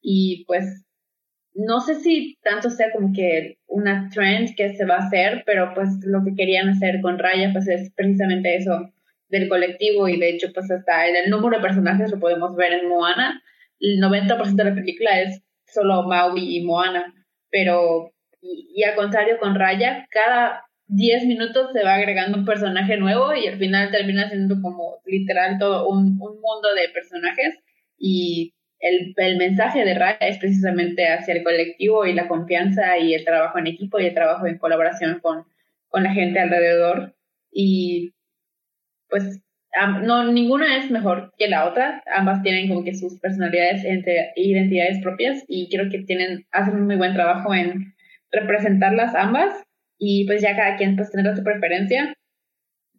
[0.00, 0.84] Y pues
[1.54, 5.72] no sé si tanto sea como que una trend que se va a hacer, pero
[5.74, 8.90] pues lo que querían hacer con Raya pues es precisamente eso
[9.28, 12.72] del colectivo y de hecho pues hasta en el número de personajes lo podemos ver
[12.72, 13.42] en Moana.
[13.78, 17.14] El 90% de la película es solo Maui y Moana,
[17.50, 22.96] pero y, y al contrario con Raya, cada 10 minutos se va agregando un personaje
[22.96, 27.58] nuevo y al final termina siendo como literal todo un, mundo de personajes
[27.96, 33.14] y el, el, mensaje de Raya es precisamente hacia el colectivo y la confianza y
[33.14, 35.44] el trabajo en equipo y el trabajo en colaboración con,
[35.88, 37.14] con la gente alrededor.
[37.52, 38.14] Y
[39.08, 39.40] pues
[40.02, 42.02] no ninguna es mejor que la otra.
[42.12, 46.86] Ambas tienen como que sus personalidades entre identidades propias y creo que tienen hacen un
[46.86, 47.94] muy buen trabajo en
[48.32, 49.62] representarlas ambas
[50.00, 52.14] y pues ya cada quien pues tendrá su preferencia.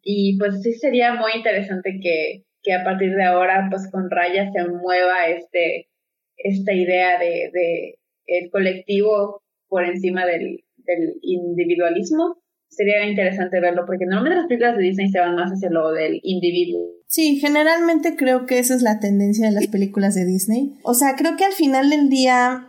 [0.04, 4.50] Y pues sí sería muy interesante que, que a partir de ahora pues con Raya
[4.52, 5.90] se mueva este,
[6.38, 12.38] esta idea de, de el colectivo por encima del, del individualismo.
[12.70, 16.20] Sería interesante verlo porque normalmente las películas de Disney se van más hacia lo del
[16.24, 16.88] individuo.
[17.08, 20.78] Sí, generalmente creo que esa es la tendencia de las películas de Disney.
[20.84, 22.68] O sea, creo que al final del día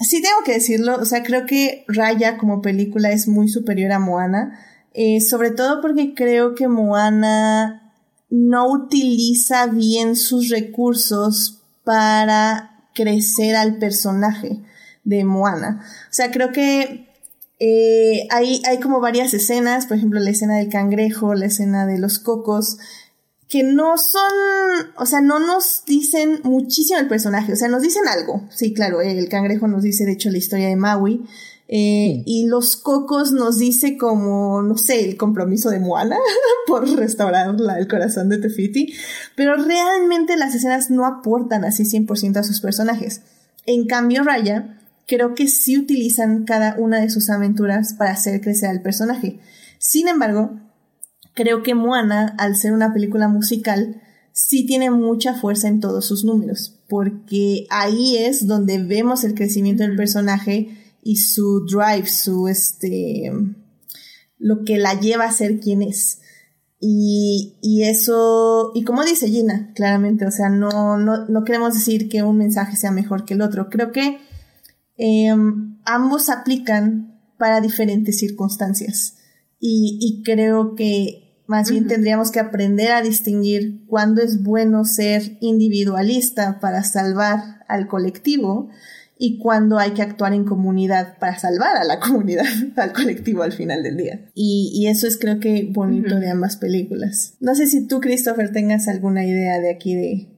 [0.00, 3.98] sí tengo que decirlo, o sea, creo que Raya como película es muy superior a
[3.98, 4.58] Moana,
[4.92, 7.92] eh, sobre todo porque creo que Moana
[8.30, 14.60] no utiliza bien sus recursos para crecer al personaje
[15.04, 15.82] de Moana.
[16.10, 17.06] O sea, creo que
[17.58, 21.98] eh, hay, hay como varias escenas, por ejemplo, la escena del cangrejo, la escena de
[21.98, 22.78] los cocos,
[23.48, 24.32] que no son,
[24.96, 28.44] o sea, no nos dicen muchísimo el personaje, o sea, nos dicen algo.
[28.50, 31.24] Sí, claro, el cangrejo nos dice, de hecho, la historia de Maui.
[31.68, 36.16] Eh, y los cocos nos dice como, no sé, el compromiso de Moana
[36.68, 38.94] por restaurar el corazón de Tefiti.
[39.34, 43.22] Pero realmente las escenas no aportan así 100% a sus personajes.
[43.64, 48.70] En cambio, Raya, creo que sí utilizan cada una de sus aventuras para hacer crecer
[48.70, 49.40] al personaje.
[49.78, 50.58] Sin embargo,
[51.36, 54.02] creo que Moana, al ser una película musical,
[54.32, 59.84] sí tiene mucha fuerza en todos sus números, porque ahí es donde vemos el crecimiento
[59.84, 63.30] del personaje y su drive, su este,
[64.38, 66.20] lo que la lleva a ser quien es.
[66.80, 72.08] Y, y eso, y como dice Gina, claramente, o sea, no, no, no queremos decir
[72.08, 73.68] que un mensaje sea mejor que el otro.
[73.70, 74.18] Creo que
[74.96, 79.16] em, ambos aplican para diferentes circunstancias.
[79.58, 85.36] Y, y creo que más bien tendríamos que aprender a distinguir cuándo es bueno ser
[85.40, 88.68] individualista para salvar al colectivo
[89.18, 92.44] y cuándo hay que actuar en comunidad para salvar a la comunidad,
[92.76, 94.30] al colectivo al final del día.
[94.34, 97.34] Y, eso es creo que bonito de ambas películas.
[97.40, 100.28] No sé si tú, Christopher, tengas alguna idea de aquí de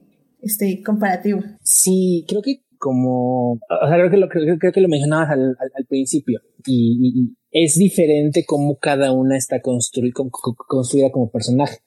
[0.41, 1.43] este comparativo.
[1.63, 6.41] Sí, creo que como, o sea, creo que lo, creo, que lo mencionabas al, principio
[6.65, 11.79] y, es diferente cómo cada una está construida como personaje.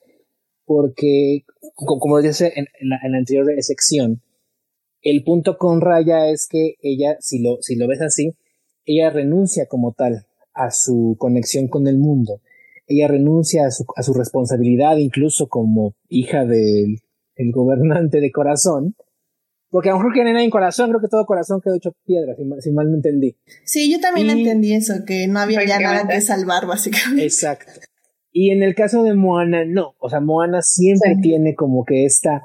[0.65, 1.43] Porque,
[1.75, 4.21] como dice en, en la anterior sección,
[5.01, 8.37] el punto con Raya es que ella, si lo, si lo ves así,
[8.85, 12.41] ella renuncia como tal a su conexión con el mundo.
[12.87, 16.99] Ella renuncia a su, a su responsabilidad, incluso como hija del
[17.35, 18.95] el gobernante de corazón,
[19.73, 22.35] porque a lo mejor que no hay corazón, creo que todo corazón quedó hecho piedra,
[22.59, 23.35] si mal, no entendí.
[23.65, 27.23] Sí, yo también entendí eso, que no había ya nada que salvar, básicamente.
[27.23, 27.81] Exacto.
[28.31, 29.95] Y en el caso de Moana, no.
[29.97, 32.43] O sea, Moana siempre tiene como que esta.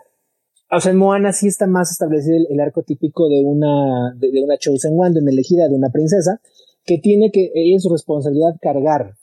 [0.71, 4.57] O sea, en Moana sí está más establecido el, arco típico de una, de, una
[4.57, 6.41] Chosen One, de una elegida, de una princesa,
[6.87, 9.17] que tiene que, ella es su responsabilidad cargar,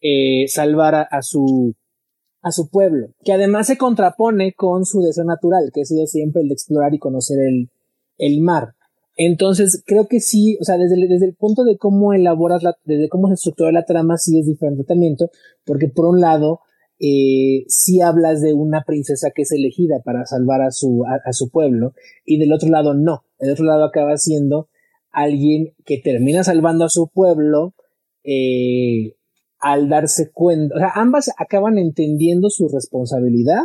[0.00, 1.74] eh, salvar a, su,
[2.42, 6.42] a su pueblo, que además se contrapone con su deseo natural, que ha sido siempre
[6.42, 7.70] el de explorar y conocer el,
[8.16, 8.74] el mar.
[9.16, 13.08] Entonces, creo que sí, o sea, desde, desde el punto de cómo elaboras la, desde
[13.08, 15.30] cómo se estructura la trama, sí es diferente tratamiento,
[15.64, 16.60] porque por un lado,
[17.00, 21.50] eh, sí hablas de una princesa que es elegida para salvar a su, a, su
[21.50, 21.94] pueblo,
[22.24, 23.24] y del otro lado no.
[23.40, 24.68] El otro lado acaba siendo
[25.10, 27.74] alguien que termina salvando a su pueblo,
[28.22, 29.16] eh,
[29.60, 33.62] al darse cuenta, o sea, ambas acaban entendiendo su responsabilidad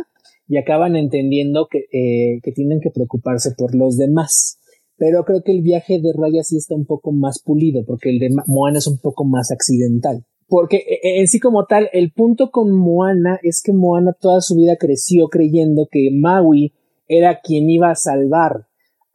[0.48, 4.58] y acaban entendiendo que, eh, que tienen que preocuparse por los demás.
[4.96, 8.18] Pero creo que el viaje de Raya sí está un poco más pulido, porque el
[8.18, 10.24] de Moana es un poco más accidental.
[10.46, 14.40] Porque e, e, en sí como tal, el punto con Moana es que Moana toda
[14.40, 16.74] su vida creció creyendo que Maui
[17.08, 18.66] era quien iba a salvar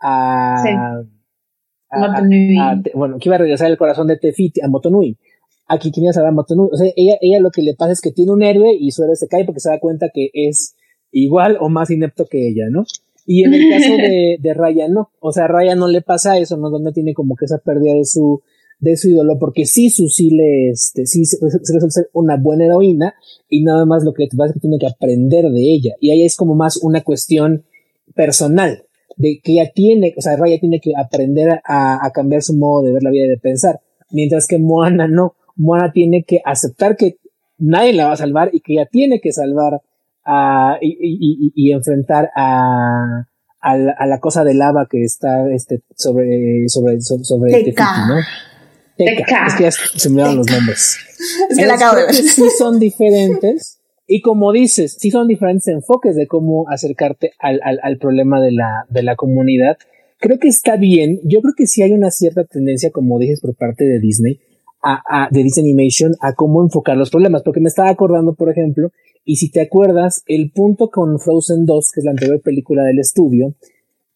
[0.02, 1.04] a...
[2.94, 5.18] bueno, que iba a regresar el corazón de Tefiti a Motonui
[5.70, 6.70] aquí quien iba a Motonui.
[6.72, 9.04] O sea, ella, ella lo que le pasa es que tiene un héroe y su
[9.04, 10.76] héroe se cae porque se da cuenta que es
[11.12, 12.84] igual o más inepto que ella, ¿no?
[13.26, 15.12] Y en el caso de, de Raya no.
[15.20, 16.70] O sea, a Raya no le pasa eso, ¿no?
[16.70, 18.42] No tiene como que esa pérdida de su,
[18.80, 22.66] de su ídolo, porque sí, su sí le, este, sí se, resuelve ser una buena
[22.66, 23.14] heroína
[23.48, 25.94] y nada más lo que te pasa es que tiene que aprender de ella.
[26.00, 27.66] Y ahí es como más una cuestión
[28.16, 28.84] personal,
[29.18, 32.84] de que ella tiene, o sea, Raya tiene que aprender a, a cambiar su modo
[32.84, 33.82] de ver la vida y de pensar,
[34.12, 35.36] mientras que Moana no.
[35.60, 37.18] Moana tiene que aceptar que
[37.58, 39.82] nadie la va a salvar y que ella tiene que salvar
[40.26, 43.26] a, y, enfrentar a,
[43.60, 48.08] a, la, cosa de lava que está este, sobre, sobre, sobre, Teca.
[48.08, 48.16] ¿no?
[48.98, 49.48] Teca.
[49.48, 50.98] Es que ya se me los nombres.
[51.50, 52.14] Es que la acabo de ver.
[52.16, 53.80] Sí son diferentes.
[54.08, 58.52] Y como dices, sí son diferentes enfoques de cómo acercarte al, al, al problema de
[58.52, 59.78] la, de la comunidad.
[60.20, 61.20] Creo que está bien.
[61.24, 64.40] Yo creo que sí hay una cierta tendencia, como dices, por parte de Disney,
[64.82, 68.92] a, de Disney Animation a cómo enfocar los problemas, porque me estaba acordando, por ejemplo,
[69.26, 73.00] y si te acuerdas, el punto con Frozen 2, que es la anterior película del
[73.00, 73.56] estudio,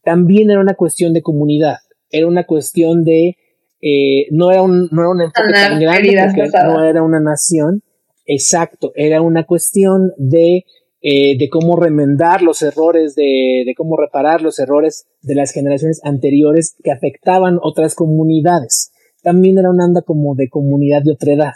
[0.03, 1.77] también era una cuestión de comunidad,
[2.09, 3.37] era una cuestión de,
[3.81, 7.83] eh, no era un, no era un enfoque tan grande porque no era una nación,
[8.25, 10.65] exacto, era una cuestión de
[11.05, 15.99] eh, de cómo remendar los errores, de, de, cómo reparar los errores de las generaciones
[16.05, 18.92] anteriores que afectaban otras comunidades.
[19.23, 21.53] También era una anda como de comunidad de otra edad.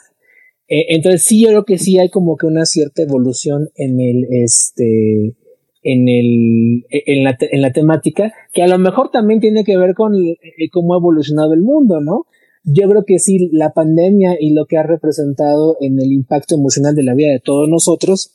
[0.68, 4.26] Eh, entonces sí, yo creo que sí hay como que una cierta evolución en el,
[4.32, 5.36] este,
[5.84, 9.94] en el, en la, en la temática, que a lo mejor también tiene que ver
[9.94, 10.38] con eh,
[10.72, 12.26] cómo ha evolucionado el mundo, ¿no?
[12.64, 16.96] Yo creo que sí, la pandemia y lo que ha representado en el impacto emocional
[16.96, 18.34] de la vida de todos nosotros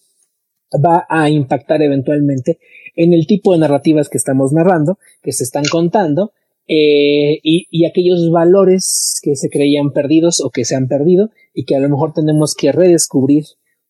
[0.74, 2.58] va a impactar eventualmente
[2.96, 6.32] en el tipo de narrativas que estamos narrando, que se están contando,
[6.68, 11.64] eh, y, y, aquellos valores que se creían perdidos o que se han perdido y
[11.64, 13.44] que a lo mejor tenemos que redescubrir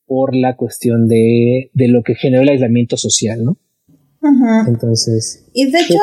[0.07, 3.59] por la cuestión de, de lo que generó el aislamiento social, ¿no?
[4.69, 5.99] Entonces, y de hecho,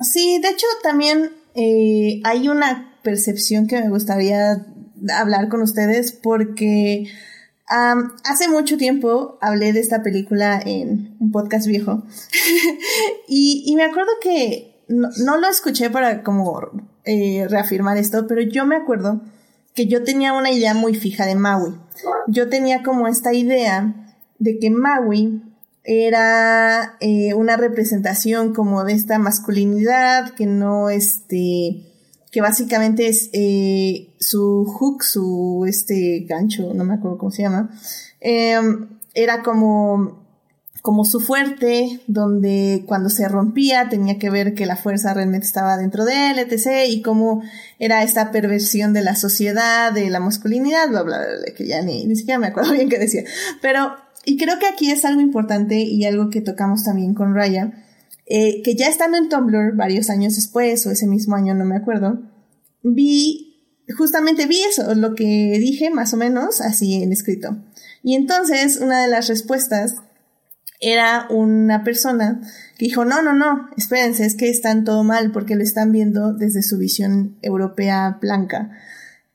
[0.00, 4.66] sí, de hecho también eh, hay una percepción que me gustaría
[5.12, 7.06] hablar con ustedes porque
[7.66, 12.04] hace mucho tiempo hablé de esta película en un podcast viejo.
[13.32, 16.60] Y, y, me acuerdo que no, no, lo escuché para como
[17.04, 19.22] eh, reafirmar esto, pero yo me acuerdo
[19.74, 21.74] que yo tenía una idea muy fija de Maui.
[22.26, 23.94] Yo tenía como esta idea
[24.38, 25.42] de que Maui
[25.84, 31.86] era eh, una representación como de esta masculinidad que no este
[32.30, 37.70] que básicamente es eh, su hook, su este gancho, no me acuerdo cómo se llama,
[38.20, 40.19] em, era como,
[40.82, 45.76] como su fuerte, donde cuando se rompía tenía que ver que la fuerza realmente estaba
[45.76, 46.88] dentro de él, etc.
[46.88, 47.42] Y cómo
[47.78, 52.06] era esta perversión de la sociedad, de la masculinidad, bla, bla, bla, que ya ni,
[52.06, 53.24] ni siquiera me acuerdo bien qué decía.
[53.60, 53.94] Pero,
[54.24, 57.72] y creo que aquí es algo importante y algo que tocamos también con Raya,
[58.26, 61.76] eh, que ya estando en Tumblr varios años después, o ese mismo año, no me
[61.76, 62.22] acuerdo,
[62.82, 63.66] vi,
[63.98, 67.58] justamente vi eso, lo que dije más o menos así en escrito.
[68.02, 69.96] Y entonces una de las respuestas
[70.80, 72.40] era una persona
[72.78, 76.32] que dijo, no, no, no, espérense, es que están todo mal porque lo están viendo
[76.32, 78.70] desde su visión europea blanca.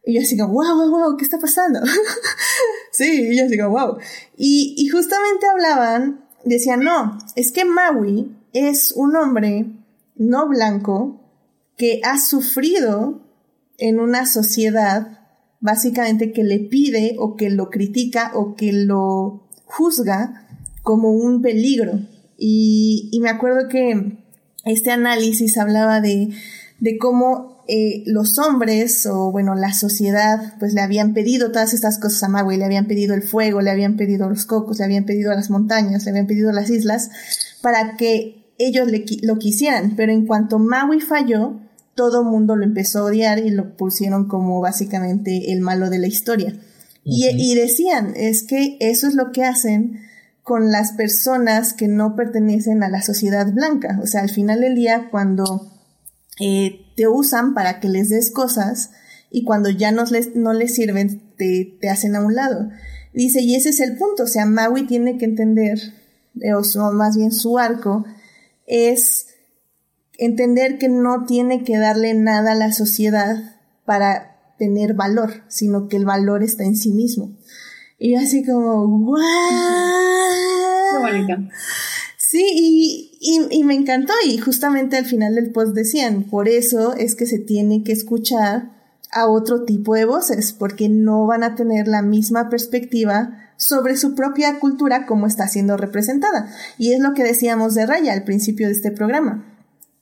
[0.04, 1.82] Y yo así como, wow, wow, wow, ¿qué está pasando?
[2.92, 3.98] sí, y yo así como, wow.
[4.38, 9.68] Y, y justamente hablaban, decían, no, es que Maui es un hombre
[10.16, 11.22] no blanco
[11.78, 13.22] que ha sufrido
[13.78, 15.20] en una sociedad
[15.60, 20.45] básicamente que le pide o que lo critica o que lo juzga
[20.86, 22.00] como un peligro.
[22.38, 24.20] Y, y me acuerdo que
[24.66, 26.30] este análisis hablaba de,
[26.80, 32.00] de cómo eh, los hombres o bueno la sociedad pues le habían pedido todas estas
[32.00, 35.06] cosas a Maui, le habían pedido el fuego, le habían pedido los cocos, le habían
[35.06, 37.10] pedido las montañas, le habían pedido las islas
[37.64, 38.88] para que ellos
[39.24, 41.60] lo quisieran, pero en cuanto Maui falló,
[41.96, 46.08] todo mundo lo empezó a odiar y lo pusieron como básicamente el malo de la
[46.08, 46.56] historia.
[47.04, 50.06] y, y, decían, es que eso es lo que hacen
[50.46, 54.00] con las personas que no pertenecen a la sociedad blanca.
[54.04, 55.72] O sea, al final del día, cuando
[56.40, 58.92] eh, te usan para que les des cosas
[59.32, 62.70] y cuando ya no les, no les sirven, te, te hacen a un lado.
[63.12, 65.80] Dice, y ese es el punto, o sea, Maui tiene que entender,
[66.40, 68.06] eh, o más bien su arco,
[68.68, 69.26] es
[70.20, 75.98] entender que no tiene que darle nada a la sociedad para tener valor, sino que
[75.98, 77.36] el valor está en sí mismo.
[78.06, 79.18] Y así como, ¡wow!
[82.18, 86.94] Sí, y, y, y, me encantó y justamente al final del post decían, por eso
[86.94, 88.70] es que se tiene que escuchar
[89.12, 94.14] a otro tipo de voces, porque no van a tener la misma perspectiva sobre su
[94.14, 96.54] propia cultura como está siendo representada.
[96.78, 99.52] Y es lo que decíamos de Raya al principio de este programa.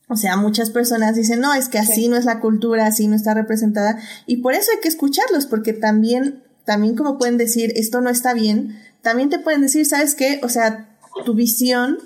[0.10, 3.16] O sea, muchas personas dicen, no, es que así no es la cultura, así no
[3.16, 3.98] está representada.
[4.26, 8.34] Y por eso hay que escucharlos, porque también, también como pueden decir, esto no está
[8.34, 10.40] bien, también te pueden decir, ¿sabes qué?
[10.44, 12.00] O sea, tu visión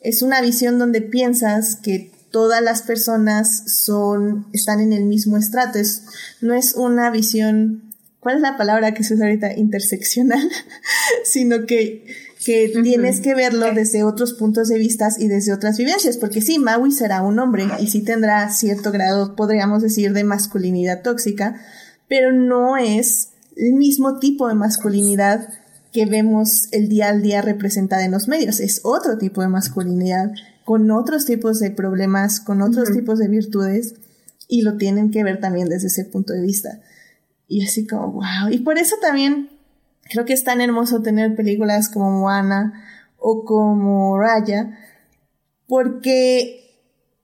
[0.00, 5.78] es una visión donde piensas que todas las personas son, están en el mismo estrato.
[5.78, 6.04] Es,
[6.40, 9.54] no es una visión ¿cuál es la palabra que se usa ahorita?
[9.54, 10.48] Interseccional,
[11.24, 12.06] sino que,
[12.44, 16.58] que tienes que verlo desde otros puntos de vista y desde otras vivencias, porque sí,
[16.58, 21.60] Maui será un hombre y sí tendrá cierto grado, podríamos decir, de masculinidad tóxica,
[22.08, 25.48] pero no es el mismo tipo de masculinidad
[25.92, 30.32] que vemos el día al día representada en los medios, es otro tipo de masculinidad
[30.64, 33.94] con otros tipos de problemas, con otros tipos de virtudes
[34.48, 36.80] y lo tienen que ver también desde ese punto de vista.
[37.48, 38.50] Y así como, wow.
[38.50, 39.50] Y por eso también
[40.10, 42.84] creo que es tan hermoso tener películas como Moana
[43.18, 44.78] o como Raya,
[45.66, 46.62] porque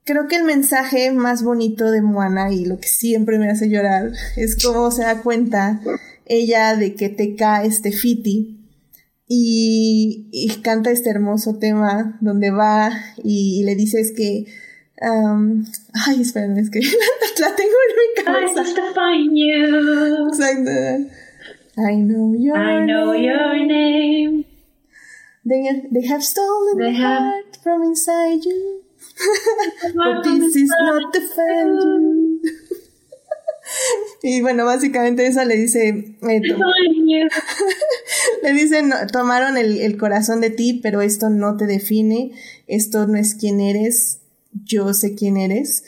[0.04, 4.12] creo que el mensaje más bonito de Moana y lo que siempre me hace llorar
[4.36, 5.80] es cómo se da cuenta
[6.28, 8.58] ella de que te cae este Fiti
[9.26, 10.28] y,
[10.62, 12.90] canta este hermoso tema donde va
[13.22, 14.46] y, le dices que
[15.02, 15.64] um,
[16.06, 16.80] ay espérame es que
[17.40, 18.62] la tengo en mi cabeza
[20.28, 20.70] Exacto.
[21.78, 23.24] I know your I know name.
[23.24, 24.44] your name.
[25.44, 27.22] They, they have stolen they have...
[27.22, 28.82] heart from inside you.
[29.94, 32.17] But this is not the you
[34.22, 35.88] y bueno, básicamente eso le dice...
[35.88, 36.40] Eh,
[38.42, 42.32] le dicen, tomaron el, el corazón de ti, pero esto no te define,
[42.66, 44.20] esto no es quién eres,
[44.64, 45.84] yo sé quién eres.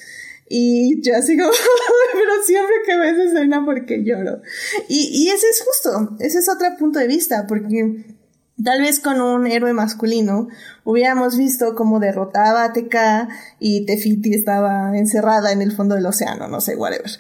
[0.48, 1.50] Y yo así como,
[2.12, 4.42] pero siempre que ves escena porque lloro.
[4.88, 8.04] Y, y ese es justo, ese es otro punto de vista, porque
[8.64, 10.48] Tal vez con un héroe masculino
[10.84, 13.28] hubiéramos visto cómo derrotaba a TK
[13.58, 17.10] y Tefiti estaba encerrada en el fondo del océano, no sé, whatever.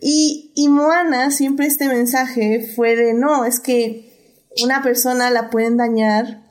[0.00, 4.12] Y, y Moana siempre este mensaje fue de no, es que
[4.62, 6.42] una persona la pueden dañar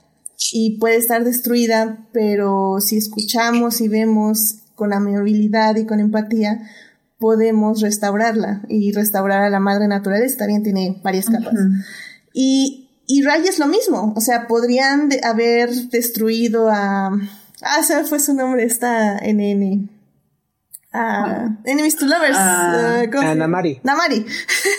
[0.51, 6.67] y puede estar destruida, pero si escuchamos y vemos con amabilidad y con empatía,
[7.19, 11.53] podemos restaurarla y restaurar a la madre naturaleza también tiene varias capas.
[12.33, 17.11] Y y Ray es lo mismo, o sea, podrían haber destruido a...
[17.63, 19.89] Ah, se fue su nombre, está NN.
[20.93, 22.37] Ah, Enemies to Lovers.
[22.37, 23.79] Ah, uh, Namari.
[23.83, 24.25] Namari.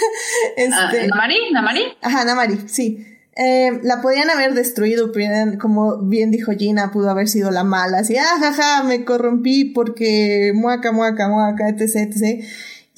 [0.57, 1.53] este, ¿Namari?
[1.53, 1.85] ¿Namari?
[2.03, 3.07] Ajá, Namari, sí.
[3.35, 5.11] Eh, la podían haber destruido,
[5.59, 10.53] como bien dijo Gina, pudo haber sido la mala, así, ah, jaja, me corrompí porque
[10.55, 12.45] muaca, muaca, muaca, etc, etc.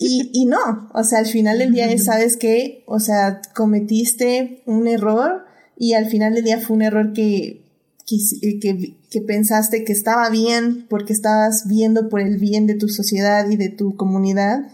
[0.07, 4.87] Y, y no, o sea, al final del día sabes que, o sea, cometiste un
[4.87, 5.47] error
[5.79, 7.65] y al final del día fue un error que,
[8.07, 8.19] que,
[8.61, 13.49] que, que pensaste que estaba bien porque estabas viendo por el bien de tu sociedad
[13.49, 14.67] y de tu comunidad,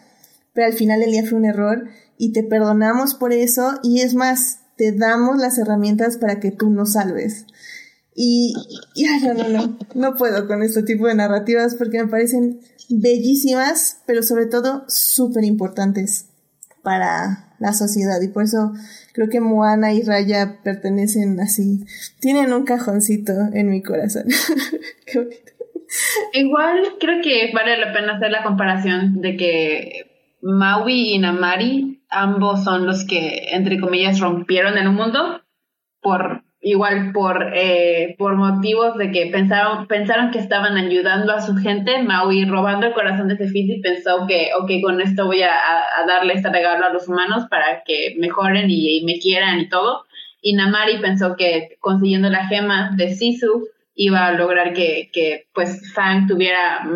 [0.52, 1.85] pero al final del día fue un error
[2.19, 6.70] y te perdonamos por eso y es más, te damos las herramientas para que tú
[6.70, 7.47] nos salves.
[8.22, 8.52] Y,
[9.24, 12.60] no, no, no, no puedo con este tipo de narrativas porque me parecen
[12.90, 16.28] bellísimas, pero sobre todo súper importantes
[16.82, 18.20] para la sociedad.
[18.20, 18.74] Y por eso
[19.14, 21.86] creo que Moana y Raya pertenecen así,
[22.20, 24.24] tienen un cajoncito en mi corazón.
[26.34, 32.64] Igual creo que vale la pena hacer la comparación de que Maui y Namari ambos
[32.64, 35.40] son los que, entre comillas, rompieron el mundo
[36.02, 41.57] por igual por, eh, por motivos de que pensaron, pensaron que estaban ayudando a su
[41.57, 45.51] gente, Maui robando el corazón de Tefiti pensó que, ok, con esto voy a,
[46.07, 50.05] darle este regalo a los humanos para que mejoren y, me quieran y todo.
[50.43, 55.93] Y Namari pensó que consiguiendo la gema de Sisu iba a lograr que, que pues
[55.93, 56.87] Fang tuviera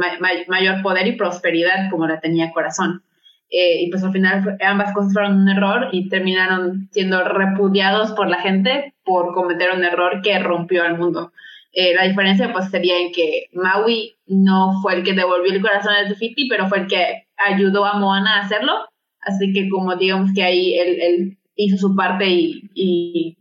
[0.49, 3.03] mayor poder y prosperidad como la tenía corazón.
[3.51, 8.29] Eh, y pues al final ambas cosas fueron un error y terminaron siendo repudiados por
[8.29, 11.33] la gente por cometer un error que rompió al mundo.
[11.73, 15.95] Eh, la diferencia pues sería en que Maui no fue el que devolvió el corazón
[16.01, 18.73] de Tefiti, pero fue el que ayudó a Moana a hacerlo.
[19.21, 23.37] Así que como digamos que ahí él, hizo su parte y,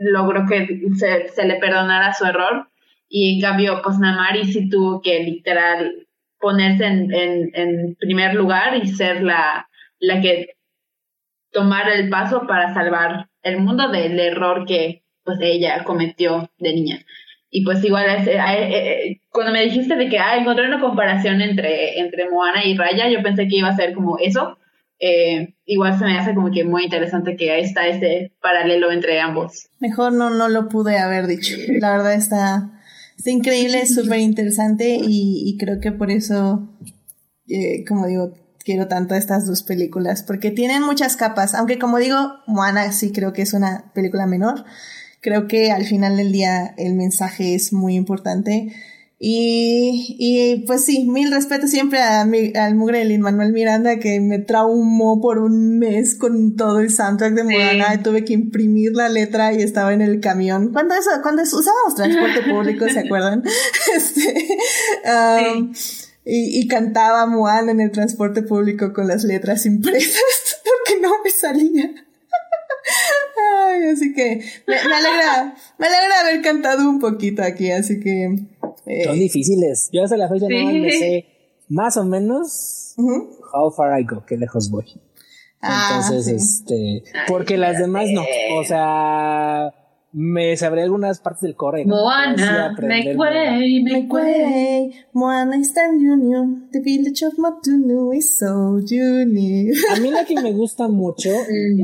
[0.00, 0.66] logró que
[0.96, 2.68] se, se, le perdonara su error.
[3.08, 6.04] Y en cambio, pues Namari sí tuvo que literal
[6.40, 7.10] ponerse en,
[7.54, 9.68] en, primer lugar y ser la,
[9.98, 10.56] la que
[11.54, 16.98] tomara el paso para salvar el mundo del error que pues ella cometió de niña.
[17.48, 21.98] Y pues igual, eh, eh, cuando me dijiste de que ah, encontré una comparación entre,
[22.00, 24.58] entre Moana y Raya, yo pensé que iba a ser como eso.
[24.98, 29.20] Eh, igual se me hace como que muy interesante que ahí está ese paralelo entre
[29.20, 29.70] ambos.
[29.78, 31.56] Mejor no, no lo pude haber dicho.
[31.80, 32.74] La verdad está,
[33.16, 36.68] Está increíble, es súper interesante y, creo que por eso,
[37.48, 38.34] eh, como digo,
[38.64, 42.16] quiero tanto estas dos películas, porque tienen muchas capas, aunque como digo,
[42.46, 44.64] Moana sí creo que es una película menor,
[45.20, 48.72] creo que al final del día el mensaje es muy importante.
[49.26, 54.20] Y, y pues sí, mil respetos siempre a mi, al mugre de Manuel Miranda que
[54.20, 57.94] me traumó por un mes con todo el soundtrack de Moana.
[57.94, 60.72] Y tuve que imprimir la letra y estaba en el camión.
[60.72, 63.42] Cuando eso, cuando usábamos transporte público, ¿se acuerdan?
[63.96, 64.58] Este,
[65.06, 65.72] um,
[66.24, 71.30] y, y, cantaba Moana en el transporte público con las letras impresas porque no me
[71.30, 71.90] salía.
[73.66, 78.36] Ay, así que me, me alegra, me alegra haber cantado un poquito aquí, así que
[78.86, 79.90] eh, Son difíciles.
[79.92, 81.26] Yo hasta la fecha no me sé
[81.68, 82.94] más o menos
[83.52, 85.00] how far I go, qué lejos voy.
[85.60, 88.22] Ah, Entonces, este, porque las demás no.
[88.58, 89.72] O sea,
[90.16, 91.84] me sabré algunas partes del core.
[91.84, 94.92] Moana, make way, make way.
[95.12, 96.68] Moana is tan union.
[96.72, 99.74] The village of Matunu is so unique.
[99.90, 101.30] A mí lo que me gusta mucho,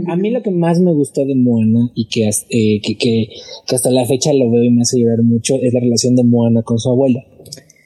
[0.07, 3.29] a mí lo que más me gustó de Moana y que, eh, que, que,
[3.67, 6.23] que, hasta la fecha lo veo y me hace llorar mucho es la relación de
[6.23, 7.25] Moana con su abuela.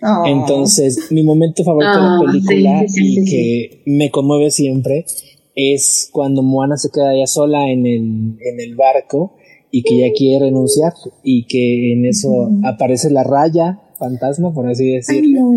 [0.02, 0.26] Oh.
[0.26, 5.06] Entonces, mi momento favorito de la oh, película y que me conmueve siempre
[5.54, 9.36] es cuando Moana se queda ya sola en el, en el barco
[9.76, 10.92] y que ya quiere renunciar
[11.24, 15.50] y que en eso aparece la raya fantasma, por así decirlo.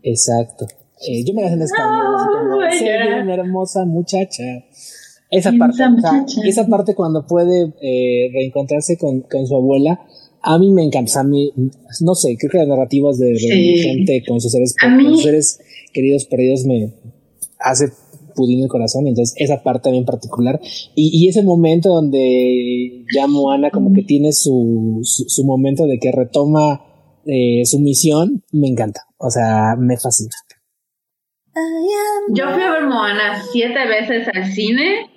[0.00, 0.68] exacto.
[1.08, 4.44] Eh, yo me la en español, oh, una hermosa muchacha.
[5.28, 5.82] Esa parte,
[6.44, 10.06] esa parte cuando puede eh, reencontrarse con, con, su abuela,
[10.40, 11.18] a mí me encanta.
[11.18, 11.52] A mí,
[12.00, 15.58] no sé, creo que las narrativas de, gente con sus seres, con sus seres
[15.92, 16.92] queridos perdidos me
[17.58, 17.86] hace
[18.36, 20.60] pudín el corazón, entonces esa parte también particular.
[20.94, 26.84] Y, ese momento donde ya Moana como que tiene su, su, momento de que retoma
[27.24, 30.30] eh, su misión, me encanta, o sea, me fascina.
[32.34, 35.10] Yo fui a ver Moana siete veces al cine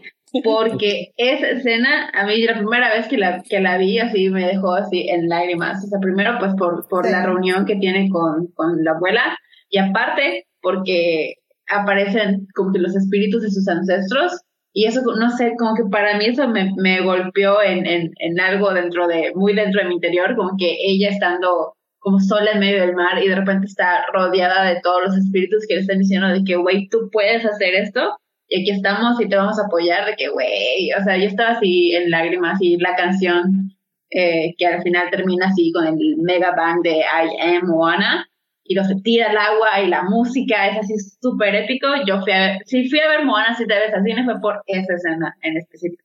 [0.44, 4.46] porque esa escena, a mí la primera vez que la, que la vi así me
[4.46, 5.84] dejó así en lágrimas.
[5.84, 9.38] O sea, primero pues por, por la reunión que tiene con, con la abuela
[9.70, 11.36] y aparte porque
[11.70, 14.42] aparecen como que los espíritus de sus ancestros
[14.74, 18.40] y eso, no sé, como que para mí eso me, me golpeó en, en, en,
[18.40, 22.60] algo dentro de, muy dentro de mi interior, como que ella estando como sola en
[22.60, 26.00] medio del mar y de repente está rodeada de todos los espíritus que le están
[26.00, 28.18] diciendo de que, güey, tú puedes hacer esto
[28.48, 31.52] y aquí estamos y te vamos a apoyar, de que, güey, o sea, yo estaba
[31.52, 33.74] así en lágrimas y la canción
[34.12, 38.29] eh, que al final termina así con el mega bang de I Am Moana,
[38.70, 41.88] y los tira al agua y la música es así súper épico.
[42.08, 44.62] Yo fui a ver, si fui a ver Moana siete veces al cine fue por
[44.68, 46.04] esa escena en específico.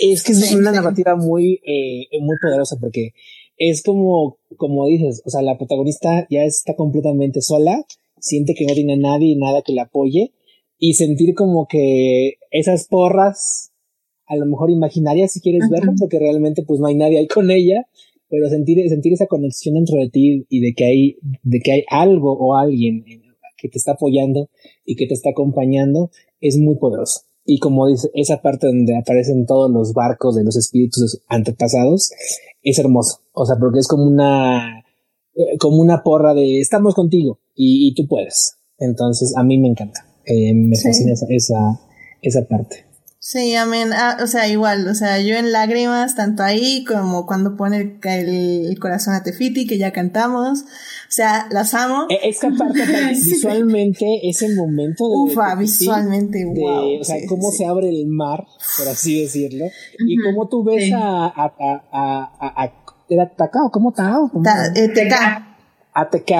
[0.00, 3.10] Es que es una narrativa muy, eh, muy poderosa porque
[3.58, 7.84] es como, como dices, o sea, la protagonista ya está completamente sola,
[8.18, 10.32] siente que no tiene nadie y nada que la apoye
[10.78, 13.70] y sentir como que esas porras,
[14.24, 17.50] a lo mejor imaginarias si quieres verlo, porque realmente pues no hay nadie ahí con
[17.50, 17.86] ella,
[18.30, 21.82] pero sentir, sentir esa conexión dentro de ti y de que hay, de que hay
[21.90, 23.04] algo o alguien
[23.58, 24.48] que te está apoyando
[24.84, 27.22] y que te está acompañando es muy poderoso.
[27.44, 32.12] Y como dice, esa parte donde aparecen todos los barcos de los espíritus antepasados
[32.62, 33.20] es hermoso.
[33.32, 34.84] O sea, porque es como una,
[35.34, 38.56] eh, como una porra de estamos contigo y, tú puedes.
[38.78, 40.06] Entonces, a mí me encanta.
[40.24, 41.80] Eh, me fascina esa, esa,
[42.22, 42.89] esa parte.
[43.22, 43.90] Sí, amén.
[43.92, 48.78] Ah, o sea, igual, o sea, yo en lágrimas, tanto ahí como cuando pone el,
[48.80, 50.62] corazón a Tefiti, que ya cantamos.
[50.62, 52.06] O sea, las amo.
[52.08, 52.80] E, esa parte
[53.10, 55.16] visualmente, ese momento de.
[55.16, 58.46] Ufa, visualmente, O sea, cómo se abre el mar,
[58.78, 59.66] por así decirlo.
[59.98, 62.72] Y cómo tú ves a, a, a, a, a,
[63.06, 64.30] ¿Era Taka cómo Tao?
[64.74, 65.10] Eh,
[65.92, 66.32] a TK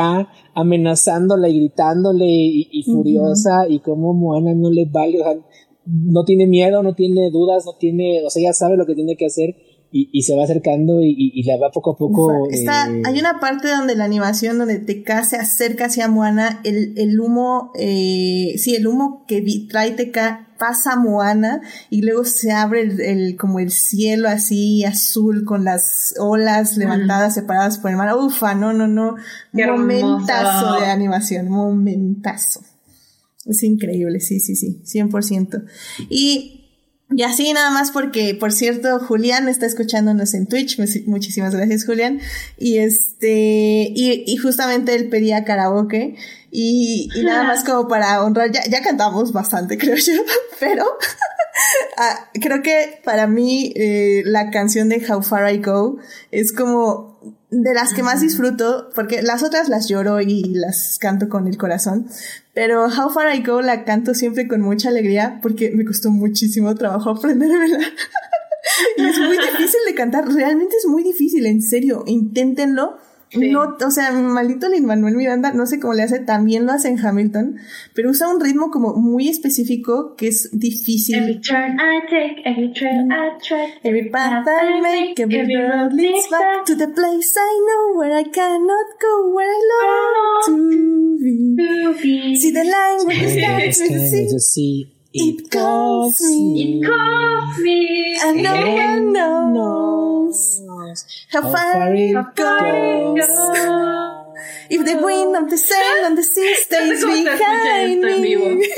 [0.54, 5.36] amenazándola y gritándole y, furiosa y cómo Moana no le vale, o sea,
[5.86, 9.16] no tiene miedo, no tiene dudas, no tiene, o sea, ya sabe lo que tiene
[9.16, 9.56] que hacer
[9.92, 12.48] y, y se va acercando y, y, la va poco a poco.
[12.50, 16.94] Está, eh, hay una parte donde la animación, donde TK se acerca hacia Moana, el,
[16.96, 22.52] el humo, eh, sí, el humo que trae TK pasa a Moana y luego se
[22.52, 28.14] abre el, como el cielo así azul con las olas levantadas, separadas por el mar.
[28.16, 29.16] Ufa, no, no, no.
[29.52, 32.60] momentazo de animación, momentazo.
[33.50, 35.64] Es increíble, sí, sí, sí, 100%.
[36.08, 36.56] Y
[37.12, 40.78] y así nada más porque, por cierto, Julián está escuchándonos en Twitch.
[41.06, 42.20] Muchísimas gracias, Julián.
[42.56, 46.14] Y este, y, y justamente él pedía karaoke.
[46.52, 50.22] Y, nada más como para honrar, ya, ya cantamos bastante, creo yo,
[50.58, 50.84] pero
[51.96, 55.98] ah, creo que para mí eh, la canción de How Far I Go
[56.32, 61.28] es como de las que más disfruto, porque las otras las lloro y las canto
[61.28, 62.06] con el corazón,
[62.54, 66.74] pero How Far I Go la canto siempre con mucha alegría porque me costó muchísimo
[66.74, 67.78] trabajo aprendérmela.
[68.96, 72.98] y es muy difícil de cantar, realmente es muy difícil, en serio, inténtenlo
[73.34, 76.88] no, o sea, maldito Lin Manuel Miranda, no sé cómo le hace, también lo hace
[76.88, 77.56] en Hamilton,
[77.94, 81.16] pero usa un ritmo como muy específico que es difícil.
[81.16, 86.28] Every turn I take, every trail I tread, every path I make, every road leads
[86.28, 92.34] back to the place I know where I cannot go, where I long to be.
[92.36, 94.99] See the line where the stars with the sea.
[95.12, 96.80] It calls me.
[96.80, 98.16] It calls me.
[98.22, 100.62] And no one knows
[101.32, 103.28] how far it goes.
[104.70, 108.68] If the wind of the sand on the sea stays behind me.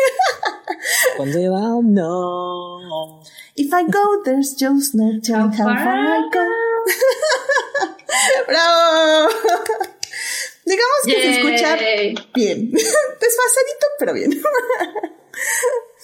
[1.17, 3.23] Cuando yo no.
[3.55, 6.49] If I go, there's just no telling how far I go.
[8.49, 9.29] ¡Bravo!
[10.65, 11.77] Digamos que se escucha
[12.35, 12.71] bien.
[12.73, 14.43] Desfasadito, pero bien.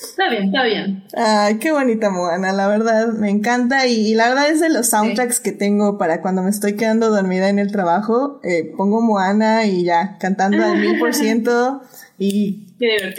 [0.01, 1.03] Está bien, está bien.
[1.15, 5.41] Ay, qué bonita Moana, la verdad, me encanta y, la verdad es de los soundtracks
[5.41, 9.85] que tengo para cuando me estoy quedando dormida en el trabajo, eh, pongo Moana y
[9.85, 11.81] ya, cantando al mil por ciento
[12.19, 12.66] y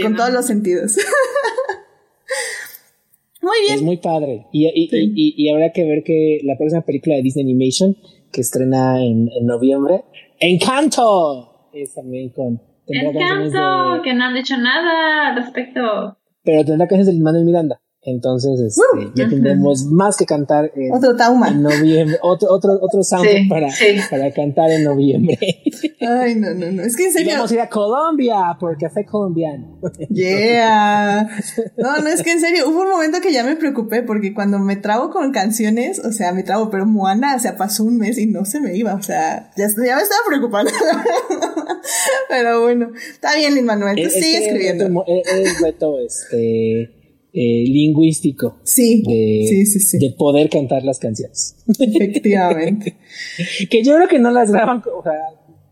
[0.01, 0.97] con todos los sentidos.
[3.41, 3.75] muy bien.
[3.75, 4.45] Es muy padre.
[4.53, 7.97] Y, y, y, y, habrá que ver que la próxima película de Disney Animation
[8.31, 10.03] que estrena en, en noviembre,
[10.39, 12.61] Encanto, es también con...
[12.87, 17.81] Encanto, que no han dicho nada al respecto pero tendrá que ser el Manuel Miranda.
[18.01, 21.49] Entonces, este, ya tendremos más que cantar en, otro tauma.
[21.49, 23.67] en noviembre, otro, otro, otro soundtrack para,
[24.09, 25.37] para cantar en noviembre.
[25.99, 26.81] Ay, no, no, no.
[26.81, 27.33] Es que en serio.
[27.33, 29.79] vamos a ir a Colombia por café colombiano.
[30.09, 31.29] Yeah.
[31.77, 34.59] No, no, es que en serio, hubo un momento que ya me preocupé porque cuando
[34.59, 38.17] me trabo con canciones, o sea, me trabo, pero Moana, o sea, pasó un mes
[38.17, 40.71] y no se me iba, o sea, ya, ya me estaba preocupando.
[42.29, 45.05] pero bueno, está bien, Lin Manuel, tú sigue escribiendo.
[45.07, 46.99] Es, es reto, este
[47.31, 48.59] eh, lingüístico.
[48.63, 51.55] Sí, de, sí, sí, de poder cantar las canciones.
[51.67, 52.97] Efectivamente.
[53.69, 55.13] que yo creo que no las graban o sea,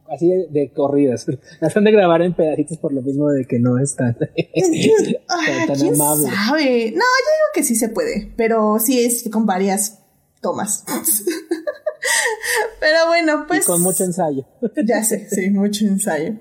[0.09, 1.25] así de, corridas.
[1.59, 5.95] Las han de grabar en pedacitos por lo mismo de que no están tan, ¿quién
[5.95, 6.91] sabe?
[6.91, 9.99] No, yo digo que sí se puede, pero sí es con varias
[10.41, 10.85] tomas.
[12.79, 13.63] pero bueno, pues.
[13.63, 14.45] Y con mucho ensayo.
[14.85, 16.35] ya sé, sí, mucho ensayo.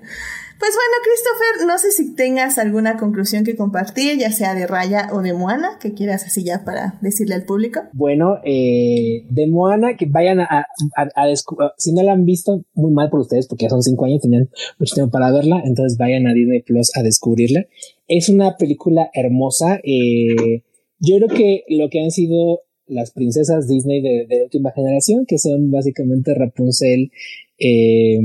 [0.59, 5.09] Pues bueno, Christopher, no sé si tengas alguna conclusión que compartir, ya sea de Raya
[5.13, 7.81] o de Moana, que quieras así ya para decirle al público.
[7.93, 10.65] Bueno, eh, de Moana, que vayan a,
[10.95, 14.05] a, descubrir, si no la han visto, muy mal por ustedes, porque ya son cinco
[14.05, 17.65] años, tenían mucho tiempo para verla, entonces vayan a Disney Plus a descubrirla.
[18.07, 19.79] Es una película hermosa.
[19.83, 20.63] Eh,
[20.99, 25.37] yo creo que lo que han sido las princesas Disney de, de última generación, que
[25.37, 27.11] son básicamente Rapunzel,
[27.57, 28.19] eh,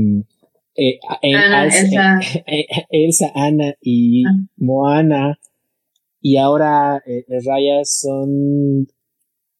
[0.75, 2.19] eh, Elsa.
[2.89, 3.31] Elsa.
[3.35, 4.31] Ana y ah.
[4.57, 5.39] Moana
[6.25, 8.87] y ahora eh, Raya son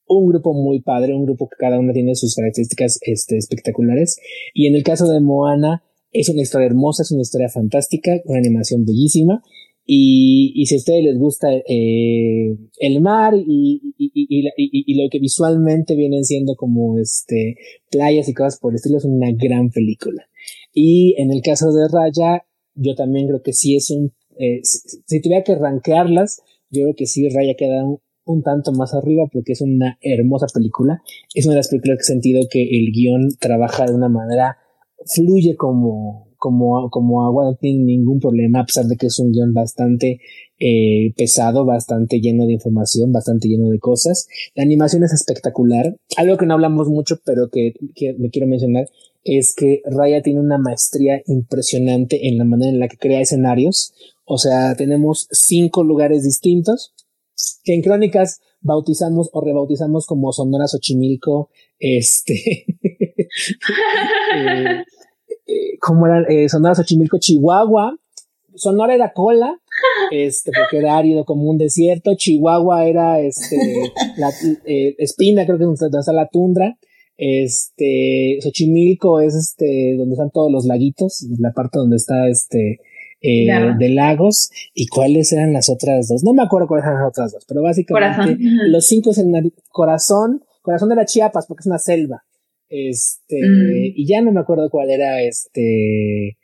[0.08, 4.18] un grupo muy padre, un grupo que cada uno tiene sus características este, espectaculares.
[4.54, 8.40] Y en el caso de Moana, es una historia hermosa, es una historia fantástica, una
[8.40, 9.44] animación bellísima.
[9.86, 15.20] Y, y si a ustedes les gusta eh, el mar y, y, y, lo que
[15.20, 17.58] visualmente vienen siendo como este
[17.92, 20.26] playas y cosas por el estilo, es una gran película.
[20.74, 22.46] Y en el caso de Raya,
[22.76, 27.06] yo también creo que sí es un, eh, si, tuviera que rankearlas, yo creo que
[27.06, 27.84] sí Raya queda
[28.26, 31.02] un, tanto más arriba porque es una hermosa película.
[31.34, 34.58] Es una de las películas que he sentido que el guion trabaja de una manera,
[35.06, 39.32] fluye como, como, como agua, no tiene ningún problema, a pesar de que es un
[39.32, 40.20] guion bastante
[40.60, 44.28] eh, pesado, bastante lleno de información, bastante lleno de cosas.
[44.54, 45.96] La animación es espectacular.
[46.18, 47.76] Algo que no hablamos mucho, pero que,
[48.18, 48.88] me quiero mencionar,
[49.24, 53.94] es que Raya tiene una maestría impresionante en la manera en la que crea escenarios.
[54.26, 56.94] O sea, tenemos cinco lugares distintos
[57.64, 62.66] que en crónicas bautizamos o rebautizamos como Sonora Xochimilco, este,
[64.36, 64.84] eh,
[65.48, 67.98] eh, como era eh, Sonora Xochimilco, Chihuahua,
[68.56, 69.60] Sonora era cola,
[70.12, 73.58] este, porque era árido como un desierto, Chihuahua era este,
[74.18, 74.32] la
[74.98, 76.78] espina, creo que es donde está la tundra,
[77.18, 82.80] este, Xochimilco es este, donde están todos los laguitos, la parte donde está este,
[83.22, 83.48] eh,
[83.78, 84.50] de lagos.
[84.74, 86.24] ¿Y cuáles eran las otras dos?
[86.24, 88.38] No me acuerdo cuáles eran las otras dos, pero básicamente
[88.68, 92.24] los cinco es el corazón, corazón de la Chiapas, porque es una selva.
[92.76, 93.94] Este, mm.
[93.96, 96.38] y ya no me acuerdo cuál era este,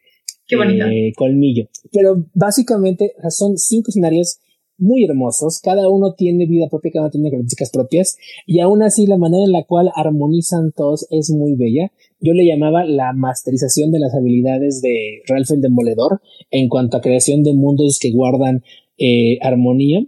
[0.48, 0.86] Qué bonito.
[0.86, 1.68] Eh, colmillo.
[1.92, 4.40] Pero básicamente son cinco escenarios
[4.78, 9.08] muy hermosos, cada uno tiene vida propia, cada uno tiene características propias, y aún así
[9.08, 11.92] la manera en la cual armonizan todos es muy bella.
[12.22, 17.02] Yo le llamaba la masterización de las habilidades de Ralph el Demoledor en cuanto a
[17.02, 18.64] creación de mundos que guardan
[18.98, 20.06] eh, armonía.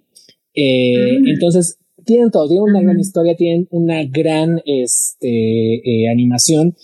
[0.54, 1.28] Eh, mm.
[1.28, 6.76] Entonces, tienen todo, tienen una gran historia, tienen una gran este, eh, animación,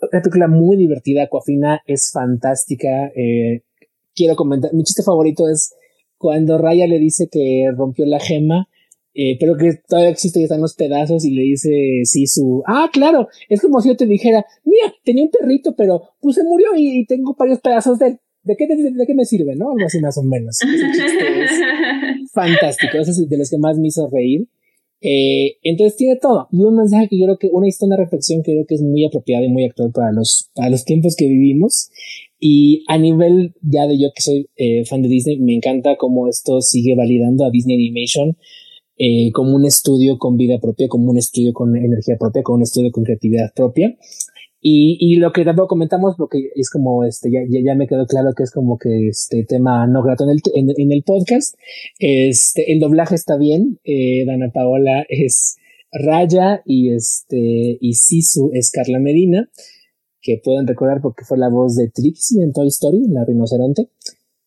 [0.00, 3.12] una película muy divertida, Coafina es fantástica.
[4.14, 5.74] quiero comentar, mi chiste favorito es
[6.18, 8.68] cuando Raya le dice que rompió la gema,
[9.14, 11.70] eh, pero que todavía existe y están los pedazos y le dice
[12.04, 16.00] sí su, ah, claro, es como si yo te dijera, mira, tenía un perrito, pero
[16.20, 18.18] pues se murió y, tengo varios pedazos de él.
[18.44, 19.70] ¿De qué, de, qué me sirve, no?
[19.70, 20.58] Algo así más o menos.
[20.62, 22.98] es fantástico.
[22.98, 24.48] Ese es de los que más me hizo reír.
[25.02, 26.48] Eh, entonces tiene todo.
[26.52, 28.82] Y un mensaje que yo creo que, una historia, una reflexión que creo que es
[28.82, 31.90] muy apropiada y muy actual para los, para los tiempos que vivimos.
[32.38, 36.28] Y a nivel ya de yo que soy eh, fan de Disney, me encanta cómo
[36.28, 38.36] esto sigue validando a Disney Animation.
[38.98, 42.62] eh, como un estudio con vida propia, como un estudio con energía propia, como un
[42.62, 43.96] estudio con creatividad propia.
[44.64, 48.32] Y, y lo que tampoco comentamos, porque es como este, ya, ya, me quedó claro
[48.36, 51.56] que es como que este tema no grato en el, en, el podcast.
[51.98, 53.80] Este, el doblaje está bien.
[53.82, 55.56] Eh, Dana Paola es
[55.90, 59.50] Raya y este, y Sisu es Carla Medina,
[60.20, 63.88] que pueden recordar porque fue la voz de Trixie en Toy Story, la rinoceronte.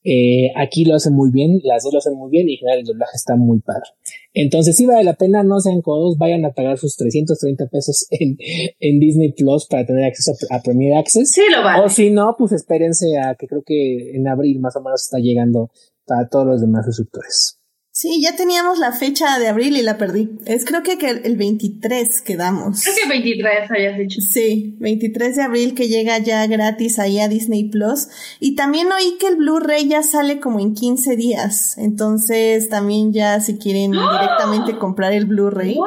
[0.06, 2.80] Eh, aquí lo hacen muy bien, las dos lo hacen muy bien y en general
[2.80, 3.90] el doblaje está muy padre.
[4.36, 8.38] Entonces, si vale la pena, no sean codos, vayan a pagar sus 330 pesos en,
[8.80, 11.32] en Disney Plus para tener acceso a, Premier Access.
[11.32, 11.86] Sí, lo vale.
[11.86, 15.20] O si no, pues espérense a que creo que en abril más o menos está
[15.20, 15.72] llegando
[16.06, 17.60] para todos los demás suscriptores.
[17.98, 20.38] Sí, ya teníamos la fecha de abril y la perdí.
[20.46, 22.84] Es creo que, que el 23 quedamos.
[22.84, 24.20] Creo que 23 habías dicho.
[24.20, 28.10] Sí, 23 de abril que llega ya gratis ahí a Disney Plus.
[28.42, 31.78] Y también oí que el Blu-ray ya sale como en 15 días.
[31.78, 34.20] Entonces también ya si quieren ¡Ah!
[34.20, 35.78] directamente comprar el Blu-ray.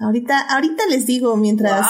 [0.00, 1.84] Ahorita, ahorita les digo mientras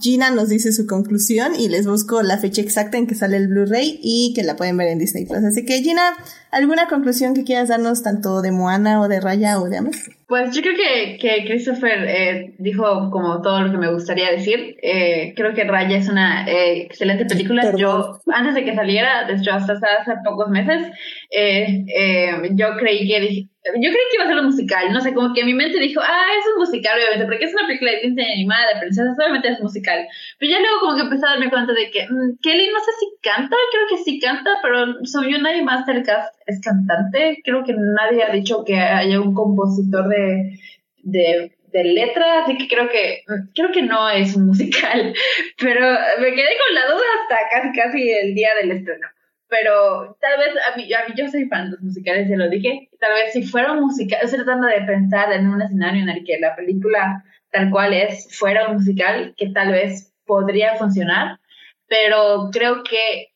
[0.00, 3.46] Gina nos dice su conclusión y les busco la fecha exacta en que sale el
[3.46, 5.44] Blu-ray y que la pueden ver en Disney Plus.
[5.44, 6.16] Así que Gina,
[6.54, 10.08] ¿alguna conclusión que quieras darnos tanto de Moana o de Raya o de Ames?
[10.26, 14.76] Pues yo creo que, que Christopher eh, dijo como todo lo que me gustaría decir.
[14.82, 17.72] Eh, creo que Raya es una eh, excelente película.
[17.76, 20.82] Yo, antes de que saliera, desde hasta hace pocos meses,
[21.30, 25.42] yo creí que yo creí que iba a ser un musical, no sé, como que
[25.42, 28.74] mi mente dijo, ah, es un musical, obviamente, porque es una película de Disney animada
[28.74, 30.06] de princesas, obviamente es musical.
[30.38, 32.92] Pero ya luego como que empecé a darme cuenta de que mm, Kelly no sé
[33.00, 37.40] si canta, creo que sí canta, pero soy yo nadie más del cast es cantante.
[37.44, 40.58] Creo que nadie ha dicho que haya un compositor de,
[41.02, 43.22] de, de letra, así que creo que
[43.54, 45.14] creo que no es un musical.
[45.58, 45.80] Pero
[46.20, 49.08] me quedé con la duda hasta casi casi el día del estreno
[49.54, 52.48] pero tal vez a mí, a mí yo soy fan de los musicales, ya lo
[52.48, 56.08] dije, tal vez si fuera un musical, estoy tratando de pensar en un escenario en
[56.08, 61.38] el que la película tal cual es fuera un musical, que tal vez podría funcionar,
[61.86, 63.28] pero creo que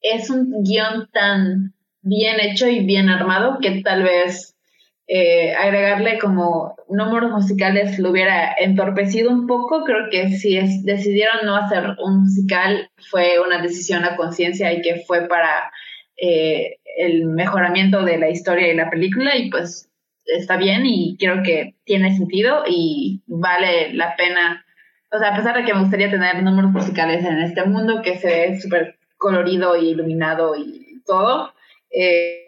[0.00, 4.56] es un guion tan bien hecho y bien armado que tal vez
[5.12, 9.84] eh, agregarle como números musicales lo hubiera entorpecido un poco.
[9.84, 10.54] Creo que si
[10.84, 15.72] decidieron no hacer un musical fue una decisión a conciencia y que fue para
[16.16, 19.90] eh, el mejoramiento de la historia y la película y pues
[20.26, 24.64] está bien y creo que tiene sentido y vale la pena.
[25.10, 28.16] O sea, a pesar de que me gustaría tener números musicales en este mundo que
[28.18, 31.52] se ve súper colorido y iluminado y todo,
[31.90, 32.46] eh,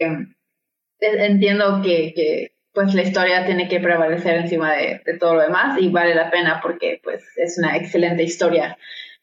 [1.00, 6.14] entiendo que, pues la historia tiene que prevalecer encima de, todo lo demás y vale
[6.14, 8.78] la pena porque pues es una excelente historia.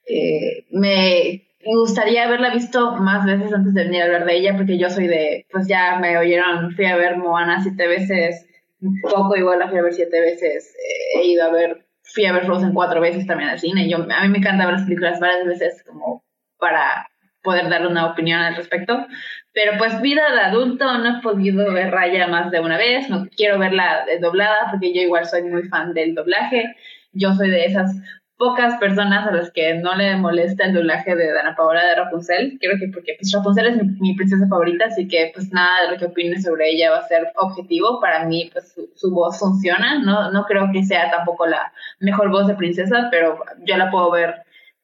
[0.05, 4.77] Eh, me gustaría haberla visto más veces antes de venir a hablar de ella porque
[4.77, 8.45] yo soy de, pues ya me oyeron, fui a ver Moana siete veces,
[8.81, 12.25] un poco igual la fui a ver siete veces, eh, he ido a ver, fui
[12.25, 14.83] a ver Frozen cuatro veces también al cine, yo, a mí me encanta ver las
[14.83, 16.23] películas varias veces como
[16.59, 17.09] para
[17.43, 19.07] poder darle una opinión al respecto.
[19.53, 23.27] Pero pues vida de adulto no he podido ver Raya más de una vez, no
[23.35, 26.75] quiero verla doblada porque yo igual soy muy fan del doblaje.
[27.11, 27.91] Yo soy de esas
[28.39, 32.57] pocas personas a las que no le molesta el doblaje de Dana Paola de Rapunzel.
[32.61, 35.97] Creo que porque pues, Rapunzel es mi, princesa favorita, así que pues nada de lo
[35.97, 37.99] que opine sobre ella va a ser objetivo.
[37.99, 42.47] Para mí pues su, voz funciona, no, no creo que sea tampoco la mejor voz
[42.47, 44.35] de princesa, pero yo la puedo ver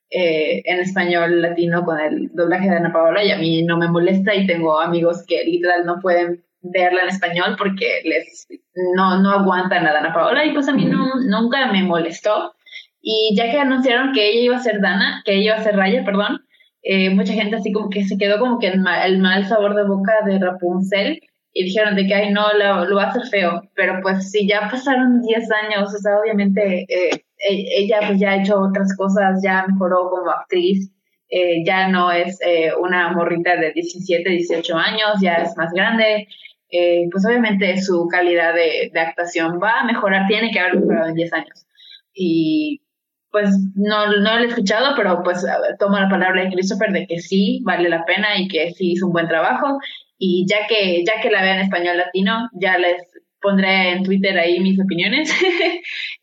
[0.09, 3.87] eh, en español latino con el doblaje de Ana Paola y a mí no me
[3.87, 8.47] molesta y tengo amigos que literal no pueden verla en español porque les
[8.95, 12.53] no, no aguantan a Dana Paola y pues a mí no, nunca me molestó.
[13.01, 15.75] Y ya que anunciaron que ella iba a ser Dana, que ella iba a ser
[15.75, 16.41] Raya, perdón,
[16.81, 20.13] eh, mucha gente así como que se quedó como que el mal, sabor de boca
[20.25, 21.21] de Rapunzel
[21.53, 23.61] y dijeron de que, ay, no, lo, lo va a hacer feo.
[23.75, 28.41] Pero pues si ya pasaron 10 años, o sea, obviamente eh, ella pues ya ha
[28.41, 30.91] hecho otras cosas, ya mejoró como actriz,
[31.29, 36.27] eh, ya no es eh, una morrita de 17, 18 años, ya es más grande,
[36.69, 41.15] eh, pues obviamente su calidad de, actuación va a mejorar, tiene que haber mejorado en
[41.15, 41.65] 10 años.
[42.13, 42.81] Y
[43.31, 45.45] pues no, no lo he escuchado, pero pues
[45.79, 49.07] tomo la palabra de Christopher de que sí, vale la pena y que sí hizo
[49.07, 49.79] un buen trabajo.
[50.17, 53.01] Y ya que, ya que la vea en español latino, ya les
[53.41, 55.33] pondré en Twitter ahí mis opiniones.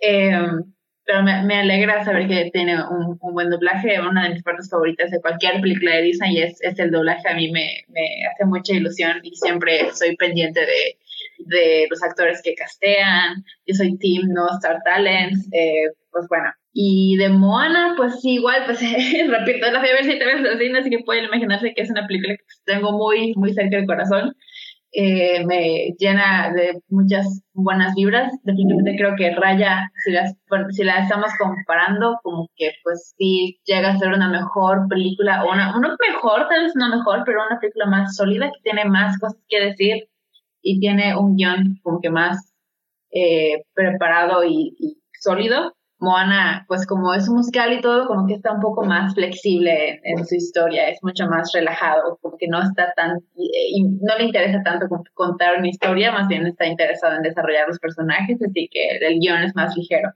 [1.04, 4.00] pero me, alegra saber que tiene un, buen doblaje.
[4.00, 7.28] Una de mis partes favoritas de cualquier película de Disney es, es el doblaje.
[7.28, 8.02] A mí me, me,
[8.32, 10.98] hace mucha ilusión y siempre soy pendiente de,
[11.38, 13.44] de los actores que castean.
[13.66, 15.48] Yo soy Team No Star Talents.
[15.52, 16.50] Eh, pues bueno.
[16.74, 18.80] Y de Moana, pues igual, pues
[19.28, 22.06] repito, la fui a ver siete veces así, así que pueden imaginarse que es una
[22.06, 24.34] película que tengo muy, muy cerca del corazón.
[24.92, 28.32] Eh, me llena de muchas buenas vibras.
[28.42, 30.34] Definitivamente creo que Raya, si, las,
[30.70, 35.52] si la estamos comparando, como que pues sí llega a ser una mejor película, o
[35.52, 39.18] una, una mejor, tal vez no mejor, pero una película más sólida, que tiene más
[39.18, 40.08] cosas que decir
[40.62, 42.52] y tiene un guion como que más
[43.12, 45.74] eh, preparado y, y sólido.
[46.02, 50.00] Moana, pues como es un musical y todo, como que está un poco más flexible
[50.02, 54.60] en, su historia, es mucho más relajado, como que no está tan, no le interesa
[54.64, 59.20] tanto contar una historia, más bien está interesado en desarrollar los personajes, así que el
[59.20, 60.10] guion es más ligero.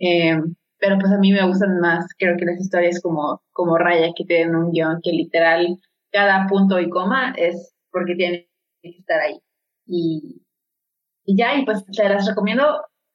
[0.00, 0.40] Eh,
[0.78, 4.24] pero pues a mí me gustan más, creo que las historias como, como Raya, que
[4.24, 5.76] tienen un guion que literal
[6.10, 8.48] cada punto y coma es porque tiene
[8.82, 9.38] que estar ahí.
[9.86, 10.42] Y,
[11.26, 12.64] y ya, y pues te las recomiendo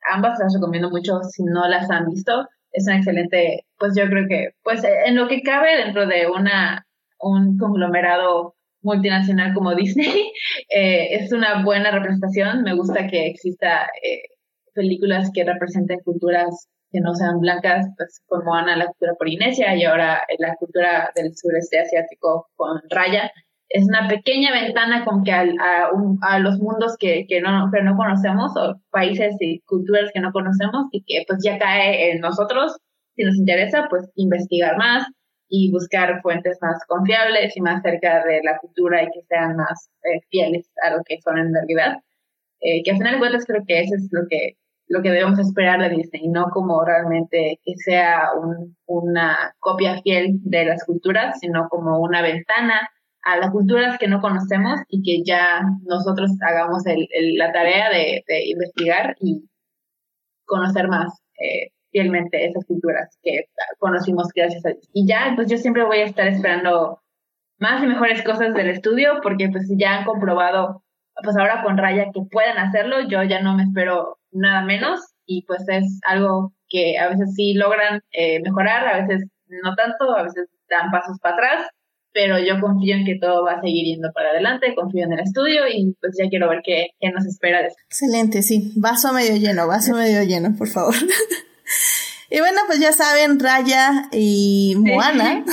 [0.10, 2.48] ambas las recomiendo mucho si no las han visto.
[2.72, 6.86] Es una excelente, pues yo creo que, pues en lo que cabe dentro de una,
[7.20, 10.32] un conglomerado multinacional como Disney,
[10.70, 12.64] eh, es una buena representación.
[12.64, 14.22] Me gusta que exista eh,
[14.74, 19.84] películas que representen culturas que no sean blancas, pues como Ana, la cultura polinesia y
[19.84, 23.30] ahora la cultura del sureste asiático con Raya
[23.70, 25.46] es una pequeña ventana como que a,
[26.22, 30.32] a, los mundos que, que, no, que no conocemos o países y culturas que no
[30.32, 32.78] conocemos y que pues ya cae en nosotros,
[33.16, 35.08] si nos interesa, pues investigar más
[35.50, 39.90] y buscar fuentes más confiables y más cerca de la cultura y que sean más
[40.04, 41.98] eh, fieles a lo que son en realidad.
[42.60, 44.58] Eh, que al final de cuentas creo que eso es lo que,
[44.88, 50.40] lo que debemos esperar de Disney, no como realmente que sea un, una copia fiel
[50.44, 52.90] de las culturas, sino como una ventana
[53.28, 58.24] a las culturas que no conocemos y que ya nosotros hagamos el, la tarea de,
[58.48, 59.44] investigar y
[60.46, 63.50] conocer más eh, fielmente esas culturas que
[63.80, 64.90] conocimos gracias a Dios.
[64.94, 67.02] Y ya, pues yo siempre voy a estar esperando
[67.60, 70.84] más y mejores cosas del estudio porque pues ya han comprobado,
[71.22, 75.44] pues ahora con Raya que pueden hacerlo, yo ya no me espero nada menos y
[75.46, 80.24] pues es algo que a veces sí logran eh, mejorar, a veces no tanto, a
[80.24, 81.68] veces dan pasos para atrás
[82.18, 85.20] pero yo confío en que todo va a seguir yendo para adelante, confío en el
[85.20, 89.38] estudio y pues ya quiero ver qué, qué nos espera de Excelente, sí, vaso medio
[89.38, 90.96] lleno, vaso medio lleno, por favor.
[92.30, 95.46] Y bueno, pues ya saben, Raya y Moana.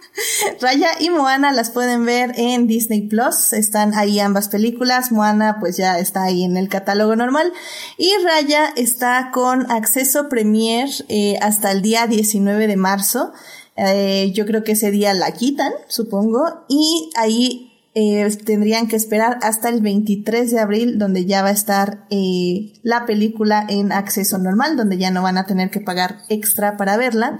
[0.60, 3.52] Raya y Moana las pueden ver en Disney Plus.
[3.52, 5.12] Están ahí ambas películas.
[5.12, 7.52] Moana pues ya está ahí en el catálogo normal.
[7.98, 13.34] Y Raya está con acceso premier eh, hasta el día 19 de marzo.
[13.76, 19.38] Eh, yo creo que ese día la quitan, supongo, y ahí eh, tendrían que esperar
[19.42, 24.36] hasta el 23 de abril, donde ya va a estar eh, la película en acceso
[24.38, 27.38] normal, donde ya no van a tener que pagar extra para verla.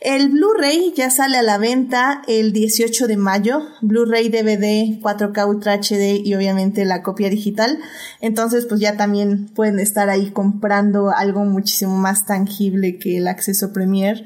[0.00, 5.74] El Blu-ray ya sale a la venta el 18 de mayo, Blu-ray, DVD, 4K Ultra
[5.74, 7.78] HD y obviamente la copia digital.
[8.20, 13.72] Entonces, pues ya también pueden estar ahí comprando algo muchísimo más tangible que el acceso
[13.72, 14.24] Premier.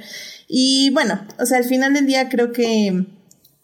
[0.48, 3.07] Y bueno, o sea, al final del día creo que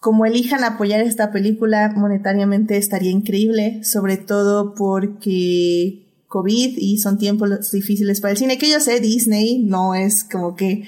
[0.03, 7.71] como elijan apoyar esta película monetariamente estaría increíble, sobre todo porque COVID y son tiempos
[7.71, 10.83] difíciles para el cine, que yo sé, Disney no es como que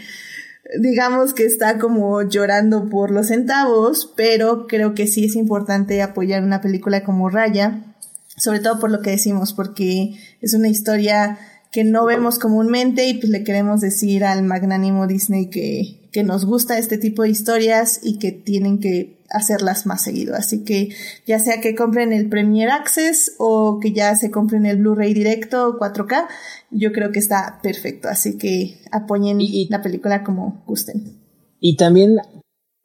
[0.81, 6.43] digamos que está como llorando por los centavos, pero creo que sí es importante apoyar
[6.43, 7.95] una película como Raya,
[8.35, 11.39] sobre todo por lo que decimos, porque es una historia
[11.71, 16.45] que no vemos comúnmente y pues le queremos decir al magnánimo Disney que, que nos
[16.45, 20.33] gusta este tipo de historias y que tienen que hacerlas más seguido.
[20.33, 20.91] Así que
[21.27, 25.77] ya sea que compren el Premier Access o que ya se compren el Blu-ray directo
[25.77, 26.27] 4K,
[26.71, 28.07] yo creo que está perfecto.
[28.07, 29.39] Así que apoyen
[29.69, 31.19] la película como gusten.
[31.59, 32.19] Y también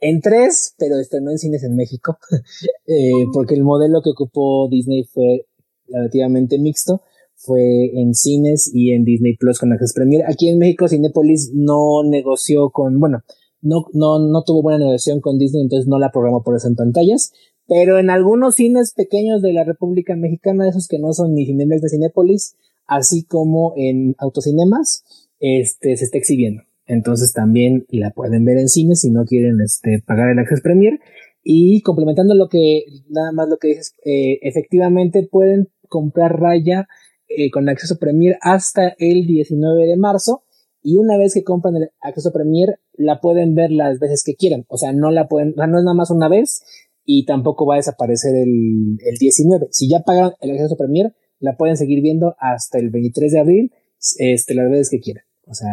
[0.00, 2.18] en tres, pero estrenó en cines en México,
[2.88, 5.46] eh, porque el modelo que ocupó Disney fue
[5.86, 7.04] relativamente mixto
[7.42, 10.24] fue en cines y en Disney Plus con Access Premier.
[10.26, 13.22] Aquí en México Cinepolis no negoció con, bueno,
[13.62, 16.76] no, no, no tuvo buena negociación con Disney, entonces no la programó por eso en
[16.76, 17.32] pantallas.
[17.66, 21.82] Pero en algunos cines pequeños de la República Mexicana, esos que no son ni Cinemex
[21.82, 22.56] de Cinépolis,
[22.86, 25.04] así como en autocinemas,
[25.38, 26.62] este, se está exhibiendo.
[26.86, 30.98] Entonces también la pueden ver en cines si no quieren este, pagar el Access Premier.
[31.42, 36.88] Y complementando lo que, nada más lo que dices, eh, efectivamente pueden comprar raya
[37.36, 40.42] eh, con acceso Premier hasta el 19 de marzo.
[40.82, 44.64] Y una vez que compran el acceso Premier, la pueden ver las veces que quieran.
[44.68, 46.62] O sea, no la pueden, no es nada más una vez
[47.04, 49.68] y tampoco va a desaparecer el, el 19.
[49.72, 53.72] Si ya pagan el acceso Premier, la pueden seguir viendo hasta el 23 de abril,
[54.18, 55.24] este, las veces que quieran.
[55.46, 55.68] O sea,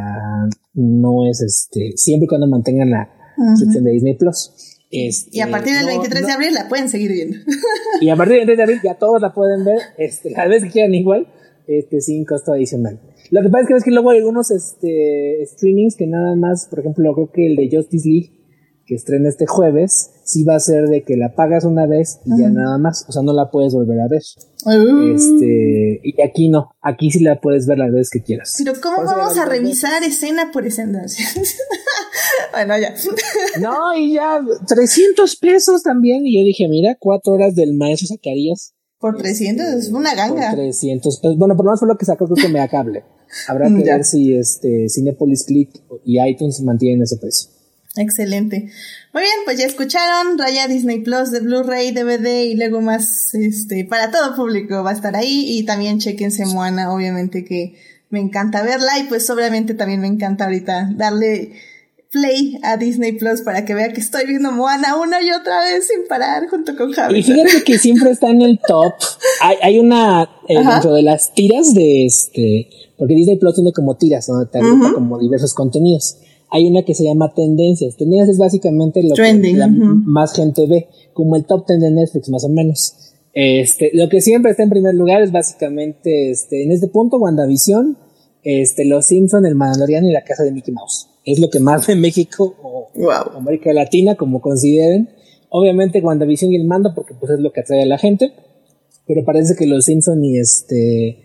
[0.73, 3.09] no es este, siempre y cuando mantengan la
[3.55, 4.51] suscripción de Disney Plus.
[4.89, 7.37] Este, y a partir del no- 23 no- de abril la pueden seguir viendo.
[8.01, 10.63] Y a partir del 23 de abril ya todos la pueden ver, este, cada vez
[10.63, 11.27] que quieran igual,
[11.67, 12.99] este, sin costo adicional.
[13.29, 16.67] Lo que pasa es que ves que luego hay algunos este, streamings que nada más,
[16.69, 18.31] por ejemplo, creo que el de Justice League,
[18.85, 22.41] que estrena este jueves, sí va a ser de que la pagas una vez y
[22.41, 24.21] ya nada más, o sea, no la puedes volver a ver.
[24.65, 25.13] Uh.
[25.13, 28.55] Este, y aquí no, aquí sí la puedes ver las veces que quieras.
[28.57, 31.05] Pero ¿cómo vamos a revisar escena por escena?
[32.53, 32.93] bueno, ya.
[33.59, 36.25] No, y ya 300 pesos también.
[36.25, 38.73] Y yo dije, mira, cuatro horas del maestro Zacarías.
[38.99, 40.51] Por 300 es una Por ganga.
[40.55, 41.37] 300 pesos.
[41.37, 43.03] Bueno, por lo menos fue lo que sacó, creo que me da cable.
[43.47, 43.95] Habrá que Ya.
[43.97, 45.69] ver si este Cinepolis Click
[46.05, 47.51] y iTunes mantienen ese precio.
[47.95, 48.69] Excelente.
[49.13, 53.85] Muy bien, pues ya escucharon, Raya Disney Plus de Blu-ray, DVD y luego más, este,
[53.85, 57.75] para todo público va a estar ahí y también chequense Moana, obviamente que
[58.09, 61.53] me encanta verla y pues obviamente también me encanta ahorita darle
[62.11, 65.87] play a Disney Plus para que vea que estoy viendo Moana una y otra vez
[65.87, 67.23] sin parar junto con Y Javi.
[67.23, 68.93] fíjate que siempre está en el top.
[69.41, 73.95] Hay, hay una eh, dentro de las tiras de este, porque Disney Plus tiene como
[73.95, 76.17] tiras, donde te agrupa como diversos contenidos.
[76.49, 77.97] Hay una que se llama Tendencias.
[77.97, 81.91] Tendencias es básicamente lo Trending, que la más gente ve, como el top 10 de
[81.91, 82.95] Netflix, más o menos.
[83.33, 87.97] Este, lo que siempre está en primer lugar es básicamente, este, en este punto, WandaVision,
[88.43, 91.09] este, Los Simpson, El Mandalorian y La Casa de Mickey Mouse.
[91.29, 93.35] Es lo que más ve México o, Wow.
[93.35, 95.09] o América Latina, como consideren.
[95.49, 98.31] Obviamente WandaVision y el mando, porque pues es lo que atrae a la gente.
[99.05, 101.17] Pero parece que los Simpson y este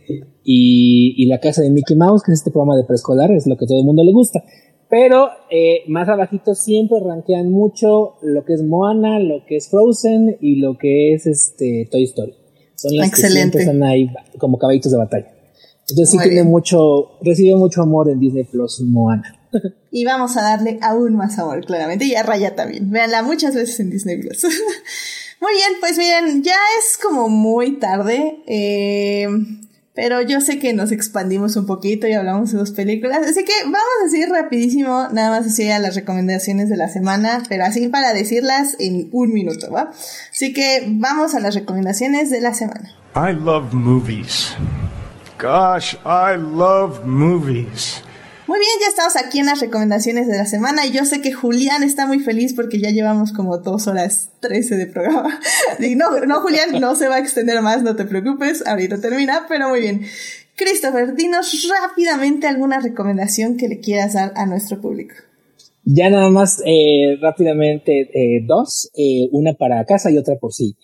[0.45, 3.57] y, y la casa de Mickey Mouse, que es este programa de preescolar, es lo
[3.57, 4.43] que todo el mundo le gusta.
[4.89, 10.37] Pero eh, más abajito siempre rankean mucho lo que es Moana, lo que es Frozen
[10.41, 12.35] y lo que es este Toy Story.
[12.77, 13.59] Son las que Excelente.
[13.59, 14.09] siempre están ahí
[14.39, 15.29] como caballitos de batalla.
[15.89, 19.39] Entonces sí tiene mucho, recibe mucho amor en Disney Plus Moana.
[19.95, 22.07] Y vamos a darle aún más amor, claramente.
[22.07, 22.91] Y a Raya también.
[22.91, 24.43] Véanla muchas veces en Disney Plus.
[25.41, 28.43] muy bien, pues miren, ya es como muy tarde.
[28.47, 29.29] eh,
[29.95, 33.27] pero yo sé que nos expandimos un poquito y hablamos de dos películas.
[33.27, 37.43] Así que vamos a decir rapidísimo, nada más así a las recomendaciones de la semana.
[37.49, 39.91] Pero así para decirlas en un minuto, ¿va?
[40.31, 42.95] Así que vamos a las recomendaciones de la semana.
[43.15, 44.55] I love movies.
[45.39, 48.03] Gosh, I love movies.
[48.53, 51.33] Muy bien, ya estamos aquí en las recomendaciones de la semana y yo sé que
[51.33, 55.41] Julián está muy feliz porque ya llevamos como dos horas trece de programa.
[55.81, 59.47] Y no, no, Julián, no se va a extender más, no te preocupes, ahorita termina,
[59.49, 60.03] pero muy bien.
[60.55, 65.15] Christopher, dinos rápidamente alguna recomendación que le quieras dar a nuestro público.
[65.85, 70.77] Ya nada más eh, rápidamente eh, dos, eh, una para casa y otra por si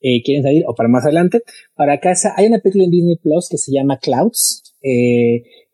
[0.00, 1.42] eh, quieren salir o para más adelante.
[1.74, 4.62] Para casa hay una película en Disney Plus que se llama Clouds.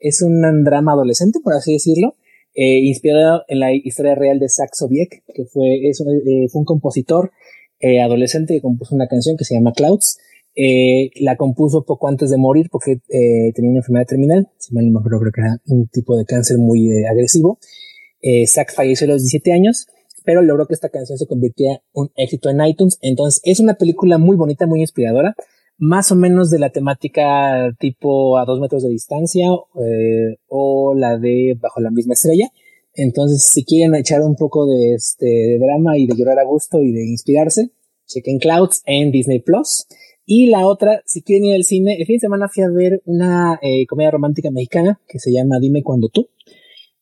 [0.02, 2.16] Es un drama adolescente, por así decirlo,
[2.54, 6.60] eh, inspirado en la historia real de Zach Sobiek, que fue, es un, eh, fue
[6.60, 7.30] un compositor
[7.80, 10.18] eh, adolescente que compuso una canción que se llama Clouds.
[11.20, 13.00] La compuso poco antes de morir porque
[13.54, 16.90] tenía una enfermedad terminal, si mal me creo que era un tipo de cáncer muy
[17.06, 17.58] agresivo.
[18.46, 19.86] Zack falleció a los 17 años,
[20.26, 22.98] pero logró que esta canción se convirtiera en un éxito en iTunes.
[23.00, 25.34] Entonces, es una película muy bonita, muy inspiradora,
[25.82, 31.18] más o menos de la temática tipo a dos metros de distancia eh, o la
[31.18, 32.50] de Bajo la misma estrella.
[32.94, 36.92] Entonces, si quieren echar un poco de, este, drama y de llorar a gusto y
[36.92, 37.70] de inspirarse,
[38.06, 39.86] chequen Clouds en Disney Plus.
[40.24, 43.02] Y la otra, si quieren ir al cine, el fin de semana fui a ver
[43.04, 46.28] una eh, comedia romántica mexicana que se llama Dime cuando tú.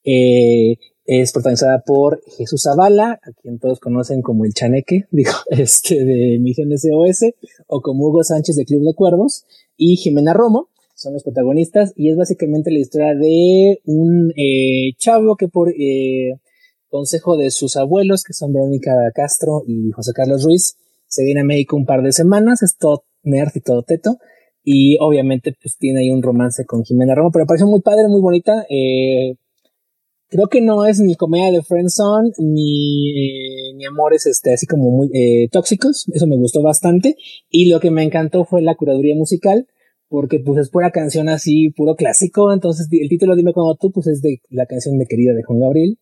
[0.05, 0.77] Eh,
[1.13, 6.39] es protagonizada por Jesús Zavala, a quien todos conocen como el Chaneque, digo, este de
[6.39, 7.35] Misión SOS,
[7.67, 9.45] o como Hugo Sánchez de Club de Cuervos,
[9.77, 15.35] y Jimena Romo, son los protagonistas, y es básicamente la historia de un eh, chavo
[15.35, 16.39] que por eh,
[16.89, 20.77] consejo de sus abuelos, que son Verónica Castro y José Carlos Ruiz,
[21.09, 24.19] se viene a México un par de semanas, es todo nerd y todo teto,
[24.63, 28.21] y obviamente pues tiene ahí un romance con Jimena Romo, pero me muy padre, muy
[28.21, 29.35] bonita, eh,
[30.31, 34.91] creo que no es ni comedia de friendzone ni, eh, ni amores este, así como
[34.91, 36.07] muy eh, tóxicos.
[36.13, 37.17] Eso me gustó bastante.
[37.51, 39.67] Y lo que me encantó fue la curaduría musical,
[40.09, 42.53] porque pues es pura canción así, puro clásico.
[42.53, 45.61] Entonces el título Dime cuando tú, pues es de la canción de Querida de Juan
[45.61, 45.99] Gabriel.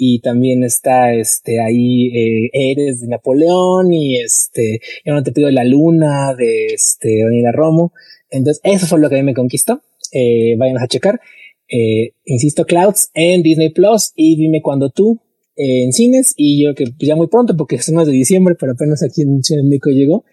[0.00, 5.50] Y también está este ahí eh, Eres de Napoleón y este Yo no te pido
[5.50, 7.92] la luna de este Daniela Romo.
[8.30, 9.82] Entonces eso fue lo que a mí me conquistó.
[10.12, 11.20] Eh, vayan a checar.
[11.68, 15.20] Eh, insisto, Clouds en Disney Plus y dime cuando tú
[15.56, 18.72] eh, en cines y yo que ya muy pronto porque es más de diciembre, pero
[18.72, 20.24] apenas aquí en de México llegó.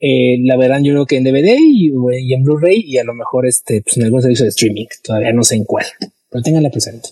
[0.00, 1.90] Eh, la verán yo creo que en DVD y,
[2.20, 5.32] y en Blu-ray y a lo mejor este pues en algún servicio de streaming, todavía
[5.32, 5.86] no sé en cuál,
[6.28, 7.10] pero tenganla presente.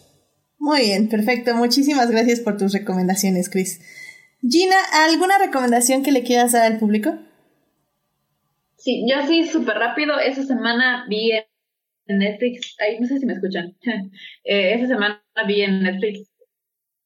[0.58, 1.54] Muy bien, perfecto.
[1.56, 3.80] Muchísimas gracias por tus recomendaciones, Chris.
[4.48, 7.14] Gina, ¿alguna recomendación que le quieras dar al público?
[8.76, 10.18] Sí, yo sí, súper rápido.
[10.18, 11.44] Esa semana vi en
[12.06, 13.76] Netflix, ay, no sé si me escuchan.
[14.44, 16.30] eh, esa semana vi en Netflix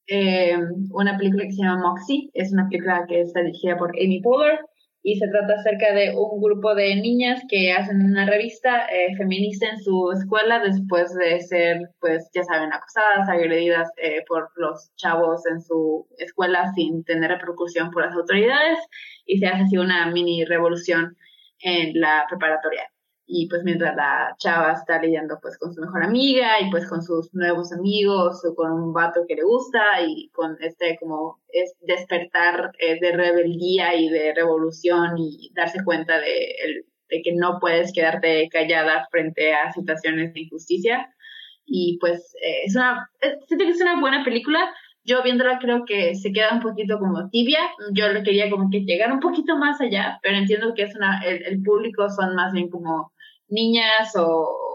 [0.07, 0.57] eh,
[0.91, 2.29] una película que se llama Moxie.
[2.33, 4.59] Es una película que está dirigida por Amy Poehler
[5.03, 9.69] y se trata acerca de un grupo de niñas que hacen una revista eh, feminista
[9.69, 15.45] en su escuela después de ser, pues ya saben, acosadas, agredidas eh, por los chavos
[15.45, 18.79] en su escuela sin tener repercusión por las autoridades
[19.25, 21.15] y se hace así una mini revolución
[21.59, 22.89] en la preparatoria
[23.29, 27.03] y pues mientras la chava está lidiando pues con su mejor amiga y pues con
[27.03, 31.75] sus nuevos amigos o con un vato que le gusta y con este como es
[31.81, 37.91] despertar eh, de rebeldía y de revolución y darse cuenta de, de que no puedes
[37.91, 41.13] quedarte callada frente a situaciones de injusticia
[41.65, 44.73] y pues eh, es una eh, siento que es una buena película
[45.03, 47.59] yo viéndola creo que se queda un poquito como tibia.
[47.93, 51.21] Yo le quería como que llegar un poquito más allá, pero entiendo que es una,
[51.23, 53.13] el, el público son más bien como
[53.49, 54.67] niñas o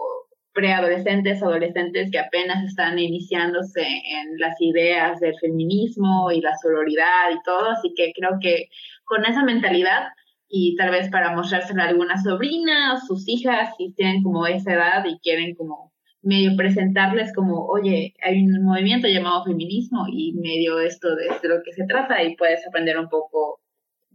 [0.53, 7.41] preadolescentes, adolescentes que apenas están iniciándose en las ideas del feminismo y la sororidad y
[7.43, 8.69] todo, así que creo que
[9.03, 10.09] con esa mentalidad
[10.47, 14.73] y tal vez para mostrárselo a alguna sobrina o sus hijas si tienen como esa
[14.73, 15.91] edad y quieren como
[16.21, 21.61] medio presentarles como, oye, hay un movimiento llamado feminismo y medio esto de, de lo
[21.63, 23.59] que se trata y puedes aprender un poco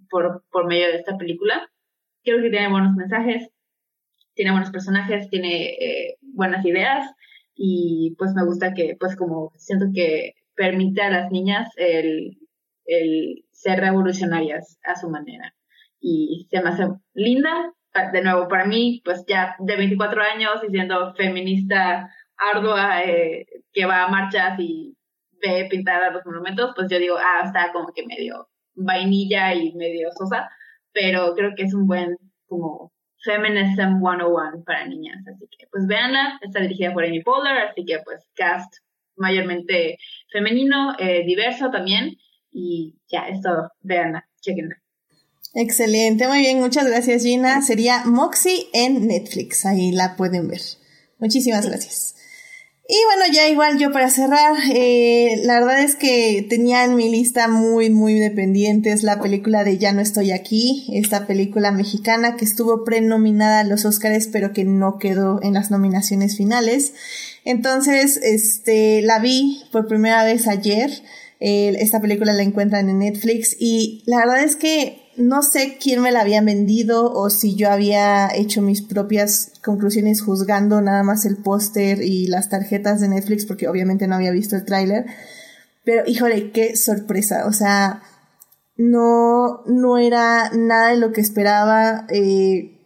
[0.08, 1.68] por, por medio de esta película.
[2.22, 3.50] Creo que tiene buenos mensajes,
[4.38, 7.12] tiene buenos personajes, tiene eh, buenas ideas
[7.56, 12.38] y pues me gusta que pues como siento que permite a las niñas el,
[12.84, 15.52] el ser revolucionarias a su manera.
[15.98, 17.74] Y se me hace linda
[18.12, 23.86] de nuevo para mí pues ya de 24 años y siendo feminista ardua eh, que
[23.86, 24.96] va a marchas y
[25.42, 29.74] ve pintar a los monumentos pues yo digo ah está como que medio vainilla y
[29.74, 30.48] medio sosa
[30.92, 32.16] pero creo que es un buen
[32.46, 32.92] como
[33.28, 35.18] Feminism 101 para niñas.
[35.26, 38.72] Así que pues véanla, está dirigida por Amy Poehler, así que pues cast
[39.16, 39.98] mayormente
[40.32, 42.16] femenino, eh, diverso también.
[42.50, 43.70] Y ya, es todo.
[43.82, 44.76] Véanla, chequenla.
[45.54, 47.60] Excelente, muy bien, muchas gracias Gina.
[47.60, 50.60] Sería Moxie en Netflix, ahí la pueden ver.
[51.18, 52.14] Muchísimas gracias.
[52.90, 57.10] Y bueno, ya igual yo para cerrar, eh, la verdad es que tenía en mi
[57.10, 62.46] lista muy, muy dependientes la película de Ya no estoy aquí, esta película mexicana que
[62.46, 66.94] estuvo prenominada a los Oscars pero que no quedó en las nominaciones finales.
[67.44, 70.90] Entonces, este, la vi por primera vez ayer.
[71.40, 76.00] Eh, esta película la encuentran en Netflix y la verdad es que no sé quién
[76.00, 81.26] me la había vendido o si yo había hecho mis propias conclusiones juzgando nada más
[81.26, 85.06] el póster y las tarjetas de Netflix porque obviamente no había visto el tráiler.
[85.84, 87.46] Pero híjole, qué sorpresa.
[87.46, 88.02] O sea,
[88.76, 92.06] no, no era nada de lo que esperaba.
[92.10, 92.78] Eh,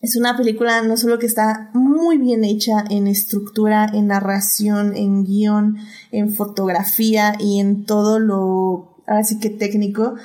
[0.00, 5.24] es una película no solo que está muy bien hecha en estructura, en narración, en
[5.24, 5.78] guion,
[6.10, 10.16] en fotografía y en todo lo, ahora sí que técnico,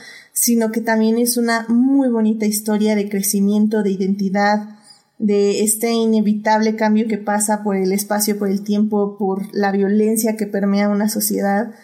[0.42, 4.80] sino que también es una muy bonita historia de crecimiento, de identidad,
[5.20, 10.38] de este inevitable cambio que pasa por el espacio, por el tiempo, por la violencia
[10.38, 11.76] que permea una sociedad.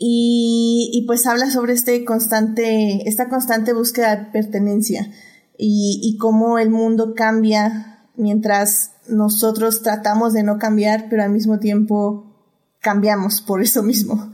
[0.00, 5.08] Y, pues habla sobre este constante, esta constante búsqueda de pertenencia
[5.56, 12.34] y cómo el mundo cambia mientras nosotros tratamos de no cambiar, pero al mismo tiempo
[12.80, 14.32] cambiamos por eso mismo.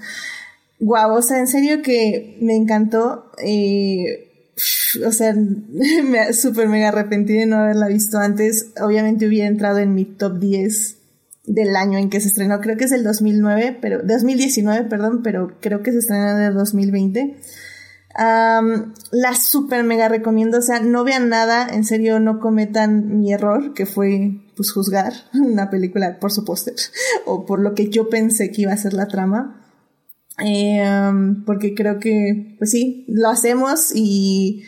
[0.84, 3.30] Guau, o sea, en serio que me encantó.
[3.42, 4.52] Eh,
[5.06, 5.34] o sea,
[6.04, 8.72] me súper mega arrepentí de no haberla visto antes.
[8.78, 10.98] Obviamente hubiera entrado en mi top 10
[11.46, 12.60] del año en que se estrenó.
[12.60, 16.54] Creo que es el 2009, pero 2019, perdón, pero creo que se estrenó en el
[16.54, 17.40] 2020.
[18.14, 23.72] la súper mega recomiendo, o sea, no vean nada, en serio no cometan mi error,
[23.72, 26.74] que fue pues juzgar una película por su póster
[27.24, 29.63] o por lo que yo pensé que iba a ser la trama.
[30.38, 30.82] Eh,
[31.46, 34.64] porque creo que, pues sí, lo hacemos y,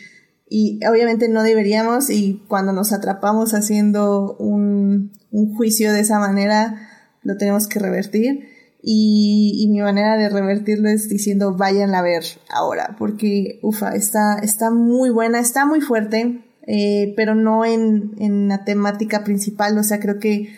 [0.49, 6.89] y obviamente no deberíamos y cuando nos atrapamos haciendo un, un juicio de esa manera,
[7.23, 8.55] lo tenemos que revertir.
[8.81, 14.37] Y, y, mi manera de revertirlo es diciendo vayan a ver ahora, porque ufa, está,
[14.41, 19.83] está muy buena, está muy fuerte, eh, pero no en, en la temática principal, o
[19.83, 20.53] sea, creo que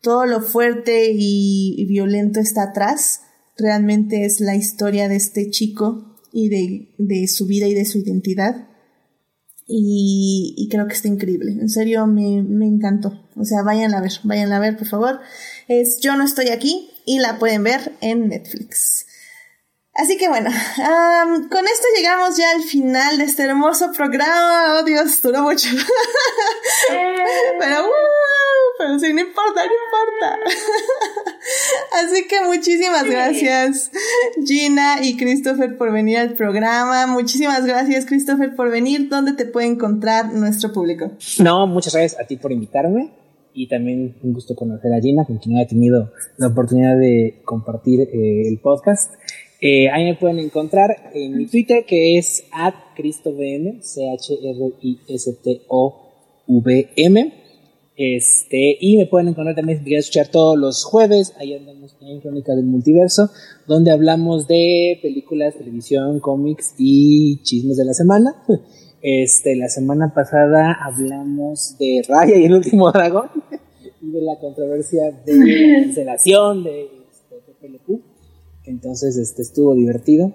[0.00, 3.20] todo lo fuerte y violento está atrás
[3.56, 7.98] realmente es la historia de este chico y de, de su vida y de su
[7.98, 8.68] identidad.
[9.66, 11.52] Y, creo que está increíble.
[11.52, 13.26] En serio, me, me encantó.
[13.36, 15.20] O sea, vayan a ver, vayan a ver, por favor.
[15.68, 19.06] Es Yo no estoy aquí y la pueden ver en Netflix.
[19.94, 20.50] Así que bueno,
[21.50, 24.78] con esto llegamos ya al final de este hermoso programa.
[24.78, 25.68] Oh Dios, duró mucho.
[27.58, 27.76] pero,
[28.78, 30.38] pero sí, no importa, no importa.
[32.02, 33.90] Así que muchísimas gracias
[34.46, 37.06] Gina y Christopher por venir al programa.
[37.06, 39.10] Muchísimas gracias Christopher por venir.
[39.10, 41.10] ¿Dónde te puede encontrar nuestro público?
[41.38, 43.12] No, muchas gracias a ti por invitarme
[43.54, 48.00] y también un gusto conocer a Gina, con quien he tenido la oportunidad de compartir
[48.00, 49.12] eh, el podcast.
[49.64, 54.52] Eh, ahí me pueden encontrar en mi Twitter, que es at ChristoVM, C-H-R-I-S-T-O-V-M.
[57.94, 62.18] Este, y me pueden encontrar también si quieren escuchar todos los jueves, ahí andamos en
[62.20, 63.30] Crónica del Multiverso,
[63.68, 68.34] donde hablamos de películas, televisión, cómics y chismes de la semana.
[69.04, 73.30] Este, la semana pasada hablamos de Raya y el último dragón
[74.00, 77.34] y de la controversia de la cancelación de este,
[78.64, 80.32] entonces, este estuvo divertido.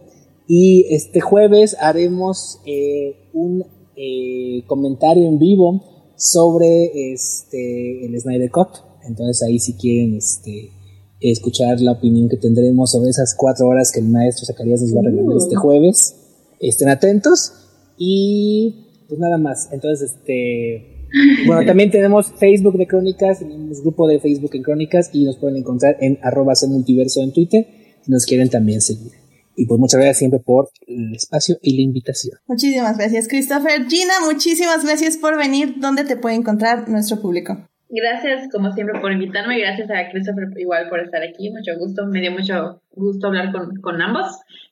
[0.48, 8.70] Y este jueves haremos eh, un eh, comentario en vivo sobre este el Snyder Cut.
[9.06, 10.72] Entonces ahí si quieren este
[11.20, 14.99] escuchar la opinión que tendremos sobre esas cuatro horas que el maestro Zacarías nos va
[14.99, 15.60] a regalar este uh.
[15.60, 16.16] jueves,
[16.60, 17.52] estén atentos.
[17.98, 19.70] Y pues nada más.
[19.74, 21.10] Entonces, este
[21.45, 25.58] bueno, también tenemos Facebook de Crónicas, tenemos grupo de Facebook en Crónicas y nos pueden
[25.58, 27.77] encontrar en arroba multiverso en Twitter
[28.07, 29.11] nos quieren también seguir.
[29.55, 32.38] Y pues muchas gracias siempre por el espacio y la invitación.
[32.45, 33.88] Muchísimas gracias, Christopher.
[33.88, 35.75] Gina, muchísimas gracias por venir.
[35.77, 37.67] ¿Dónde te puede encontrar nuestro público?
[37.89, 39.59] Gracias, como siempre, por invitarme.
[39.59, 41.49] Gracias a Christopher igual por estar aquí.
[41.49, 42.05] Mucho gusto.
[42.05, 44.27] Me dio mucho gusto hablar con, con ambos.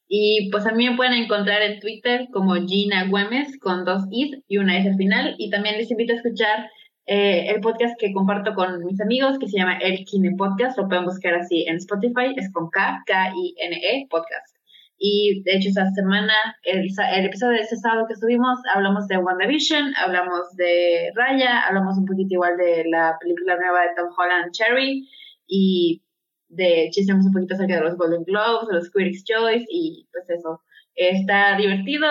[0.08, 4.38] Y pues a mí me pueden encontrar en Twitter como Gina Güemes con dos is
[4.48, 5.36] y una s al final.
[5.40, 6.70] Y también les invito a escuchar
[7.08, 10.88] eh, el podcast que comparto con mis amigos, que se llama El Kine Podcast, lo
[10.88, 14.56] pueden buscar así en Spotify, es con K, K-I-N-E, podcast.
[14.98, 16.34] Y de hecho, esta semana,
[16.64, 21.98] el, el, episodio de este sábado que subimos, hablamos de WandaVision, hablamos de Raya, hablamos
[21.98, 25.08] un poquito igual de la película nueva de Tom Holland, Cherry,
[25.48, 26.02] y
[26.48, 30.28] de chismeamos un poquito acerca de los Golden Globes, de los Critics' Choice, y pues
[30.30, 30.62] eso,
[30.96, 32.08] está divertido,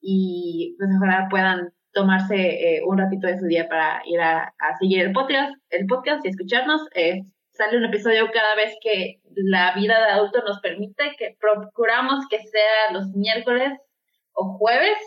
[0.00, 5.02] y pues ojalá puedan tomarse eh, un ratito de su día para ir a, seguir
[5.02, 6.82] el podcast, el podcast y escucharnos.
[6.94, 12.26] Eh, sale un episodio cada vez que la vida de adulto nos permite, que procuramos
[12.28, 13.78] que sea los miércoles
[14.32, 14.98] o jueves,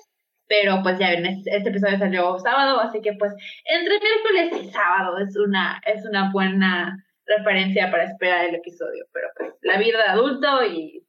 [0.48, 3.34] pero pues ya en este, episodio salió sábado, así que pues
[3.66, 9.28] entre miércoles y sábado es una, es una buena referencia para esperar el episodio, pero
[9.36, 11.04] pues la vida de adulto y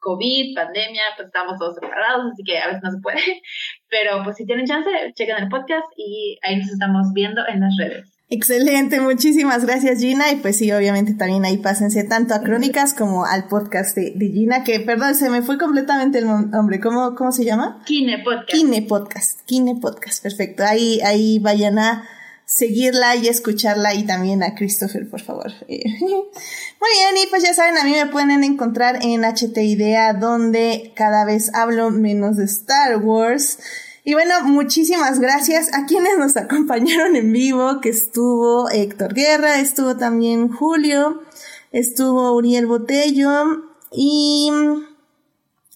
[0.00, 3.18] COVID, pandemia, pues estamos todos separados, así que a veces no se puede.
[3.88, 7.76] Pero pues si tienen chance, chequen el podcast y ahí nos estamos viendo en las
[7.78, 8.18] redes.
[8.30, 13.24] Excelente, muchísimas gracias Gina y pues sí, obviamente también ahí pásense tanto a Crónicas como
[13.24, 17.46] al podcast de, Gina, que perdón, se me fue completamente el nombre, ¿cómo, cómo se
[17.46, 17.82] llama?
[17.86, 18.50] Kine Podcast.
[18.50, 22.06] Kine Podcast, Kine Podcast, perfecto, ahí, ahí vayan a
[22.48, 25.52] seguirla y escucharla y también a Christopher, por favor.
[25.68, 30.92] Muy bien, y pues ya saben, a mí me pueden encontrar en HT Idea, donde
[30.96, 33.58] cada vez hablo menos de Star Wars.
[34.02, 39.98] Y bueno, muchísimas gracias a quienes nos acompañaron en vivo, que estuvo Héctor Guerra, estuvo
[39.98, 41.22] también Julio,
[41.70, 43.44] estuvo Uriel Botello
[43.92, 44.50] y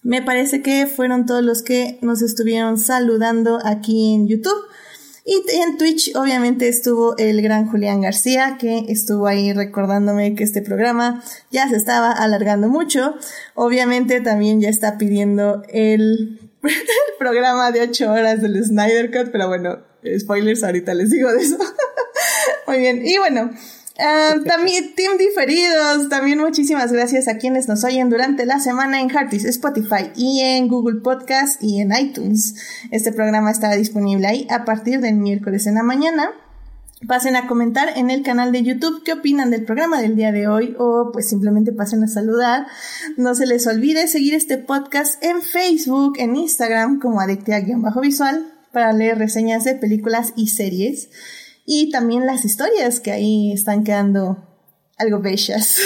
[0.01, 4.65] me parece que fueron todos los que nos estuvieron saludando aquí en YouTube.
[5.25, 10.61] Y en Twitch obviamente estuvo el gran Julián García, que estuvo ahí recordándome que este
[10.61, 13.15] programa ya se estaba alargando mucho.
[13.55, 16.39] Obviamente también ya está pidiendo el,
[17.19, 19.79] programa de 8 horas del Snyder Cut, pero bueno,
[20.17, 21.57] spoilers, ahorita les digo de eso.
[22.67, 23.51] Muy bien, y bueno,
[23.99, 29.09] Ah, también Team Diferidos, también muchísimas gracias a quienes nos oyen durante la semana en
[29.11, 32.55] Heartis, Spotify y en Google Podcast y en iTunes.
[32.89, 36.31] Este programa estará disponible ahí a partir del miércoles en la mañana.
[37.07, 40.47] Pasen a comentar en el canal de YouTube qué opinan del programa del día de
[40.47, 42.65] hoy o pues simplemente pasen a saludar.
[43.17, 49.19] No se les olvide seguir este podcast en Facebook, en Instagram como Adictia-Visual para leer
[49.19, 51.09] reseñas de películas y series
[51.65, 54.43] y también las historias que ahí están quedando
[54.97, 55.77] algo bellas.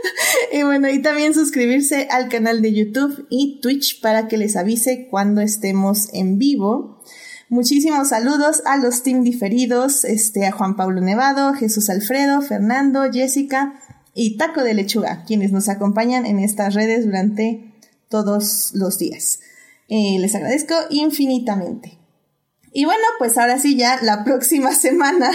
[0.52, 5.08] y bueno, y también suscribirse al canal de YouTube y Twitch para que les avise
[5.10, 7.02] cuando estemos en vivo.
[7.48, 13.78] Muchísimos saludos a los team diferidos, este, a Juan Pablo Nevado, Jesús Alfredo, Fernando, Jessica
[14.14, 17.74] y Taco de Lechuga, quienes nos acompañan en estas redes durante
[18.08, 19.40] todos los días.
[19.88, 22.01] Eh, les agradezco infinitamente.
[22.72, 25.30] Y bueno, pues ahora sí ya la próxima semana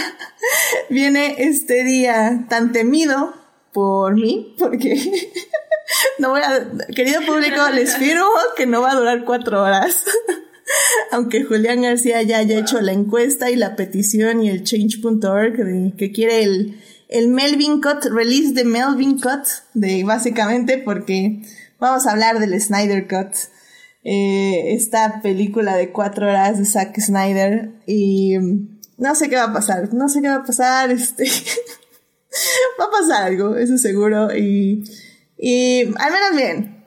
[0.90, 3.34] viene este día tan temido
[3.72, 4.96] por mí, porque
[6.18, 8.26] no voy a, querido público, les firmo
[8.56, 10.04] que no va a durar cuatro horas.
[11.12, 16.12] Aunque Julián García ya haya hecho la encuesta y la petición y el change.org que
[16.12, 21.40] quiere el, el Melvin Cut, release de Melvin Cut, de básicamente porque
[21.78, 23.34] vamos a hablar del Snyder Cut.
[24.10, 28.38] Eh, esta película de cuatro horas de Zack Snyder y
[28.96, 31.24] no sé qué va a pasar, no sé qué va a pasar, este,
[32.80, 34.82] va a pasar algo, eso seguro y,
[35.36, 36.86] y al menos bien,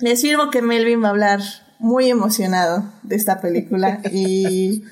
[0.00, 1.40] les sirvo que Melvin va a hablar
[1.78, 4.82] muy emocionado de esta película y,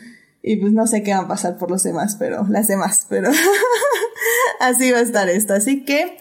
[0.45, 3.33] y pues no sé qué va a pasar por los demás, pero las demás, pero
[4.61, 5.55] así va a estar esto.
[5.55, 6.19] Así que,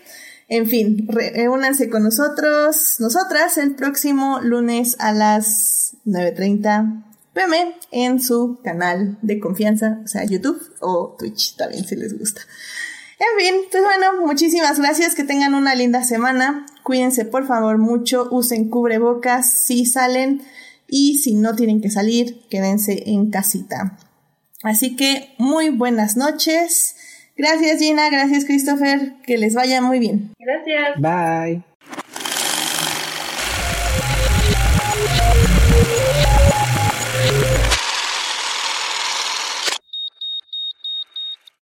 [0.54, 8.60] en fin, reúnanse con nosotros, nosotras, el próximo lunes a las 9.30 pm en su
[8.64, 12.42] canal de confianza, o sea, YouTube o Twitch también si les gusta.
[13.18, 18.28] En fin, pues bueno, muchísimas gracias, que tengan una linda semana, cuídense por favor mucho,
[18.30, 20.44] usen cubrebocas si salen
[20.88, 23.98] y si no tienen que salir, quédense en casita.
[24.62, 26.93] Así que muy buenas noches.
[27.36, 30.32] Gracias Gina, gracias Christopher, que les vaya muy bien.
[30.40, 31.00] Gracias.
[31.00, 31.64] Bye.